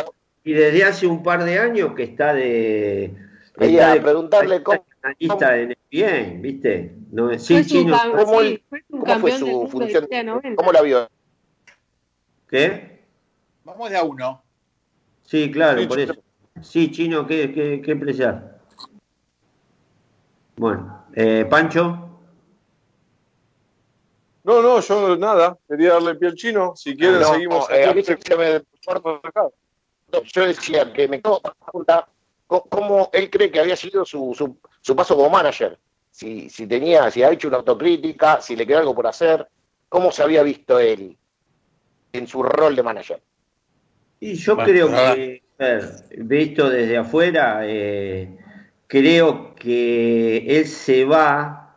Y 0.48 0.54
desde 0.54 0.82
hace 0.82 1.06
un 1.06 1.22
par 1.22 1.44
de 1.44 1.58
años 1.58 1.92
que 1.94 2.04
está 2.04 2.32
de... 2.32 3.14
Quería 3.54 3.82
está 3.82 3.94
de 3.96 4.00
preguntarle 4.00 4.62
cómo- 4.62 4.86
analista 5.02 5.50
de 5.50 5.76
bien, 5.90 6.40
¿viste? 6.40 6.94
No, 7.10 7.36
chino, 7.36 7.94
cam- 7.94 8.12
¿Cómo 8.12 8.40
sí, 8.40 8.64
fue 8.66 8.82
un 8.88 9.00
cómo 9.00 9.18
fue 9.18 9.32
su 9.32 9.68
función? 9.70 10.06
de 10.08 10.16
la 10.16 10.22
90. 10.22 10.56
¿Cómo 10.56 10.72
la 10.72 10.80
vio? 10.80 11.06
¿qué? 12.48 13.04
Vamos 13.62 13.90
de 13.90 13.98
a 13.98 14.02
uno. 14.04 14.42
Sí, 15.26 15.50
claro, 15.50 15.82
Sí, 15.82 15.86
por 15.86 15.98
Chino. 15.98 16.12
eso. 16.12 16.22
Sí, 16.62 16.90
Chino, 16.92 17.26
¿qué, 17.26 17.52
qué, 17.52 17.82
qué 17.84 17.92
apreciar? 17.92 18.58
Bueno, 20.56 21.04
eh, 21.14 21.44
Pancho, 21.44 22.06
No, 24.44 24.62
no, 24.62 24.80
yo 24.80 25.14
nada, 25.18 25.58
quería 25.68 25.92
darle 25.92 26.14
pie 26.14 26.28
al 26.28 26.34
chino. 26.36 26.72
Si 26.74 26.96
quieren, 26.96 27.20
No, 27.20 27.34
seguimos. 27.34 27.68
eh, 27.70 27.84
yo 30.24 30.46
decía 30.46 30.92
que 30.92 31.08
me 31.08 31.20
quedo 31.20 31.40
pregunta, 31.40 32.08
cómo 32.46 33.10
él 33.12 33.30
cree 33.30 33.50
que 33.50 33.60
había 33.60 33.76
sido 33.76 34.04
su, 34.04 34.34
su, 34.34 34.58
su 34.80 34.96
paso 34.96 35.16
como 35.16 35.30
manager. 35.30 35.78
Si, 36.10 36.48
si 36.50 36.66
tenía, 36.66 37.10
si 37.10 37.22
ha 37.22 37.30
hecho 37.30 37.48
una 37.48 37.58
autocrítica, 37.58 38.40
si 38.40 38.56
le 38.56 38.66
quedó 38.66 38.78
algo 38.78 38.94
por 38.94 39.06
hacer, 39.06 39.46
cómo 39.88 40.10
se 40.10 40.22
había 40.22 40.42
visto 40.42 40.78
él 40.78 41.16
en 42.12 42.26
su 42.26 42.42
rol 42.42 42.74
de 42.74 42.82
manager. 42.82 43.22
Y 44.20 44.34
yo 44.34 44.56
Bueno, 44.56 44.70
creo 44.70 44.88
nada. 44.88 45.14
que, 45.14 45.42
visto 46.18 46.68
desde 46.70 46.96
afuera, 46.96 47.60
eh, 47.64 48.36
creo 48.86 49.54
que 49.54 50.58
él 50.58 50.66
se 50.66 51.04
va 51.04 51.76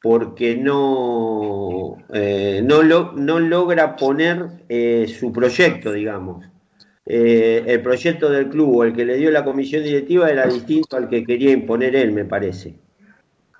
porque 0.00 0.56
no, 0.56 1.96
eh, 2.12 2.60
no, 2.62 2.82
lo- 2.82 3.12
no 3.12 3.40
logra 3.40 3.96
poner 3.96 4.64
eh, 4.68 5.06
su 5.08 5.32
proyecto, 5.32 5.92
digamos. 5.92 6.46
Eh, 7.06 7.62
el 7.66 7.82
proyecto 7.82 8.30
del 8.30 8.48
club 8.48 8.76
o 8.76 8.84
el 8.84 8.94
que 8.94 9.04
le 9.04 9.16
dio 9.16 9.30
la 9.30 9.44
comisión 9.44 9.82
directiva 9.82 10.30
era 10.30 10.46
distinto 10.46 10.96
al 10.96 11.08
que 11.08 11.24
quería 11.24 11.52
imponer 11.52 11.94
él, 11.96 12.12
me 12.12 12.24
parece. 12.24 12.74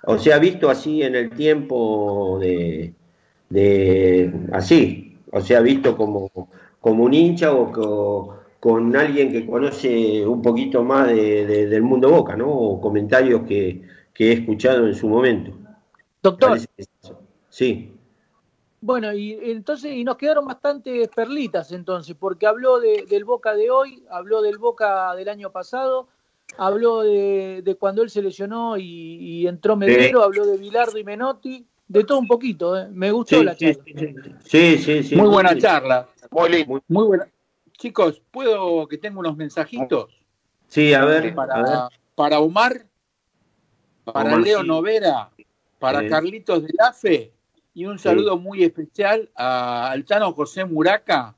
O 0.03 0.17
sea, 0.17 0.39
visto 0.39 0.69
así 0.69 1.03
en 1.03 1.15
el 1.15 1.29
tiempo 1.31 2.37
de, 2.39 2.93
de 3.49 4.31
así, 4.51 5.17
o 5.31 5.41
sea, 5.41 5.61
visto 5.61 5.97
como, 5.97 6.29
como 6.79 7.03
un 7.05 7.13
hincha 7.13 7.53
o 7.53 7.71
co- 7.71 8.39
con 8.59 8.95
alguien 8.95 9.31
que 9.31 9.45
conoce 9.45 10.25
un 10.25 10.41
poquito 10.41 10.83
más 10.83 11.07
de- 11.09 11.45
de- 11.45 11.67
del 11.67 11.83
mundo 11.83 12.09
Boca, 12.09 12.35
¿no? 12.35 12.49
O 12.51 12.81
comentarios 12.81 13.43
que, 13.47 13.81
que 14.13 14.29
he 14.29 14.33
escuchado 14.33 14.87
en 14.87 14.95
su 14.95 15.07
momento. 15.09 15.51
Doctor. 16.21 16.59
Sí. 17.49 17.91
Bueno, 18.85 19.11
y 19.13 19.31
entonces, 19.51 19.93
y 19.95 20.03
nos 20.03 20.15
quedaron 20.15 20.45
bastantes 20.45 21.07
perlitas 21.07 21.71
entonces, 21.71 22.15
porque 22.19 22.45
habló 22.45 22.79
de- 22.79 23.05
del 23.09 23.25
Boca 23.25 23.55
de 23.55 23.71
hoy, 23.71 24.05
habló 24.11 24.43
del 24.43 24.59
Boca 24.59 25.15
del 25.15 25.27
año 25.27 25.51
pasado, 25.51 26.07
habló 26.57 27.01
de, 27.01 27.61
de 27.63 27.75
cuando 27.77 28.03
él 28.03 28.11
se 28.11 28.21
lesionó 28.21 28.77
y, 28.77 28.83
y 28.83 29.47
entró 29.47 29.75
Medero, 29.75 30.21
habló 30.21 30.45
de 30.45 30.57
Bilardo 30.57 30.99
y 30.99 31.03
Menotti, 31.03 31.65
de 31.87 32.03
todo 32.03 32.19
un 32.19 32.27
poquito, 32.27 32.77
¿eh? 32.77 32.87
me 32.91 33.09
gustó 33.09 33.39
Sí, 33.39 33.43
la 33.43 33.55
sí, 33.55 33.65
charla. 33.75 34.39
Sí, 34.43 34.77
sí, 34.77 35.03
sí. 35.03 35.15
Muy 35.15 35.29
buena 35.29 35.53
Sí. 35.53 35.61
charla. 35.61 36.07
Muy 36.29 36.49
lindo. 36.49 36.83
Muy 36.87 37.05
buena. 37.07 37.27
Chicos, 37.79 38.21
¿puedo 38.29 38.87
que 38.87 38.99
tenga 38.99 39.17
unos 39.19 39.35
mensajitos? 39.35 40.11
Sí, 40.67 40.93
a 40.93 41.03
ver, 41.05 41.17
a 41.17 41.21
ver. 41.21 41.33
Para, 41.35 41.89
para 42.13 42.39
Omar, 42.39 42.85
para 44.03 44.29
Omar, 44.29 44.41
Leo 44.41 44.61
sí. 44.61 44.67
Novera, 44.67 45.31
para. 45.79 46.07
Carlitos 46.07 46.61
de 46.61 46.69
Lafe 46.77 47.34
y 47.75 47.85
un 47.85 47.99
saludo 47.99 48.37
muy 48.37 48.63
especial 48.63 49.29
a- 49.35 49.91
al 49.91 50.03
Tano 50.05 50.31
José 50.33 50.65
Muraca, 50.65 51.35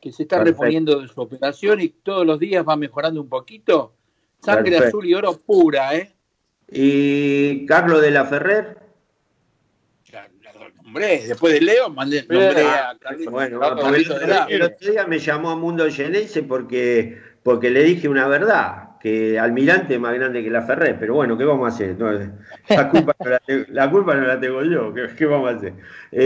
que 0.00 0.12
se 0.12 0.22
está 0.22 0.36
Perfecto. 0.36 0.62
reponiendo 0.62 1.00
de 1.00 1.08
su 1.08 1.20
operación 1.20 1.80
y 1.80 1.88
todos 1.88 2.24
los 2.24 2.38
días 2.38 2.64
va 2.66 2.76
mejorando 2.76 3.20
un 3.20 3.28
poquito. 3.28 3.92
Sangre 4.40 4.70
Perfecto. 4.70 4.86
azul 4.88 5.06
y 5.06 5.14
oro 5.14 5.36
pura, 5.38 5.94
¿eh? 5.96 6.14
Y 6.72 7.66
Carlos 7.66 8.00
de 8.00 8.10
la 8.12 8.24
Ferrer. 8.24 8.78
Hombre, 10.84 11.24
después 11.26 11.52
de 11.52 11.60
Leo, 11.60 11.88
mandé 11.90 12.20
nombré 12.22 12.66
a 12.66 12.96
Carlitos, 12.98 13.32
Bueno, 13.32 13.60
Carlitos 13.60 13.84
porque 13.86 14.00
el, 14.00 14.10
otro, 14.12 14.26
Lafe. 14.26 14.54
el 14.56 14.62
otro 14.62 14.90
día 14.90 15.06
me 15.06 15.18
llamó 15.20 15.50
a 15.50 15.56
Mundo 15.56 15.86
Geneise 15.90 16.42
porque, 16.42 17.16
porque 17.44 17.70
le 17.70 17.84
dije 17.84 18.08
una 18.08 18.26
verdad, 18.26 18.89
que 19.00 19.38
Almirante 19.38 19.94
es 19.94 20.00
más 20.00 20.14
grande 20.14 20.42
que 20.44 20.50
la 20.50 20.62
Ferrer, 20.62 20.98
pero 21.00 21.14
bueno, 21.14 21.36
¿qué 21.38 21.44
vamos 21.44 21.66
a 21.72 21.74
hacer? 21.74 21.96
No, 21.98 22.12
la, 22.74 22.90
culpa 22.90 23.14
no 23.24 23.30
la, 23.30 23.38
tengo, 23.40 23.64
la 23.70 23.90
culpa 23.90 24.14
no 24.14 24.26
la 24.26 24.40
tengo 24.40 24.62
yo, 24.64 24.92
¿qué, 24.94 25.08
qué 25.16 25.26
vamos 25.26 25.52
a 25.52 25.56
hacer? 25.56 25.74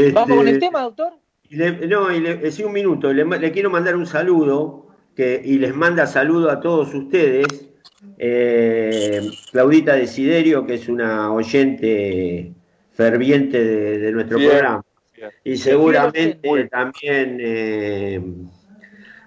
¿Vamos 0.08 0.36
con 0.38 0.48
Este, 0.48 0.48
el 0.48 0.58
tema, 0.58 0.80
doctor? 0.82 1.12
y 1.48 1.56
le- 1.56 1.86
no, 1.86 2.12
y 2.12 2.20
le, 2.20 2.50
sí, 2.52 2.64
un 2.64 2.72
minuto, 2.72 3.12
le, 3.12 3.24
le 3.24 3.52
quiero 3.52 3.70
mandar 3.70 3.96
un 3.96 4.06
saludo 4.06 4.88
que, 5.14 5.40
y 5.44 5.58
les 5.58 5.74
manda 5.74 6.06
saludo 6.06 6.50
a 6.50 6.60
todos 6.60 6.94
ustedes. 6.94 7.70
eh, 8.18 9.32
Claudita 9.50 9.94
Desiderio, 9.96 10.66
que 10.66 10.74
es 10.74 10.88
una 10.88 11.32
oyente 11.32 12.54
ferviente 12.92 13.62
de, 13.64 13.98
de 13.98 14.12
nuestro 14.12 14.38
Bien, 14.38 14.42
programa. 14.42 14.84
bien. 15.14 15.30
Y 15.44 15.56
seguramente 15.58 16.68
también 16.70 17.38
eh, 17.40 18.20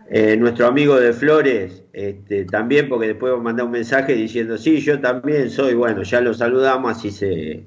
eh, 0.10 0.38
nuestro 0.38 0.68
amigo 0.68 0.96
de 1.00 1.14
Flores, 1.14 1.84
este, 1.94 2.46
también, 2.46 2.88
porque 2.90 3.08
después 3.08 3.38
mandar 3.42 3.66
un 3.66 3.72
mensaje 3.72 4.14
diciendo, 4.14 4.58
sí, 4.58 4.80
yo 4.80 5.00
también 5.02 5.50
soy, 5.50 5.74
bueno, 5.74 6.04
ya 6.04 6.22
lo 6.22 6.34
saludamos, 6.34 6.98
así 6.98 7.12
se... 7.12 7.66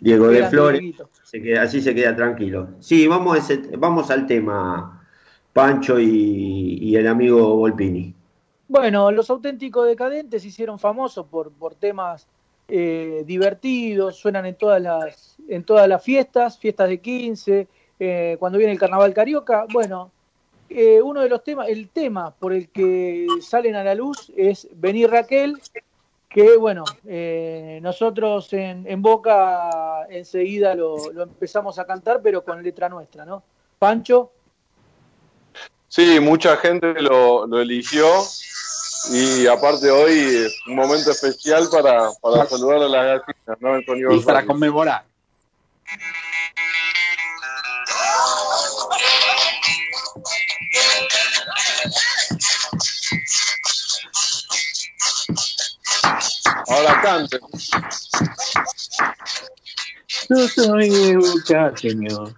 Diego 0.00 0.28
de 0.28 0.44
Flores, 0.44 0.80
se 1.24 1.42
queda- 1.42 1.62
así 1.62 1.80
se 1.80 1.92
queda 1.94 2.14
tranquilo. 2.14 2.68
Sí, 2.78 3.08
vamos, 3.08 3.34
a 3.34 3.38
ese- 3.38 3.76
vamos 3.76 4.10
al 4.12 4.26
tema, 4.26 5.04
Pancho 5.52 5.98
y, 5.98 6.78
y 6.80 6.94
el 6.96 7.06
amigo 7.08 7.56
Volpini. 7.56 8.14
Bueno, 8.68 9.10
los 9.10 9.30
auténticos 9.30 9.86
decadentes 9.86 10.42
se 10.42 10.48
hicieron 10.48 10.78
famosos 10.78 11.26
por, 11.26 11.50
por 11.52 11.74
temas 11.74 12.28
eh, 12.68 13.24
divertidos, 13.26 14.16
suenan 14.16 14.46
en 14.46 14.54
todas 14.54 14.80
las, 14.80 15.36
en 15.48 15.64
todas 15.64 15.88
las 15.88 16.02
fiestas, 16.04 16.58
fiestas 16.58 16.88
de 16.88 17.00
15, 17.00 17.66
eh, 17.98 18.36
cuando 18.38 18.58
viene 18.58 18.72
el 18.74 18.78
carnaval 18.78 19.14
carioca. 19.14 19.64
Bueno, 19.72 20.12
eh, 20.68 21.00
uno 21.02 21.20
de 21.20 21.28
los 21.28 21.42
temas, 21.42 21.68
el 21.68 21.88
tema 21.88 22.30
por 22.30 22.52
el 22.52 22.68
que 22.68 23.26
salen 23.40 23.74
a 23.74 23.84
la 23.84 23.94
luz 23.94 24.32
es 24.36 24.68
Venir 24.72 25.10
Raquel, 25.10 25.60
que 26.28 26.56
bueno, 26.56 26.84
eh, 27.06 27.78
nosotros 27.82 28.52
en, 28.52 28.86
en 28.86 29.00
Boca 29.00 30.06
enseguida 30.10 30.74
lo, 30.74 31.12
lo 31.12 31.22
empezamos 31.22 31.78
a 31.78 31.86
cantar, 31.86 32.20
pero 32.22 32.44
con 32.44 32.62
letra 32.62 32.88
nuestra, 32.88 33.24
¿no? 33.24 33.42
Pancho. 33.78 34.32
Sí, 35.88 36.20
mucha 36.20 36.56
gente 36.58 37.00
lo, 37.00 37.46
lo 37.46 37.60
eligió 37.60 38.06
y 39.10 39.46
aparte 39.46 39.90
hoy 39.90 40.18
es 40.18 40.60
un 40.66 40.74
momento 40.74 41.10
especial 41.12 41.68
para, 41.70 42.10
para 42.20 42.44
saludar 42.46 42.82
a 42.82 42.88
las 42.88 43.04
gallinas, 43.04 43.60
¿no? 43.60 43.72
Antonio 43.72 44.12
Y 44.12 44.20
para 44.20 44.44
conmemorar. 44.44 45.04
Ahora 56.68 57.00
cante. 57.02 57.38
Yo 60.28 60.48
soy 60.48 60.90
de 60.90 61.16
señor. 61.76 62.34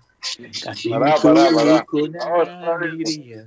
Casi 0.63 0.89
Pará, 0.91 1.17
pará, 1.17 1.51
pará. 1.55 1.85
con 1.85 2.15
alegría. 2.21 3.45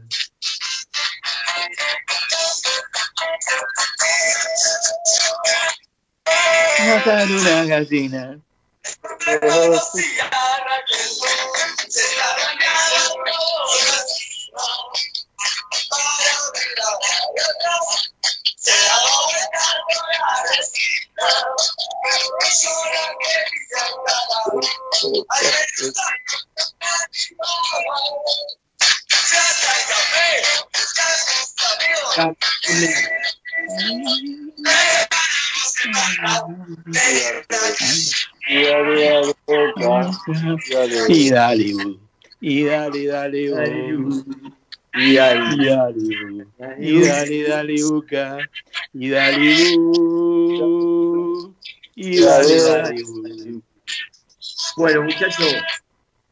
Matar 6.86 7.32
una 7.32 7.66
gallina. 7.66 8.40
Y 41.10 41.30
dale. 41.30 41.74
Y 44.96 45.16
dale, 45.16 45.66
dale, 45.66 45.94
bu. 45.94 46.46
y 46.80 47.02
dale, 47.02 47.44
dale, 47.48 47.76
buca, 47.84 48.38
y 48.94 49.10
dale, 49.10 49.76
bu. 49.78 51.56
y 51.96 52.20
dale, 52.20 52.62
dale, 52.62 53.04
bu. 53.04 53.62
Bueno, 54.78 55.04
muchachos, 55.04 55.54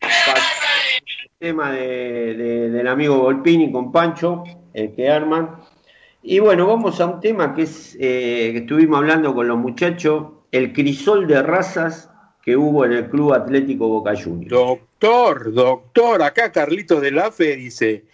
el 0.01 1.29
tema 1.39 1.71
de- 1.71 2.33
de- 2.35 2.69
del 2.69 2.87
amigo 2.87 3.17
Volpini 3.19 3.71
con 3.71 3.91
Pancho, 3.91 4.43
el 4.73 4.93
que 4.95 5.09
arman. 5.09 5.57
Y 6.23 6.39
bueno, 6.39 6.67
vamos 6.67 6.99
a 7.01 7.07
un 7.07 7.19
tema 7.19 7.53
que 7.55 7.63
es 7.63 7.95
eh, 7.99 8.49
que 8.53 8.57
estuvimos 8.59 8.99
hablando 8.99 9.33
con 9.33 9.47
los 9.47 9.57
muchachos, 9.57 10.25
el 10.51 10.71
crisol 10.73 11.25
de 11.27 11.41
razas 11.41 12.09
que 12.43 12.55
hubo 12.57 12.85
en 12.85 12.93
el 12.93 13.09
Club 13.09 13.33
Atlético 13.33 13.87
Boca 13.87 14.13
Juniors. 14.15 14.49
Doctor, 14.49 15.51
doctor, 15.53 16.21
acá 16.23 16.51
Carlitos 16.51 17.01
de 17.01 17.11
Lafe 17.11 17.55
dice, 17.55 18.05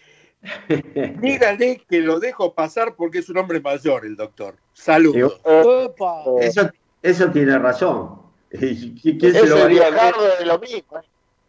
dígale 1.21 1.81
que 1.89 2.01
lo 2.01 2.19
dejo 2.19 2.53
pasar 2.53 2.95
porque 2.95 3.19
es 3.19 3.29
un 3.29 3.37
hombre 3.37 3.59
mayor 3.59 4.05
el 4.05 4.15
doctor. 4.15 4.55
Saludos. 4.73 5.39
Opa. 5.43 6.23
Eso, 6.39 6.69
eso 7.01 7.31
tiene 7.31 7.57
razón. 7.57 8.21
¿Quién 8.49 9.19
se 9.19 9.27
Es 9.27 9.49
lo 9.49 9.57
va 9.57 9.65
a 9.65 10.39
de 10.39 10.45
lo 10.45 10.59
mismo. 10.59 11.01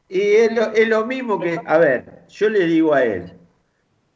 Y 0.09 0.21
es 0.21 0.53
lo, 0.53 0.73
es 0.73 0.89
lo 0.89 1.05
mismo 1.05 1.39
que, 1.39 1.61
a 1.65 1.77
ver, 1.77 2.25
yo 2.29 2.49
le 2.49 2.67
digo 2.67 2.95
a 2.95 3.05
él, 3.05 3.35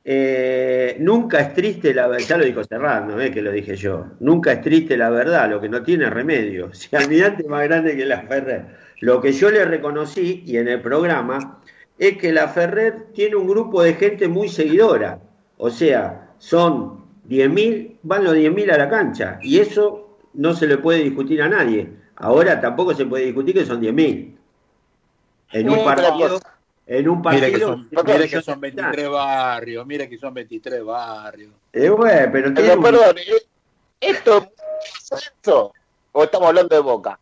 eh, 0.05 0.97
nunca 0.99 1.41
es 1.41 1.55
triste 1.55 1.95
la 1.95 2.09
verdad, 2.09 2.27
ya 2.27 2.37
lo 2.39 2.45
dijo 2.45 2.65
Serrano, 2.65 3.15
no 3.15 3.21
es 3.21 3.31
que 3.31 3.43
lo 3.43 3.53
dije 3.53 3.77
yo, 3.77 4.07
nunca 4.19 4.53
es 4.53 4.61
triste 4.63 4.97
la 4.97 5.11
verdad, 5.11 5.49
lo 5.51 5.61
que 5.61 5.69
no 5.69 5.83
tiene 5.83 6.09
remedio. 6.11 6.71
Si 6.73 6.95
Almirante 6.97 7.43
es 7.43 7.49
más 7.49 7.65
grande 7.65 7.97
que 7.97 8.07
la 8.07 8.23
Ferrer. 8.23 8.83
Lo 9.01 9.21
que 9.21 9.33
yo 9.33 9.51
le 9.51 9.65
reconocí, 9.65 10.45
y 10.47 10.57
en 10.57 10.69
el 10.69 10.81
programa, 10.81 11.62
es 11.99 12.19
que 12.19 12.33
la 12.33 12.49
Ferrer 12.49 13.09
tiene 13.15 13.37
un 13.37 13.47
grupo 13.49 13.83
de 13.83 13.95
gente 13.95 14.29
muy 14.29 14.49
seguidora. 14.49 15.21
O 15.59 15.71
sea, 15.71 16.31
son 16.39 17.05
10.000, 17.29 17.99
van 18.03 18.25
los 18.25 18.35
10.000 18.35 18.73
a 18.73 18.79
la 18.79 18.89
cancha, 18.89 19.39
y 19.43 19.59
eso 19.61 20.19
no 20.35 20.55
se 20.55 20.67
le 20.67 20.79
puede 20.79 21.01
discutir 21.05 21.41
a 21.43 21.49
nadie. 21.49 21.89
Ahora 22.17 22.61
tampoco 22.61 22.95
se 22.95 23.05
puede 23.07 23.27
discutir 23.27 23.55
que 23.55 23.65
son 23.65 23.81
10.000. 23.81 24.37
En 25.53 25.69
un 25.71 25.85
partido, 25.85 26.41
en 26.87 27.09
un 27.09 27.21
Mire 27.21 27.47
que 27.47 27.59
partido. 27.59 27.69
son, 27.69 27.89
mire 28.07 28.29
que 28.29 28.41
son 28.43 28.61
23 28.61 29.09
barrios, 29.11 29.87
mire 29.87 30.09
que 30.09 30.19
son 30.19 30.33
23 30.35 30.85
barrios. 30.85 31.53
Eh, 31.73 31.91
bueno, 31.91 32.31
pero 32.33 32.53
Pero, 32.55 32.75
un- 32.75 32.83
perdón, 32.83 33.19
¿eh? 33.19 33.43
¿esto 34.01 34.49
es 35.13 35.33
eso? 35.43 35.73
¿O 36.13 36.25
estamos 36.25 36.49
hablando 36.49 36.75
de 36.75 36.83
Boca? 36.83 37.19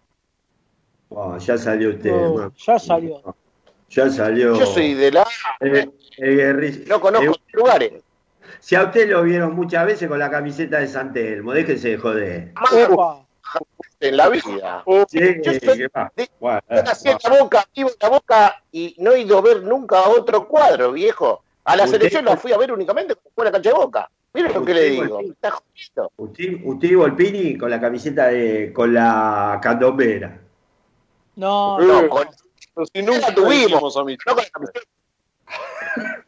Oh, 1.08 1.36
ya 1.38 1.58
salió 1.58 1.90
usted. 1.90 2.12
Ya 2.66 2.78
salió. 2.78 3.20
Ya 3.90 4.08
salió. 4.10 4.56
Yo 4.58 4.66
soy 4.66 4.94
de 4.94 5.10
la... 5.10 5.26
Eh, 5.60 5.90
eh, 6.18 6.36
Guerri- 6.36 6.86
No 6.86 7.00
conozco 7.00 7.32
eh, 7.34 7.40
lugares. 7.52 7.92
si 8.60 8.76
a 8.76 8.84
usted 8.84 9.08
lo 9.10 9.22
vieron 9.24 9.54
muchas 9.54 9.84
veces 9.86 10.08
con 10.08 10.18
la 10.18 10.30
camiseta 10.30 10.78
de 10.78 10.86
San 10.86 11.12
Telmo, 11.12 11.52
déjese 11.52 11.90
de 11.90 11.98
joder. 11.98 12.52
En 14.00 14.16
la 14.16 14.28
vida. 14.28 14.84
Sí, 15.08 15.18
Yo 15.42 15.52
soy- 15.52 15.78
de- 15.78 16.30
Bueno, 16.38 16.60
Yo 16.70 16.82
nací 16.82 17.08
en 17.08 17.18
la 17.22 17.40
boca, 17.42 17.66
vivo 17.74 17.90
en 17.90 17.96
la 18.00 18.08
boca 18.08 18.62
y 18.72 18.94
no 18.98 19.12
he 19.12 19.20
ido 19.20 19.38
a 19.38 19.42
ver 19.42 19.62
nunca 19.62 20.08
otro 20.08 20.46
cuadro, 20.48 20.92
viejo. 20.92 21.42
A 21.64 21.76
la 21.76 21.86
selección 21.86 22.24
la 22.24 22.36
fui 22.36 22.52
a 22.52 22.58
ver 22.58 22.72
únicamente 22.72 23.14
cuando 23.14 23.30
fue 23.34 23.44
a 23.44 23.46
la 23.46 23.52
cancha 23.52 23.70
de 23.70 23.74
boca. 23.76 24.10
Miren 24.32 24.52
lo 24.54 24.64
que 24.64 24.72
le 24.74 24.82
digo. 24.90 25.20
Está 25.20 25.50
jodiendo. 25.50 26.12
Usted, 26.16 26.60
usted 26.64 26.96
Volpini 26.96 27.58
con 27.58 27.68
la 27.70 27.80
camiseta 27.80 28.28
de. 28.28 28.72
con 28.72 28.94
la 28.94 29.58
candombera. 29.60 30.40
No, 31.36 31.78
No, 31.80 32.00
Eh, 32.02 32.08
con- 32.08 32.28
Pero 32.92 32.92
si 32.92 33.02
nunca 33.02 33.34
tuvimos. 33.34 33.94
la 33.96 34.50
camiseta. 34.50 34.80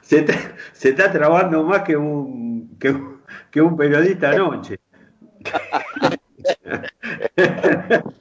Se 0.00 0.18
está, 0.20 0.34
se 0.72 0.90
está 0.90 1.10
trabando 1.10 1.64
más 1.64 1.82
que 1.82 1.96
un, 1.96 2.76
que, 2.78 2.90
un- 2.90 3.22
que 3.50 3.60
un 3.60 3.76
periodista 3.76 4.30
anoche. 4.30 4.78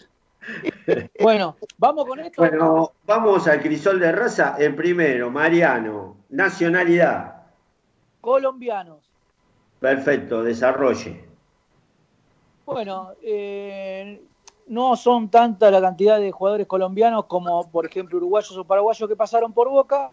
Bueno, 1.19 1.57
vamos 1.77 2.05
con 2.05 2.19
esto. 2.19 2.41
Bueno, 2.41 2.91
vamos 3.05 3.47
al 3.47 3.61
crisol 3.61 3.99
de 3.99 4.11
raza. 4.11 4.55
El 4.59 4.75
primero, 4.75 5.31
Mariano. 5.31 6.17
Nacionalidad. 6.29 7.43
Colombianos. 8.21 9.09
Perfecto, 9.79 10.43
desarrolle. 10.43 11.25
Bueno, 12.65 13.13
eh, 13.23 14.21
no 14.67 14.95
son 14.95 15.29
tanta 15.29 15.69
la 15.69 15.81
cantidad 15.81 16.19
de 16.19 16.31
jugadores 16.31 16.67
colombianos 16.67 17.25
como, 17.25 17.69
por 17.69 17.85
ejemplo, 17.85 18.17
uruguayos 18.17 18.57
o 18.57 18.63
paraguayos 18.63 19.07
que 19.07 19.15
pasaron 19.15 19.53
por 19.53 19.69
Boca. 19.69 20.11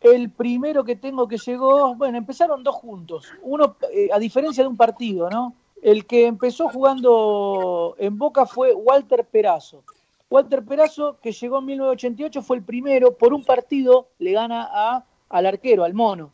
El 0.00 0.30
primero 0.30 0.84
que 0.84 0.96
tengo 0.96 1.26
que 1.26 1.38
llegó, 1.38 1.94
bueno, 1.94 2.18
empezaron 2.18 2.62
dos 2.62 2.74
juntos. 2.74 3.32
Uno, 3.42 3.76
eh, 3.90 4.10
a 4.12 4.18
diferencia 4.18 4.62
de 4.62 4.68
un 4.68 4.76
partido, 4.76 5.30
¿no? 5.30 5.54
El 5.80 6.06
que 6.06 6.26
empezó 6.26 6.68
jugando 6.68 7.94
en 7.98 8.18
Boca 8.18 8.44
fue 8.44 8.74
Walter 8.74 9.24
Perazo. 9.24 9.82
Walter 10.28 10.64
Perazo, 10.64 11.18
que 11.22 11.32
llegó 11.32 11.58
en 11.58 11.66
1988, 11.66 12.42
fue 12.42 12.56
el 12.56 12.62
primero, 12.62 13.12
por 13.12 13.32
un 13.32 13.44
partido 13.44 14.08
le 14.18 14.32
gana 14.32 14.68
a, 14.70 15.04
al 15.30 15.46
arquero, 15.46 15.84
al 15.84 15.94
mono. 15.94 16.30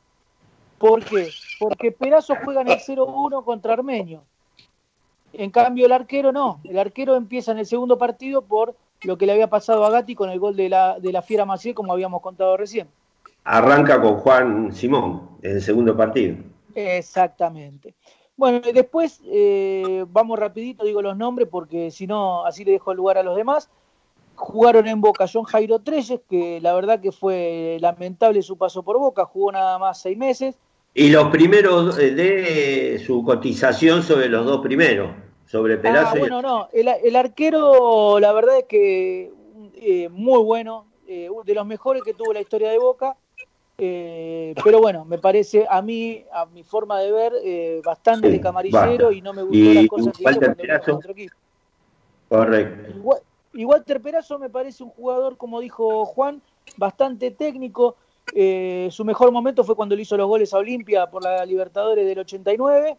¿Por 0.78 1.05
qué? 1.05 1.28
Porque 1.59 1.93
Perazo 1.93 2.34
juega 2.43 2.62
en 2.62 2.68
el 2.68 2.78
0-1 2.78 3.45
contra 3.45 3.74
Armenio. 3.74 4.24
En 5.33 5.51
cambio, 5.51 5.87
el 5.87 5.93
arquero 5.93 6.33
no. 6.33 6.61
El 6.64 6.78
arquero 6.78 7.16
empieza 7.16 7.53
en 7.53 7.59
el 7.59 7.66
segundo 7.66 7.99
partido 7.99 8.43
por 8.43 8.74
lo 9.03 9.16
que 9.16 9.26
le 9.26 9.33
había 9.33 9.49
pasado 9.49 9.85
a 9.85 9.91
Gatti 9.91 10.14
con 10.14 10.31
el 10.31 10.39
gol 10.39 10.57
de 10.57 10.68
la, 10.68 10.99
de 10.99 11.12
la 11.12 11.22
Fiera 11.22 11.45
Maciel, 11.45 11.74
como 11.74 11.93
habíamos 11.93 12.20
contado 12.20 12.57
recién. 12.57 12.89
Arranca 13.45 14.01
con 14.01 14.16
Juan 14.16 14.72
Simón 14.72 15.39
en 15.43 15.57
el 15.57 15.62
segundo 15.62 15.97
partido. 15.97 16.37
Exactamente. 16.74 17.95
Bueno, 18.37 18.61
y 18.66 18.72
después 18.72 19.20
eh, 19.26 20.05
vamos 20.09 20.39
rapidito, 20.39 20.85
digo 20.85 21.03
los 21.03 21.16
nombres, 21.16 21.49
porque 21.51 21.91
si 21.91 22.07
no, 22.07 22.45
así 22.47 22.64
le 22.64 22.72
dejo 22.72 22.91
el 22.91 22.97
lugar 22.97 23.18
a 23.18 23.22
los 23.22 23.37
demás. 23.37 23.70
Jugaron 24.35 24.87
en 24.87 25.01
Boca 25.01 25.26
John 25.31 25.45
Jairo 25.45 25.81
Treyes, 25.81 26.20
que 26.28 26.61
la 26.61 26.72
verdad 26.72 27.01
que 27.01 27.12
fue 27.12 27.76
lamentable 27.81 28.43
su 28.43 28.57
paso 28.57 28.83
por 28.83 28.99
Boca, 28.99 29.26
jugó 29.26 29.53
nada 29.53 29.78
más 29.78 30.01
seis 30.01 30.16
meses. 30.16 30.57
Y 30.95 31.11
los 31.11 31.28
primeros 31.30 31.99
eh, 31.99 32.11
de 32.11 32.99
su 33.05 33.22
cotización 33.24 34.03
sobre 34.03 34.28
los 34.28 34.45
dos 34.45 34.61
primeros, 34.61 35.11
sobre 35.47 35.78
Perazo 35.78 36.14
Ah, 36.14 36.16
y 36.16 36.20
bueno, 36.20 36.43
no, 36.43 36.68
el, 36.72 36.88
el 36.88 37.16
arquero, 37.16 38.18
la 38.18 38.32
verdad 38.32 38.59
es 38.59 38.64
que 38.64 39.32
eh, 39.74 40.09
muy 40.09 40.43
bueno, 40.43 40.86
eh, 41.07 41.28
de 41.45 41.55
los 41.55 41.66
mejores 41.66 42.03
que 42.03 42.14
tuvo 42.14 42.32
la 42.32 42.41
historia 42.41 42.70
de 42.70 42.78
Boca, 42.78 43.16
eh, 43.78 44.55
pero 44.62 44.80
bueno, 44.80 45.05
me 45.05 45.18
parece 45.18 45.66
a 45.68 45.80
mí, 45.80 46.24
a 46.32 46.45
mi 46.47 46.64
forma 46.64 47.01
de 47.01 47.12
ver, 47.12 47.32
eh, 47.43 47.80
bastante 47.84 48.30
Sí, 48.30 48.41
camarillero 48.41 49.12
y 49.12 49.22
no 49.22 49.32
me 49.32 49.43
gustó 49.43 49.57
Y 49.57 49.74
las 49.74 49.86
cosas 49.86 50.14
que 50.16 50.22
hizo 50.24 50.41
cuando 50.41 50.97
otro 50.97 51.12
equipo. 51.12 51.34
correcto. 52.28 52.93
Igual- 52.97 53.22
Y 53.53 53.64
Walter 53.64 54.01
Perazo 54.01 54.38
me 54.38 54.49
parece 54.51 54.84
un 54.84 54.91
jugador, 54.91 55.36
como 55.36 55.61
dijo 55.61 56.05
Juan, 56.05 56.41
bastante 56.76 57.30
técnico. 57.32 57.97
Eh, 58.35 58.89
su 58.91 59.05
mejor 59.05 59.33
momento 59.33 59.64
fue 59.64 59.74
cuando 59.74 59.97
le 59.97 60.03
hizo 60.03 60.16
los 60.16 60.28
goles 60.28 60.53
a 60.55 60.59
Olimpia 60.59 61.07
por 61.11 61.22
la 61.22 61.45
Libertadores 61.45 62.07
del 62.07 62.18
89. 62.20 62.97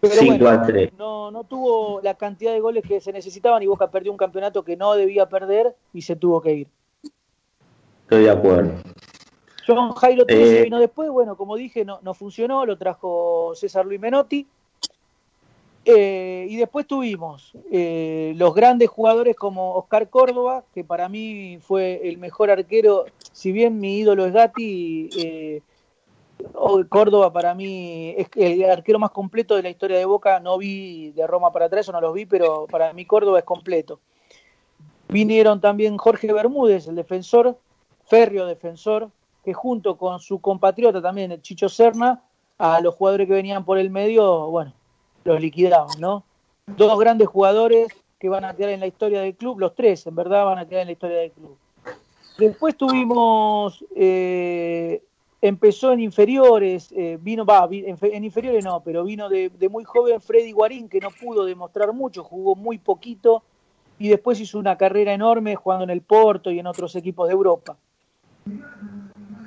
Pero 0.00 0.14
5 0.14 0.38
bueno, 0.38 0.48
a 0.62 0.66
3. 0.66 0.92
no, 0.98 1.30
no 1.30 1.44
tuvo 1.44 2.00
la 2.02 2.14
cantidad 2.14 2.52
de 2.52 2.60
goles 2.60 2.84
que 2.86 3.00
se 3.00 3.12
necesitaban 3.12 3.62
y 3.62 3.66
Boca 3.66 3.90
perdió 3.90 4.12
un 4.12 4.18
campeonato 4.18 4.62
que 4.62 4.76
no 4.76 4.94
debía 4.94 5.26
perder 5.28 5.74
y 5.92 6.02
se 6.02 6.16
tuvo 6.16 6.40
que 6.42 6.52
ir. 6.52 6.68
Estoy 8.02 8.24
de 8.24 8.30
acuerdo. 8.30 8.72
John 9.66 9.92
Jairo 9.94 10.24
Eh. 10.28 10.62
vino 10.64 10.78
después, 10.78 11.08
bueno, 11.10 11.36
como 11.36 11.56
dije, 11.56 11.86
no, 11.86 11.98
no 12.02 12.12
funcionó, 12.12 12.66
lo 12.66 12.76
trajo 12.76 13.52
César 13.54 13.86
Luis 13.86 13.98
Menotti. 13.98 14.46
Eh, 15.86 16.46
y 16.48 16.56
después 16.56 16.86
tuvimos 16.86 17.52
eh, 17.70 18.32
los 18.36 18.54
grandes 18.54 18.88
jugadores 18.88 19.36
como 19.36 19.74
Oscar 19.74 20.08
Córdoba, 20.08 20.64
que 20.74 20.82
para 20.82 21.08
mí 21.10 21.58
fue 21.60 22.00
el 22.08 22.16
mejor 22.18 22.50
arquero, 22.50 23.04
si 23.34 23.50
bien 23.50 23.80
mi 23.80 23.98
ídolo 23.98 24.24
es 24.26 24.32
Gatti, 24.32 25.10
eh, 25.16 25.62
o- 26.54 26.84
Córdoba 26.88 27.32
para 27.32 27.52
mí 27.54 28.14
es 28.16 28.28
el 28.36 28.64
arquero 28.70 29.00
más 29.00 29.10
completo 29.10 29.56
de 29.56 29.62
la 29.64 29.70
historia 29.70 29.98
de 29.98 30.04
Boca, 30.04 30.38
no 30.38 30.56
vi 30.56 31.10
de 31.10 31.26
Roma 31.26 31.52
para 31.52 31.66
atrás, 31.66 31.88
o 31.88 31.92
no 31.92 32.00
los 32.00 32.14
vi, 32.14 32.26
pero 32.26 32.66
para 32.70 32.92
mí 32.92 33.04
Córdoba 33.04 33.40
es 33.40 33.44
completo. 33.44 33.98
Vinieron 35.08 35.60
también 35.60 35.96
Jorge 35.96 36.32
Bermúdez, 36.32 36.86
el 36.86 36.94
defensor, 36.94 37.58
férreo 38.06 38.46
defensor, 38.46 39.10
que 39.44 39.52
junto 39.52 39.96
con 39.96 40.20
su 40.20 40.40
compatriota 40.40 41.02
también, 41.02 41.32
el 41.32 41.42
Chicho 41.42 41.68
Serna, 41.68 42.22
a 42.56 42.80
los 42.80 42.94
jugadores 42.94 43.26
que 43.26 43.34
venían 43.34 43.64
por 43.64 43.78
el 43.78 43.90
medio, 43.90 44.48
bueno, 44.48 44.72
los 45.24 45.40
liquidaban, 45.40 46.00
¿no? 46.00 46.24
Dos 46.66 46.96
grandes 47.00 47.26
jugadores 47.26 47.88
que 48.20 48.28
van 48.28 48.44
a 48.44 48.54
quedar 48.54 48.70
en 48.70 48.80
la 48.80 48.86
historia 48.86 49.20
del 49.20 49.34
club, 49.34 49.58
los 49.58 49.74
tres, 49.74 50.06
en 50.06 50.14
verdad, 50.14 50.44
van 50.44 50.58
a 50.58 50.68
quedar 50.68 50.82
en 50.82 50.86
la 50.88 50.92
historia 50.92 51.18
del 51.18 51.32
club. 51.32 51.58
Después 52.36 52.76
tuvimos, 52.76 53.84
eh, 53.94 55.02
empezó 55.40 55.92
en 55.92 56.00
inferiores, 56.00 56.90
eh, 56.92 57.16
vino, 57.20 57.44
va, 57.44 57.68
en, 57.70 57.96
fe- 57.96 58.16
en 58.16 58.24
inferiores 58.24 58.64
no, 58.64 58.82
pero 58.82 59.04
vino 59.04 59.28
de, 59.28 59.50
muy 59.70 59.84
joven 59.84 60.20
Freddy 60.20 60.50
Guarín, 60.52 60.88
que 60.88 61.00
no 61.00 61.10
pudo 61.10 61.44
demostrar 61.44 61.92
mucho, 61.92 62.24
jugó 62.24 62.56
muy 62.56 62.78
poquito, 62.78 63.44
y 63.98 64.08
después 64.08 64.40
hizo 64.40 64.58
una 64.58 64.76
carrera 64.76 65.12
enorme 65.14 65.54
jugando 65.54 65.84
en 65.84 65.90
el 65.90 66.02
Porto 66.02 66.50
y 66.50 66.58
en 66.58 66.66
otros 66.66 66.96
equipos 66.96 67.28
de 67.28 67.34
Europa. 67.34 67.76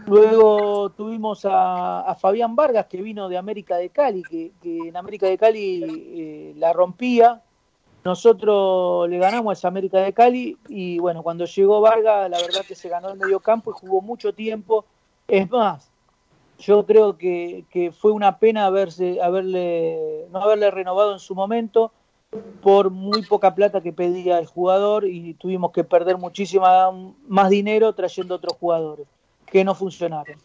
Luego 0.08 0.92
tuvimos 0.92 1.44
a, 1.44 2.02
a 2.02 2.16
Fabián 2.16 2.56
Vargas, 2.56 2.86
que 2.86 3.02
vino 3.02 3.28
de 3.28 3.36
América 3.38 3.76
de 3.76 3.90
Cali, 3.90 4.24
que, 4.24 4.54
que 4.62 4.88
en 4.88 4.96
América 4.96 5.28
de 5.28 5.38
Cali 5.38 5.84
eh, 5.84 6.54
la 6.56 6.72
rompía. 6.72 7.42
Nosotros 8.04 9.10
le 9.10 9.18
ganamos 9.18 9.64
a 9.64 9.68
América 9.68 10.00
de 10.00 10.14
Cali 10.14 10.58
y 10.70 11.00
bueno, 11.00 11.24
cuando 11.24 11.46
llegó 11.46 11.82
Vargas, 11.82 12.30
la 12.30 12.38
verdad 12.38 12.66
que 12.66 12.76
se 12.76 12.90
ganó 12.90 13.10
el 13.10 13.18
medio 13.18 13.40
campo 13.40 13.72
y 13.72 13.80
jugó 13.80 14.02
mucho 14.02 14.34
tiempo. 14.34 14.86
Es 15.28 15.50
más, 15.50 15.92
yo 16.60 16.86
creo 16.86 17.18
que, 17.18 17.66
que 17.70 17.92
fue 17.92 18.12
una 18.12 18.40
pena 18.40 18.66
haberse, 18.66 19.22
haberle, 19.22 20.28
no 20.32 20.42
haberle 20.42 20.72
renovado 20.72 21.14
en 21.14 21.20
su 21.20 21.36
momento 21.36 21.92
por 22.62 22.90
muy 22.90 23.24
poca 23.24 23.56
plata 23.56 23.82
que 23.82 23.94
pedía 23.94 24.40
el 24.40 24.46
jugador 24.46 25.06
y 25.06 25.34
tuvimos 25.36 25.72
que 25.72 25.84
perder 25.84 26.18
muchísima 26.18 26.92
más 27.28 27.50
dinero 27.50 27.94
trayendo 27.94 28.36
otros 28.36 28.58
jugadores 28.58 29.08
que 29.46 29.64
no 29.64 29.76
funcionaron. 29.76 30.38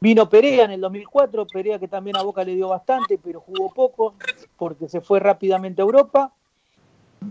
Vino 0.00 0.28
Perea 0.28 0.64
en 0.64 0.72
el 0.72 0.80
2004, 0.80 1.46
Perea 1.46 1.78
que 1.78 1.88
también 1.88 2.16
a 2.16 2.22
Boca 2.22 2.44
le 2.44 2.54
dio 2.54 2.68
bastante, 2.68 3.18
pero 3.18 3.40
jugó 3.40 3.72
poco 3.72 4.14
porque 4.56 4.88
se 4.88 5.00
fue 5.00 5.18
rápidamente 5.20 5.82
a 5.82 5.84
Europa. 5.84 6.32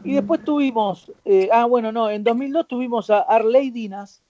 Y 0.04 0.14
después 0.14 0.44
tuvimos, 0.44 1.12
eh, 1.26 1.50
ah 1.52 1.66
bueno, 1.66 1.92
no, 1.92 2.10
en 2.10 2.24
2002 2.24 2.68
tuvimos 2.68 3.10
a 3.10 3.20
Arley 3.20 3.72
Dinas, 3.72 4.22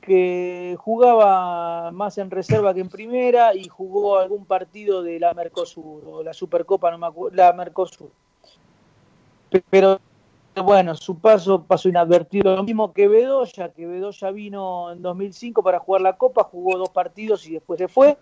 que 0.00 0.76
jugaba 0.80 1.90
más 1.92 2.16
en 2.18 2.30
reserva 2.30 2.72
que 2.74 2.80
en 2.80 2.88
primera 2.88 3.54
y 3.54 3.68
jugó 3.68 4.18
algún 4.18 4.46
partido 4.46 5.02
de 5.02 5.20
la 5.20 5.34
Mercosur 5.34 6.02
o 6.06 6.22
la 6.22 6.32
Supercopa, 6.32 6.90
no 6.90 6.98
me 6.98 7.06
acuerdo, 7.06 7.36
la 7.36 7.52
Mercosur. 7.52 8.10
Pe- 9.50 9.62
Pero 9.68 9.98
bueno, 10.64 10.94
su 10.94 11.18
paso 11.18 11.62
pasó 11.62 11.88
inadvertido. 11.88 12.56
Lo 12.56 12.64
mismo 12.64 12.92
que 12.92 13.06
Bedoya, 13.08 13.68
que 13.72 13.86
Bedoya 13.86 14.30
vino 14.30 14.90
en 14.90 15.02
2005 15.02 15.62
para 15.62 15.78
jugar 15.78 16.00
la 16.02 16.16
Copa, 16.16 16.44
jugó 16.44 16.78
dos 16.78 16.90
partidos 16.90 17.46
y 17.46 17.52
después 17.52 17.78
se 17.78 17.88
fue. 17.88 18.16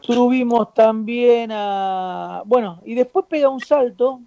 Tuvimos 0.00 0.72
también 0.74 1.50
a. 1.52 2.42
Bueno, 2.46 2.80
y 2.84 2.94
después 2.94 3.26
pega 3.28 3.48
un 3.48 3.60
salto 3.60 4.20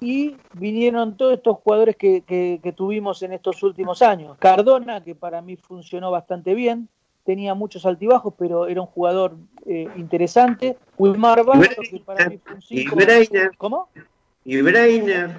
y 0.00 0.36
vinieron 0.54 1.16
todos 1.16 1.34
estos 1.34 1.58
jugadores 1.58 1.96
que, 1.96 2.22
que- 2.22 2.60
que 2.62 2.72
tuvimos 2.72 3.22
en 3.22 3.32
estos 3.32 3.62
últimos 3.62 4.02
años. 4.02 4.36
Cardona, 4.38 5.02
que 5.02 5.14
para 5.14 5.40
mí 5.42 5.56
funcionó 5.56 6.10
bastante 6.10 6.54
bien, 6.54 6.88
tenía 7.24 7.54
muchos 7.54 7.84
altibajos, 7.86 8.34
pero 8.38 8.66
era 8.66 8.80
un 8.80 8.86
jugador 8.86 9.36
eh, 9.66 9.88
interesante. 9.96 10.76
Wilmar 10.96 11.44
Barro, 11.44 11.60
que 11.90 12.00
para 12.04 12.28
mí 12.28 12.38
fue 12.38 12.54
un 12.54 12.60
Y 12.60 12.78
cinco- 12.82 12.96
Breiner. 12.96 13.50
¿Cómo? 13.58 13.88
Y 14.44 14.60
Breiner. 14.62 15.30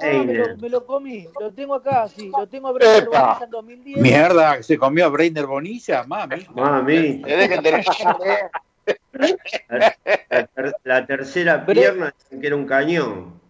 Ah, 0.00 0.06
me, 0.06 0.16
lo, 0.16 0.24
Breiner. 0.24 0.58
me 0.58 0.68
lo 0.68 0.84
comí, 0.86 1.26
lo 1.40 1.52
tengo 1.52 1.74
acá, 1.74 2.08
sí, 2.08 2.30
lo 2.36 2.46
tengo 2.48 2.68
a 2.68 2.72
Breiner 2.72 3.04
¡Epa! 3.04 3.20
Bonilla 3.38 3.44
en 3.44 3.50
2010. 3.50 4.02
Mierda, 4.02 4.62
se 4.62 4.76
comió 4.76 5.06
a 5.06 5.08
Breiner 5.08 5.46
Bonilla, 5.46 6.04
mami. 6.04 6.46
Mami. 6.54 7.22
Se 7.22 7.36
dejen 7.36 7.62
de 7.62 7.70
la- 9.18 9.36
La, 9.68 9.96
la 10.30 10.46
ter- 10.46 10.76
la 10.84 11.06
tercera 11.06 11.64
pierna 11.66 12.14
dicen 12.18 12.40
que 12.40 12.46
era 12.46 12.56
un 12.56 12.66
cañón. 12.66 13.40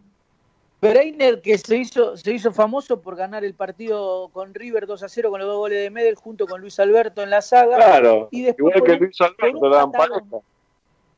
Breiner 0.81 1.41
que 1.41 1.57
se 1.57 1.77
hizo, 1.77 2.15
se 2.17 2.33
hizo 2.33 2.53
famoso 2.53 3.01
por 3.01 3.17
ganar 3.17 3.43
el 3.43 3.55
partido 3.55 4.29
con 4.33 4.53
River 4.53 4.87
2 4.87 5.03
a 5.03 5.09
0 5.09 5.31
con 5.31 5.41
los 5.41 5.49
dos 5.49 5.57
goles 5.57 5.83
de 5.83 5.91
Medel 5.91 6.15
junto 6.15 6.47
con 6.47 6.61
Luis 6.61 6.79
Alberto 6.79 7.23
en 7.23 7.31
la 7.31 7.41
saga. 7.41 7.77
Claro, 7.77 8.29
y 8.31 8.43
después 8.43 8.77
igual 8.77 8.85
que 8.85 8.93
un- 8.93 8.99
Luis 9.07 9.21
Alberto, 9.21 9.69
le 9.71 9.77
dan 9.77 9.93
pareja. 9.93 10.21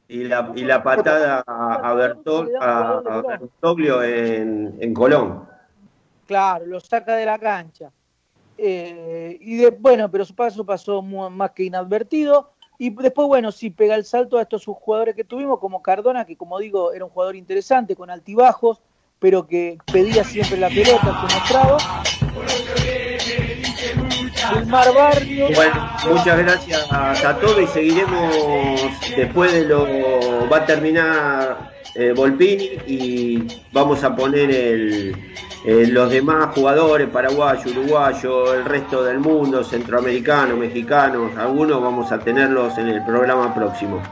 Y 0.09 0.23
la, 0.23 0.53
y 0.55 0.63
la 0.65 0.85
patada 0.85 1.43
a, 1.45 1.75
a, 1.91 1.95
Bertol- 1.95 2.53
a- 2.61 2.99
a 3.05 3.23
Bertoglio 3.23 4.05
en, 4.05 4.77
en 4.79 4.95
Colón. 4.95 5.49
Claro, 6.29 6.65
lo 6.67 6.79
saca 6.79 7.17
de 7.17 7.27
la 7.27 7.37
cancha. 7.39 7.91
Eh, 8.57 9.37
y 9.41 9.57
de, 9.57 9.71
bueno, 9.71 10.09
pero 10.09 10.25
su 10.25 10.35
paso 10.37 10.65
pasó 10.65 11.03
más 11.03 11.51
que 11.51 11.65
inadvertido. 11.65 12.53
Y 12.79 12.91
después, 12.91 13.27
bueno, 13.29 13.53
sí 13.53 13.71
pega 13.71 13.95
el 13.95 14.05
salto 14.05 14.39
a 14.39 14.43
estos 14.43 14.65
jugadores 14.65 15.15
que 15.15 15.25
tuvimos, 15.25 15.59
como 15.59 15.83
Cardona, 15.83 16.25
que 16.25 16.37
como 16.37 16.59
digo, 16.59 16.93
era 16.93 17.05
un 17.05 17.11
jugador 17.11 17.37
interesante, 17.37 17.97
con 17.97 18.11
altibajos, 18.11 18.83
pero 19.19 19.47
que 19.47 19.79
pedía 19.91 20.25
siempre 20.25 20.59
la 20.59 20.69
pelota, 20.69 21.17
que 21.21 21.35
mostraba. 21.35 21.79
Barrio. 24.95 25.49
Bueno, 25.55 25.91
muchas 26.09 26.39
gracias 26.39 26.93
a 26.93 27.37
todos 27.41 27.63
y 27.63 27.67
seguiremos 27.67 28.81
después 29.17 29.53
de 29.53 29.65
lo. 29.65 30.49
Va 30.49 30.59
a 30.59 30.67
terminar 30.67 31.73
eh, 31.95 32.13
Volpini 32.15 32.79
y 32.87 33.63
vamos 33.73 34.05
a 34.05 34.15
poner 34.15 34.51
el, 34.51 35.17
eh, 35.65 35.87
los 35.89 36.11
demás 36.11 36.55
jugadores, 36.55 37.09
paraguayo, 37.09 37.71
uruguayo, 37.71 38.53
el 38.53 38.67
resto 38.67 39.03
del 39.03 39.19
mundo, 39.19 39.65
centroamericano, 39.65 40.57
mexicanos, 40.57 41.37
algunos 41.39 41.81
vamos 41.81 42.13
a 42.13 42.19
tenerlos 42.19 42.77
en 42.77 42.89
el 42.89 43.05
programa 43.05 43.55
próximo. 43.55 44.03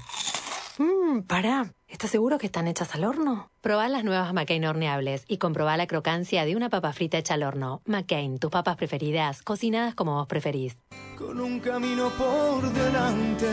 Mmm, 0.76 1.22
pará. 1.22 1.72
¿Estás 1.88 2.10
seguro 2.10 2.36
que 2.36 2.44
están 2.44 2.68
hechas 2.68 2.94
al 2.94 3.04
horno? 3.04 3.50
Probá 3.62 3.88
las 3.88 4.04
nuevas 4.04 4.34
McCain 4.34 4.66
horneables 4.66 5.24
y 5.26 5.38
comprobá 5.38 5.78
la 5.78 5.86
crocancia 5.86 6.44
de 6.44 6.54
una 6.54 6.68
papa 6.68 6.92
frita 6.92 7.16
hecha 7.16 7.32
al 7.32 7.44
horno. 7.44 7.80
McCain, 7.86 8.38
tus 8.38 8.50
papas 8.50 8.76
preferidas, 8.76 9.40
cocinadas 9.40 9.94
como 9.94 10.16
vos 10.16 10.26
preferís. 10.26 10.76
Con 11.16 11.40
un 11.40 11.60
camino 11.60 12.10
por 12.10 12.70
delante, 12.74 13.46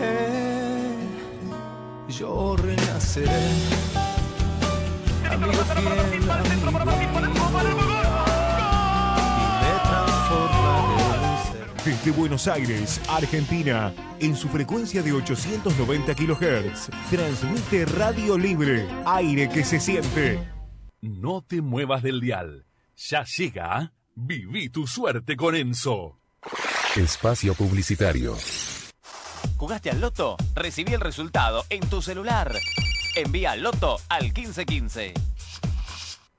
eh, 0.00 0.94
yo 2.08 2.54
renaceré. 2.56 4.09
Amigo 5.30 5.64
fiel. 5.64 6.10
Desde 11.84 12.10
Buenos 12.10 12.46
Aires, 12.46 13.00
Argentina, 13.08 13.92
en 14.20 14.36
su 14.36 14.48
frecuencia 14.48 15.02
de 15.02 15.12
890 15.12 16.14
kHz, 16.14 16.90
transmite 17.10 17.86
Radio 17.86 18.36
Libre, 18.36 18.86
aire 19.06 19.48
que 19.48 19.64
se 19.64 19.80
siente. 19.80 20.38
No 21.00 21.42
te 21.42 21.62
muevas 21.62 22.02
del 22.02 22.20
dial. 22.20 22.66
Ya 22.96 23.24
llega. 23.24 23.92
Viví 24.14 24.68
tu 24.68 24.86
suerte 24.86 25.36
con 25.36 25.56
Enzo. 25.56 26.20
Espacio 26.96 27.54
Publicitario. 27.54 28.36
¿Jugaste 29.56 29.90
al 29.90 30.00
loto? 30.00 30.36
Recibí 30.54 30.92
el 30.92 31.00
resultado 31.00 31.64
en 31.70 31.80
tu 31.88 32.02
celular. 32.02 32.52
Envía 33.16 33.56
loto 33.56 33.96
al 34.08 34.22
1515. 34.22 35.14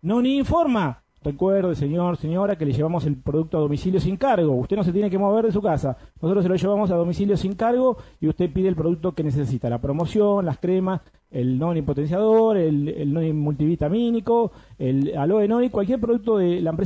Noni 0.03 0.37
informa. 0.37 1.03
Recuerde, 1.23 1.75
señor, 1.75 2.17
señora, 2.17 2.57
que 2.57 2.65
le 2.65 2.71
llevamos 2.71 3.05
el 3.05 3.15
producto 3.17 3.57
a 3.57 3.61
domicilio 3.61 3.99
sin 3.99 4.17
cargo. 4.17 4.53
Usted 4.55 4.77
no 4.77 4.83
se 4.83 4.93
tiene 4.93 5.09
que 5.09 5.19
mover 5.19 5.45
de 5.45 5.51
su 5.51 5.61
casa. 5.61 5.95
Nosotros 6.19 6.43
se 6.43 6.49
lo 6.49 6.55
llevamos 6.55 6.89
a 6.89 6.95
domicilio 6.95 7.37
sin 7.37 7.53
cargo 7.53 7.97
y 8.19 8.27
usted 8.27 8.51
pide 8.51 8.69
el 8.69 8.75
producto 8.75 9.11
que 9.11 9.23
necesita. 9.23 9.69
La 9.69 9.79
promoción, 9.79 10.45
las 10.45 10.57
cremas, 10.57 11.01
el 11.29 11.59
noni 11.59 11.83
potenciador, 11.83 12.57
el, 12.57 12.87
el 12.87 13.13
noni 13.13 13.33
multivitamínico, 13.33 14.51
el 14.79 15.15
aloe 15.15 15.47
noni, 15.47 15.69
cualquier 15.69 15.99
producto 15.99 16.37
de 16.37 16.61
la 16.61 16.71
empresa 16.71 16.79